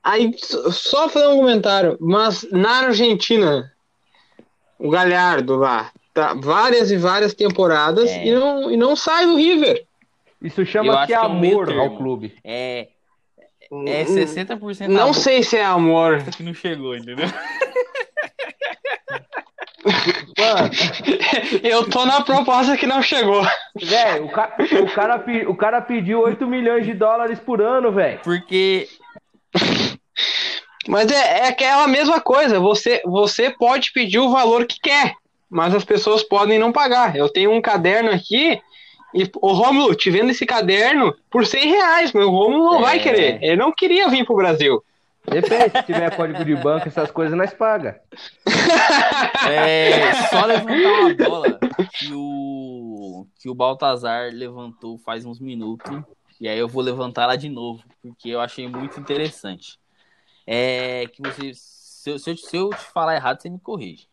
aí, 0.03 0.33
só 0.39 1.09
fazer 1.09 1.29
um 1.29 1.39
comentário. 1.39 1.97
Mas 2.01 2.47
na 2.51 2.87
Argentina, 2.87 3.73
o 4.79 4.91
Galhardo 4.91 5.57
lá, 5.57 5.91
tá 6.15 6.35
várias 6.35 6.91
e 6.91 6.97
várias 6.97 7.35
temporadas 7.35 8.11
É. 8.11 8.27
e, 8.27 8.35
não, 8.35 8.71
e 8.71 8.77
não 8.77 8.95
sai 8.97 9.27
do 9.27 9.37
River. 9.37 9.85
Isso 10.43 10.63
acho 10.63 10.73
que 10.73 10.79
é 10.79 11.21
um 11.21 11.39
meio 11.41 11.61
amor 11.61 11.73
ao 11.79 11.97
clube. 11.97 12.37
É, 12.45 12.89
é 13.87 14.05
60% 14.05 14.87
Não 14.89 15.03
amor 15.03 15.15
sei 15.15 15.43
se 15.43 15.57
é 15.57 15.65
amor. 15.65 16.23
que 16.37 16.43
não 16.43 16.55
chegou, 16.55 16.97
entendeu? 16.97 17.27
Mano, 20.39 20.71
eu 21.63 21.89
tô 21.89 22.05
na 22.05 22.21
proposta 22.21 22.77
que 22.77 22.87
não 22.87 23.01
chegou. 23.03 23.43
Velho, 23.81 24.27
o, 24.27 24.29
ca... 24.31 24.55
o, 24.83 24.95
cara, 24.95 25.25
o 25.49 25.57
cara 25.57 25.81
pediu 25.81 26.21
8 26.21 26.47
milhões 26.47 26.85
de 26.85 26.95
dólares 26.95 27.39
por 27.39 27.61
ano, 27.63 27.93
velho. 27.93 28.21
Porque. 28.23 28.89
Mas 30.89 31.13
é, 31.13 31.41
é 31.41 31.49
aquela 31.49 31.87
mesma 31.87 32.19
coisa. 32.19 32.59
Você, 32.59 33.03
você 33.05 33.51
pode 33.51 33.93
pedir 33.93 34.19
o 34.19 34.31
valor 34.31 34.67
que 34.67 34.81
quer, 34.81 35.15
mas 35.49 35.75
as 35.75 35.85
pessoas 35.85 36.23
podem 36.23 36.59
não 36.59 36.73
pagar. 36.73 37.15
Eu 37.15 37.29
tenho 37.29 37.53
um 37.53 37.61
caderno 37.61 38.11
aqui. 38.11 38.61
E, 39.15 39.31
o 39.41 39.53
Romulo, 39.53 39.95
te 39.95 40.11
vendo 40.11 40.31
esse 40.31 40.45
caderno 40.45 41.15
por 41.31 41.47
100 41.47 41.69
reais, 41.69 42.13
mas 42.13 42.25
o 42.25 42.31
Romulo 42.31 42.73
não 42.73 42.79
é... 42.79 42.83
vai 42.83 42.99
querer. 43.01 43.39
Ele 43.43 43.57
não 43.57 43.71
queria 43.71 44.09
vir 44.09 44.25
pro 44.25 44.37
Brasil. 44.37 44.83
Depende, 45.27 45.71
se 45.77 45.83
tiver 45.83 46.17
código 46.17 46.43
de 46.43 46.57
banco, 46.57 46.89
essas 46.89 47.11
coisas 47.11 47.37
nós 47.37 47.53
paga. 47.53 48.01
É 49.47 50.15
só 50.31 50.45
levantar 50.45 50.75
uma 50.75 51.15
bola 51.15 51.59
que 51.93 52.13
o, 52.13 53.27
que 53.39 53.49
o 53.49 53.55
Baltazar 53.55 54.31
levantou 54.33 54.99
faz 54.99 55.25
uns 55.25 55.39
minutos. 55.39 56.01
E 56.41 56.49
aí 56.49 56.59
eu 56.59 56.69
vou 56.69 56.83
levantar 56.83 57.25
ela 57.25 57.37
de 57.37 57.49
novo, 57.49 57.83
porque 58.03 58.31
eu 58.31 58.41
achei 58.41 58.69
muito 58.69 58.99
interessante. 58.99 59.79
É 60.51 61.07
que 61.09 61.21
você. 61.21 61.53
Se 61.53 62.09
eu, 62.11 62.19
se 62.19 62.31
eu, 62.31 62.37
se 62.39 62.57
eu 62.57 62.71
te 62.71 62.85
falar 62.87 63.17
errado, 63.17 63.39
você 63.39 63.51
me 63.51 63.59
corrige. 63.59 64.09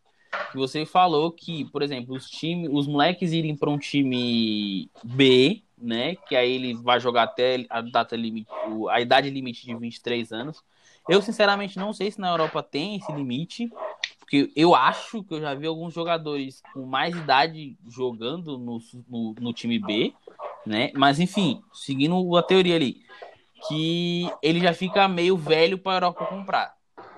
Que 0.52 0.58
você 0.58 0.86
falou 0.86 1.32
que, 1.32 1.64
por 1.66 1.82
exemplo, 1.82 2.14
os 2.14 2.30
times, 2.30 2.70
os 2.74 2.88
moleques 2.88 3.32
irem 3.32 3.56
para 3.56 3.70
um 3.70 3.78
time 3.78 4.90
B, 5.02 5.64
né? 5.78 6.18
Que 6.28 6.36
aí 6.36 6.52
ele 6.52 6.74
vai 6.74 7.00
jogar 7.00 7.24
até 7.24 7.66
a 7.70 7.80
data 7.80 8.18
limite, 8.18 8.50
a 8.90 9.00
idade 9.00 9.30
limite 9.30 9.66
de 9.66 9.74
23 9.74 10.34
anos. 10.34 10.62
Eu, 11.08 11.22
sinceramente, 11.22 11.80
não 11.80 11.94
sei 11.94 12.12
se 12.12 12.20
na 12.20 12.32
Europa 12.32 12.62
tem 12.62 12.98
esse 12.98 13.14
limite, 13.14 13.72
porque 14.20 14.52
eu 14.58 14.76
acho 14.76 15.24
que 15.24 15.36
eu 15.36 15.40
já 15.40 15.54
vi 15.54 15.68
alguns 15.68 15.94
jogadores 15.94 16.62
com 16.74 16.86
mais 16.86 17.16
idade 17.16 17.78
jogando 17.88 18.58
no, 18.58 18.82
no, 19.08 19.36
no 19.40 19.54
time 19.54 19.80
B, 19.80 20.14
né? 20.66 20.92
Mas, 20.96 21.18
enfim, 21.18 21.62
seguindo 21.72 22.36
a 22.36 22.44
teoria 22.44 22.76
ali, 22.76 23.06
que 23.68 24.30
ele 24.42 24.60
já 24.60 24.74
fica 24.74 25.08
meio 25.08 25.38
velho 25.38 25.78
para 25.78 25.94
a 25.94 25.96
Europa 25.96 26.26
comprar. 26.26 26.76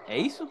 É 0.08 0.18
isso? 0.18 0.50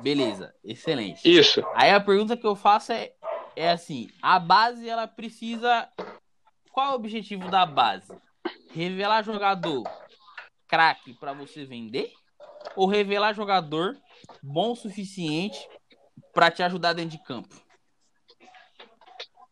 Beleza, 0.00 0.54
excelente. 0.64 1.20
Isso. 1.28 1.62
Aí 1.74 1.90
a 1.90 2.00
pergunta 2.00 2.36
que 2.36 2.46
eu 2.46 2.56
faço 2.56 2.92
é, 2.92 3.12
é 3.54 3.70
assim: 3.70 4.08
a 4.22 4.38
base 4.38 4.88
ela 4.88 5.06
precisa. 5.06 5.88
Qual 6.72 6.86
é 6.86 6.90
o 6.92 6.94
objetivo 6.94 7.50
da 7.50 7.66
base? 7.66 8.16
Revelar 8.72 9.22
jogador 9.22 9.82
craque 10.68 11.12
para 11.14 11.32
você 11.32 11.64
vender 11.64 12.12
ou 12.76 12.86
revelar 12.86 13.34
jogador 13.34 13.96
bom 14.40 14.72
o 14.72 14.76
suficiente 14.76 15.68
para 16.32 16.50
te 16.50 16.62
ajudar 16.62 16.92
dentro 16.92 17.18
de 17.18 17.24
campo? 17.24 17.54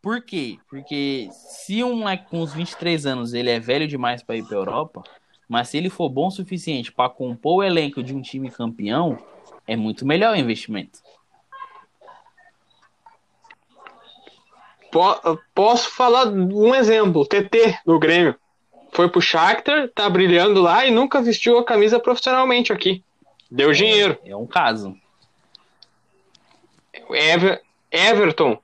Por 0.08 0.22
quê? 0.22 0.58
Porque 0.70 1.28
se 1.32 1.84
um 1.84 1.96
moleque 1.96 2.30
com 2.30 2.40
uns 2.40 2.54
23 2.54 3.04
anos 3.04 3.34
ele 3.34 3.50
é 3.50 3.60
velho 3.60 3.86
demais 3.86 4.22
para 4.22 4.36
ir 4.36 4.42
para 4.42 4.56
Europa, 4.56 5.02
mas 5.46 5.68
se 5.68 5.76
ele 5.76 5.90
for 5.90 6.08
bom 6.08 6.28
o 6.28 6.30
suficiente 6.30 6.90
para 6.90 7.10
compor 7.10 7.56
o 7.56 7.62
elenco 7.62 8.02
de 8.02 8.14
um 8.14 8.22
time 8.22 8.50
campeão, 8.50 9.18
é 9.66 9.76
muito 9.76 10.06
melhor 10.06 10.32
o 10.32 10.38
investimento. 10.38 11.00
Posso 15.54 15.90
falar 15.90 16.28
um 16.28 16.74
exemplo, 16.74 17.26
TT 17.26 17.80
do 17.84 17.98
Grêmio 17.98 18.34
foi 18.90 19.10
pro 19.10 19.20
Shakhtar, 19.20 19.90
tá 19.90 20.08
brilhando 20.08 20.62
lá 20.62 20.86
e 20.86 20.90
nunca 20.90 21.20
vestiu 21.20 21.58
a 21.58 21.64
camisa 21.66 22.00
profissionalmente 22.00 22.72
aqui. 22.72 23.04
Deu 23.50 23.72
dinheiro. 23.72 24.18
É, 24.24 24.30
é 24.30 24.36
um 24.36 24.46
caso. 24.46 24.96
Ever, 27.10 27.60
Everton 27.92 28.58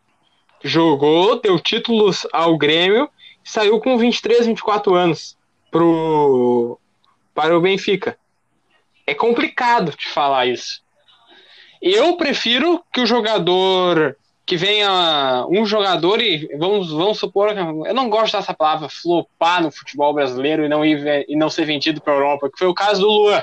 jogou, 0.64 1.38
deu 1.40 1.60
títulos 1.60 2.26
ao 2.32 2.56
Grêmio, 2.56 3.08
saiu 3.44 3.78
com 3.78 3.98
23, 3.98 4.46
24 4.46 4.94
anos 4.94 5.36
pro, 5.70 6.80
para 7.34 7.56
o 7.56 7.60
Benfica. 7.60 8.18
É 9.06 9.14
complicado 9.14 9.94
de 9.94 10.08
falar 10.08 10.46
isso. 10.46 10.82
Eu 11.82 12.16
prefiro 12.16 12.82
que 12.90 13.02
o 13.02 13.06
jogador 13.06 14.16
que 14.46 14.56
venha 14.56 15.46
um 15.48 15.64
jogador 15.64 16.20
e 16.20 16.48
vamos, 16.58 16.90
vamos 16.90 17.18
supor 17.18 17.56
eu 17.56 17.94
não 17.94 18.10
gosto 18.10 18.36
dessa 18.36 18.52
palavra 18.52 18.90
flopar 18.90 19.62
no 19.62 19.70
futebol 19.70 20.12
brasileiro 20.12 20.64
e 20.64 20.68
não 20.68 20.84
ir 20.84 21.24
e 21.26 21.34
não 21.34 21.48
ser 21.48 21.64
vendido 21.64 22.00
para 22.00 22.12
a 22.12 22.16
Europa, 22.16 22.50
que 22.50 22.58
foi 22.58 22.66
o 22.66 22.74
caso 22.74 23.02
do 23.02 23.08
Luan. 23.08 23.42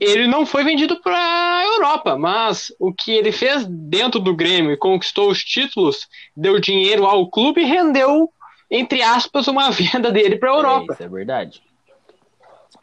Ele 0.00 0.26
não 0.26 0.46
foi 0.46 0.62
vendido 0.64 1.00
para 1.00 1.16
a 1.16 1.64
Europa, 1.64 2.16
mas 2.16 2.72
o 2.78 2.92
que 2.92 3.10
ele 3.10 3.32
fez 3.32 3.66
dentro 3.66 4.20
do 4.20 4.34
Grêmio 4.34 4.70
e 4.70 4.76
conquistou 4.76 5.30
os 5.30 5.42
títulos, 5.42 6.08
deu 6.36 6.60
dinheiro 6.60 7.04
ao 7.04 7.28
clube 7.28 7.60
e 7.60 7.64
rendeu 7.64 8.32
entre 8.70 9.02
aspas 9.02 9.48
uma 9.48 9.70
venda 9.72 10.12
dele 10.12 10.36
para 10.36 10.50
a 10.50 10.56
Europa. 10.56 10.92
É, 10.92 10.94
isso 10.94 11.02
é 11.02 11.08
verdade. 11.08 11.62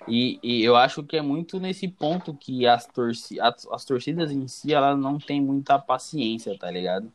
E, 0.07 0.39
e, 0.43 0.63
eu 0.63 0.75
acho 0.75 1.03
que 1.03 1.17
é 1.17 1.21
muito 1.21 1.59
nesse 1.59 1.87
ponto 1.87 2.33
que 2.33 2.67
as, 2.67 2.85
torci 2.85 3.39
as, 3.39 3.65
as, 3.71 3.85
torcidas 3.85 4.31
em 4.31 4.47
si, 4.47 4.71
ela 4.73 4.95
não 4.95 5.17
tem 5.17 5.41
muita 5.41 5.79
paciência, 5.79 6.55
tá 6.57 6.69
ligado? 6.69 7.11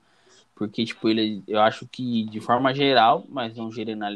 Porque, 0.57 0.84
tipo, 0.84 1.09
ele, 1.09 1.42
eu 1.46 1.61
acho 1.61 1.86
que 1.86 2.24
de 2.24 2.40
forma 2.40 2.74
geral, 2.74 3.24
mas 3.28 3.57
não 3.57 3.70
general, 3.70 4.12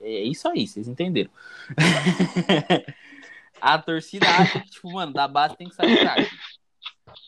é 0.00 0.22
isso 0.22 0.46
aí, 0.48 0.66
vocês 0.66 0.86
entenderam. 0.86 1.30
a 3.60 3.78
torcida 3.78 4.26
acha 4.26 4.60
que, 4.60 4.70
tipo, 4.70 4.92
mano, 4.92 5.12
da 5.12 5.28
base 5.28 5.56
tem 5.56 5.68
que 5.68 5.74
sair 5.74 5.98
craque. 5.98 6.30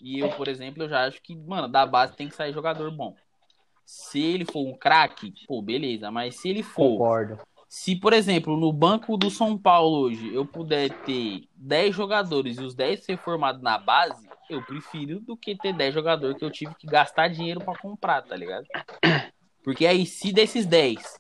E 0.03 0.18
eu, 0.18 0.31
por 0.31 0.49
exemplo, 0.49 0.83
eu 0.83 0.89
já 0.89 1.07
acho 1.07 1.20
que, 1.22 1.35
mano, 1.37 1.68
da 1.68 1.87
base 1.87 2.16
tem 2.16 2.28
que 2.28 2.35
sair 2.35 2.53
jogador 2.53 2.91
bom. 2.91 3.14
Se 3.85 4.20
ele 4.20 4.45
for 4.45 4.66
um 4.66 4.76
craque, 4.76 5.33
pô, 5.47 5.61
beleza. 5.61 6.11
Mas 6.11 6.37
se 6.37 6.49
ele 6.49 6.62
for 6.62 6.99
Concordo. 6.99 7.39
Se, 7.68 7.95
por 7.95 8.12
exemplo, 8.12 8.57
no 8.57 8.72
banco 8.72 9.16
do 9.16 9.31
São 9.31 9.57
Paulo 9.57 9.99
hoje 10.01 10.35
eu 10.35 10.45
puder 10.45 10.91
ter 11.05 11.45
10 11.55 11.95
jogadores 11.95 12.59
e 12.59 12.64
os 12.64 12.74
10 12.74 13.05
ser 13.05 13.16
formados 13.16 13.62
na 13.62 13.78
base, 13.78 14.28
eu 14.49 14.61
prefiro 14.61 15.20
do 15.20 15.37
que 15.37 15.55
ter 15.55 15.72
10 15.72 15.95
jogadores 15.95 16.37
que 16.37 16.45
eu 16.45 16.51
tive 16.51 16.74
que 16.74 16.89
gastar 16.89 17.28
dinheiro 17.28 17.61
para 17.61 17.78
comprar, 17.78 18.22
tá 18.22 18.35
ligado? 18.37 18.66
Porque 19.62 19.87
aí, 19.87 20.05
se 20.05 20.33
desses 20.33 20.66
10, 20.66 21.20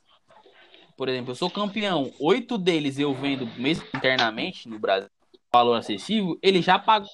por 1.00 1.08
exemplo, 1.08 1.30
eu 1.30 1.34
sou 1.34 1.50
campeão, 1.50 2.12
8 2.20 2.58
deles 2.58 2.98
eu 2.98 3.14
vendo 3.14 3.46
mesmo 3.56 3.86
internamente 3.96 4.68
no 4.68 4.78
Brasil, 4.78 5.08
valor 5.50 5.72
acessível, 5.72 6.38
ele 6.42 6.60
já 6.60 6.78
pagou, 6.78 7.08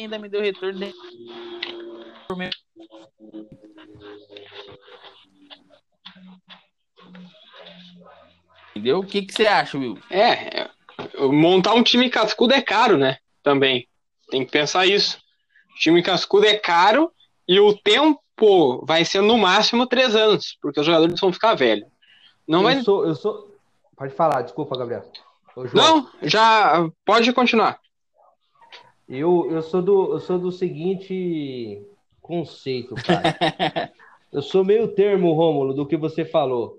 ainda 0.00 0.16
me 0.16 0.28
deu 0.28 0.40
retorno 0.40 0.78
de... 0.78 0.94
Entendeu? 8.70 9.00
O 9.00 9.04
que, 9.04 9.22
que 9.22 9.32
você 9.32 9.48
acha, 9.48 9.76
Will? 9.76 9.98
É, 10.08 10.60
é, 10.60 10.70
montar 11.22 11.74
um 11.74 11.82
time 11.82 12.08
cascudo 12.08 12.54
é 12.54 12.62
caro, 12.62 12.96
né? 12.96 13.18
Também. 13.42 13.88
Tem 14.30 14.46
que 14.46 14.52
pensar 14.52 14.86
isso. 14.86 15.18
O 15.72 15.78
time 15.80 16.00
cascudo 16.00 16.46
é 16.46 16.56
caro 16.56 17.10
e 17.48 17.58
o 17.58 17.76
tempo 17.76 18.86
vai 18.86 19.04
ser 19.04 19.20
no 19.20 19.36
máximo 19.36 19.84
três 19.84 20.14
anos, 20.14 20.56
porque 20.62 20.78
os 20.78 20.86
jogadores 20.86 21.18
vão 21.18 21.32
ficar 21.32 21.56
velhos. 21.56 21.95
Não 22.46 22.60
eu 22.60 22.64
vai... 22.64 22.82
sou, 22.82 23.06
eu 23.06 23.14
sou. 23.14 23.54
Pode 23.96 24.14
falar, 24.14 24.42
desculpa, 24.42 24.76
Gabriel. 24.76 25.04
Não, 25.72 26.08
já 26.22 26.88
pode 27.04 27.32
continuar. 27.32 27.80
Eu, 29.08 29.48
eu, 29.50 29.62
sou 29.62 29.80
do, 29.80 30.12
eu 30.12 30.20
sou 30.20 30.38
do 30.38 30.52
seguinte 30.52 31.80
conceito, 32.20 32.94
cara. 32.96 33.90
eu 34.32 34.42
sou 34.42 34.64
meio 34.64 34.88
termo, 34.88 35.32
Rômulo, 35.32 35.72
do 35.72 35.86
que 35.86 35.96
você 35.96 36.24
falou 36.24 36.78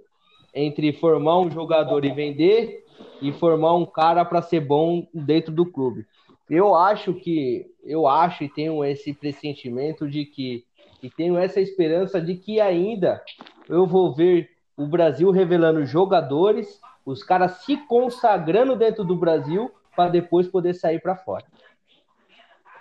entre 0.53 0.91
formar 0.91 1.39
um 1.39 1.51
jogador 1.51 2.03
e 2.03 2.11
vender 2.11 2.84
e 3.22 3.32
formar 3.32 3.76
um 3.76 3.86
cara 3.86 4.26
para 4.26 4.41
ser 4.41 4.59
bom 4.59 5.07
dentro 5.13 5.51
do 5.51 5.65
clube. 5.65 6.05
Eu 6.49 6.76
acho 6.76 7.13
que 7.13 7.65
eu 7.84 8.07
acho 8.07 8.43
e 8.43 8.49
tenho 8.49 8.84
esse 8.84 9.13
pressentimento 9.13 10.09
de 10.09 10.26
que 10.26 10.65
e 11.01 11.09
tenho 11.09 11.38
essa 11.38 11.61
esperança 11.61 12.20
de 12.20 12.36
que 12.36 12.59
ainda 12.59 13.24
eu 13.70 13.86
vou 13.86 14.13
ver 14.15 14.49
o 14.78 14.86
Brasil 14.86 15.32
revelando 15.32 15.86
jogadores, 15.86 16.80
os 17.04 17.24
caras 17.24 17.64
se 17.64 17.76
consagrando 17.88 18.76
dentro 18.76 19.04
do 19.04 19.16
Brasil 19.16 19.72
para 19.96 20.12
depois 20.12 20.48
poder 20.48 20.76
sair 20.76 21.02
para 21.02 21.16
fora. 21.16 21.46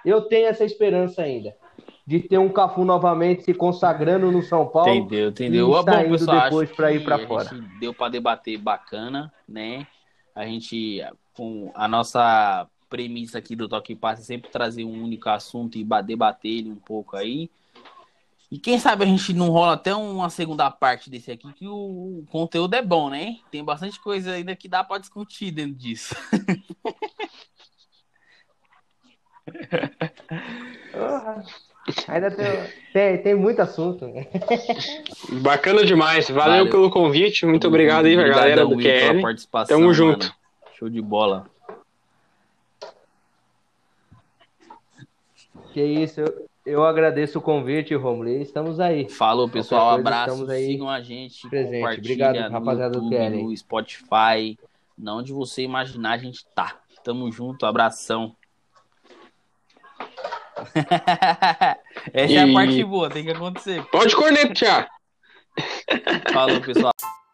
Eu 0.04 0.22
tenho 0.22 0.46
essa 0.46 0.64
esperança 0.64 1.22
ainda 1.22 1.56
de 2.06 2.20
ter 2.20 2.38
um 2.38 2.48
Cafu 2.48 2.84
novamente 2.84 3.42
se 3.42 3.52
consagrando 3.52 4.30
no 4.30 4.40
São 4.40 4.68
Paulo. 4.68 4.90
Entendeu, 4.90 5.30
entendeu. 5.30 5.68
E 5.68 5.84
Bom, 5.84 6.10
pessoal, 6.10 6.42
depois 6.44 6.70
para 6.70 6.92
ir 6.92 7.02
para 7.02 7.26
fora. 7.26 7.50
deu 7.80 7.92
para 7.92 8.12
debater 8.12 8.56
bacana, 8.58 9.32
né? 9.48 9.86
A 10.32 10.44
gente 10.46 11.02
com 11.34 11.72
a 11.74 11.88
nossa 11.88 12.68
premissa 12.88 13.38
aqui 13.38 13.56
do 13.56 13.68
Toque 13.68 13.96
Passe 13.96 14.22
é 14.22 14.24
sempre 14.24 14.50
trazer 14.50 14.84
um 14.84 15.02
único 15.02 15.28
assunto 15.28 15.76
e 15.76 15.84
debater 16.04 16.50
ele 16.50 16.70
um 16.70 16.76
pouco 16.76 17.16
aí. 17.16 17.50
E 18.50 18.58
quem 18.58 18.78
sabe 18.78 19.04
a 19.04 19.06
gente 19.06 19.32
não 19.32 19.50
rola 19.50 19.74
até 19.74 19.94
uma 19.94 20.30
segunda 20.30 20.70
parte 20.70 21.10
desse 21.10 21.32
aqui, 21.32 21.52
que 21.52 21.66
o 21.66 22.24
conteúdo 22.30 22.74
é 22.74 22.82
bom, 22.82 23.10
né? 23.10 23.38
Tem 23.50 23.64
bastante 23.64 24.00
coisa 24.00 24.32
ainda 24.32 24.54
que 24.54 24.68
dá 24.68 24.84
para 24.84 25.00
discutir 25.00 25.50
dentro 25.50 25.74
disso. 25.74 26.14
Ainda 32.08 32.30
tem, 32.32 32.46
tem, 32.92 33.22
tem 33.22 33.34
muito 33.34 33.62
assunto. 33.62 34.06
Bacana 35.40 35.84
demais. 35.84 36.28
Valeu, 36.28 36.56
Valeu. 36.56 36.70
pelo 36.70 36.90
convite. 36.90 37.46
Muito 37.46 37.68
obrigado 37.68 38.06
aí 38.06 38.16
galera 38.16 38.66
do 38.66 38.76
QL. 38.76 39.22
Tamo 39.68 39.94
junto. 39.94 40.26
Mano. 40.26 40.36
Show 40.76 40.88
de 40.90 41.00
bola. 41.00 41.48
Que 45.72 45.82
isso, 45.82 46.20
eu, 46.20 46.48
eu 46.66 46.84
agradeço 46.84 47.38
o 47.38 47.42
convite, 47.42 47.94
Romulo. 47.94 48.28
Estamos 48.28 48.80
aí. 48.80 49.08
Falou, 49.08 49.48
pessoal. 49.48 49.94
Coisa, 49.94 50.00
abraço. 50.00 50.46
Sigam 50.48 50.90
a 50.90 51.00
gente. 51.00 51.48
Presente. 51.48 51.98
Obrigado, 51.98 52.50
rapaziada 52.50 52.98
YouTube, 52.98 53.16
do 53.16 53.16
QL. 53.16 53.42
No 53.44 53.56
Spotify. 53.56 54.58
Não 54.98 55.18
onde 55.18 55.32
você 55.32 55.62
imaginar, 55.62 56.14
a 56.14 56.18
gente 56.18 56.44
tá. 56.54 56.80
Tamo 57.04 57.30
junto. 57.30 57.64
Abração. 57.64 58.34
Essa 62.12 62.32
e... 62.32 62.36
é 62.36 62.42
a 62.42 62.52
parte 62.52 62.82
boa, 62.82 63.08
tem 63.08 63.24
que 63.24 63.30
acontecer. 63.30 63.84
Pode 63.90 64.16
cornetear. 64.16 64.88
Falou, 66.32 66.60
pessoal. 66.60 66.92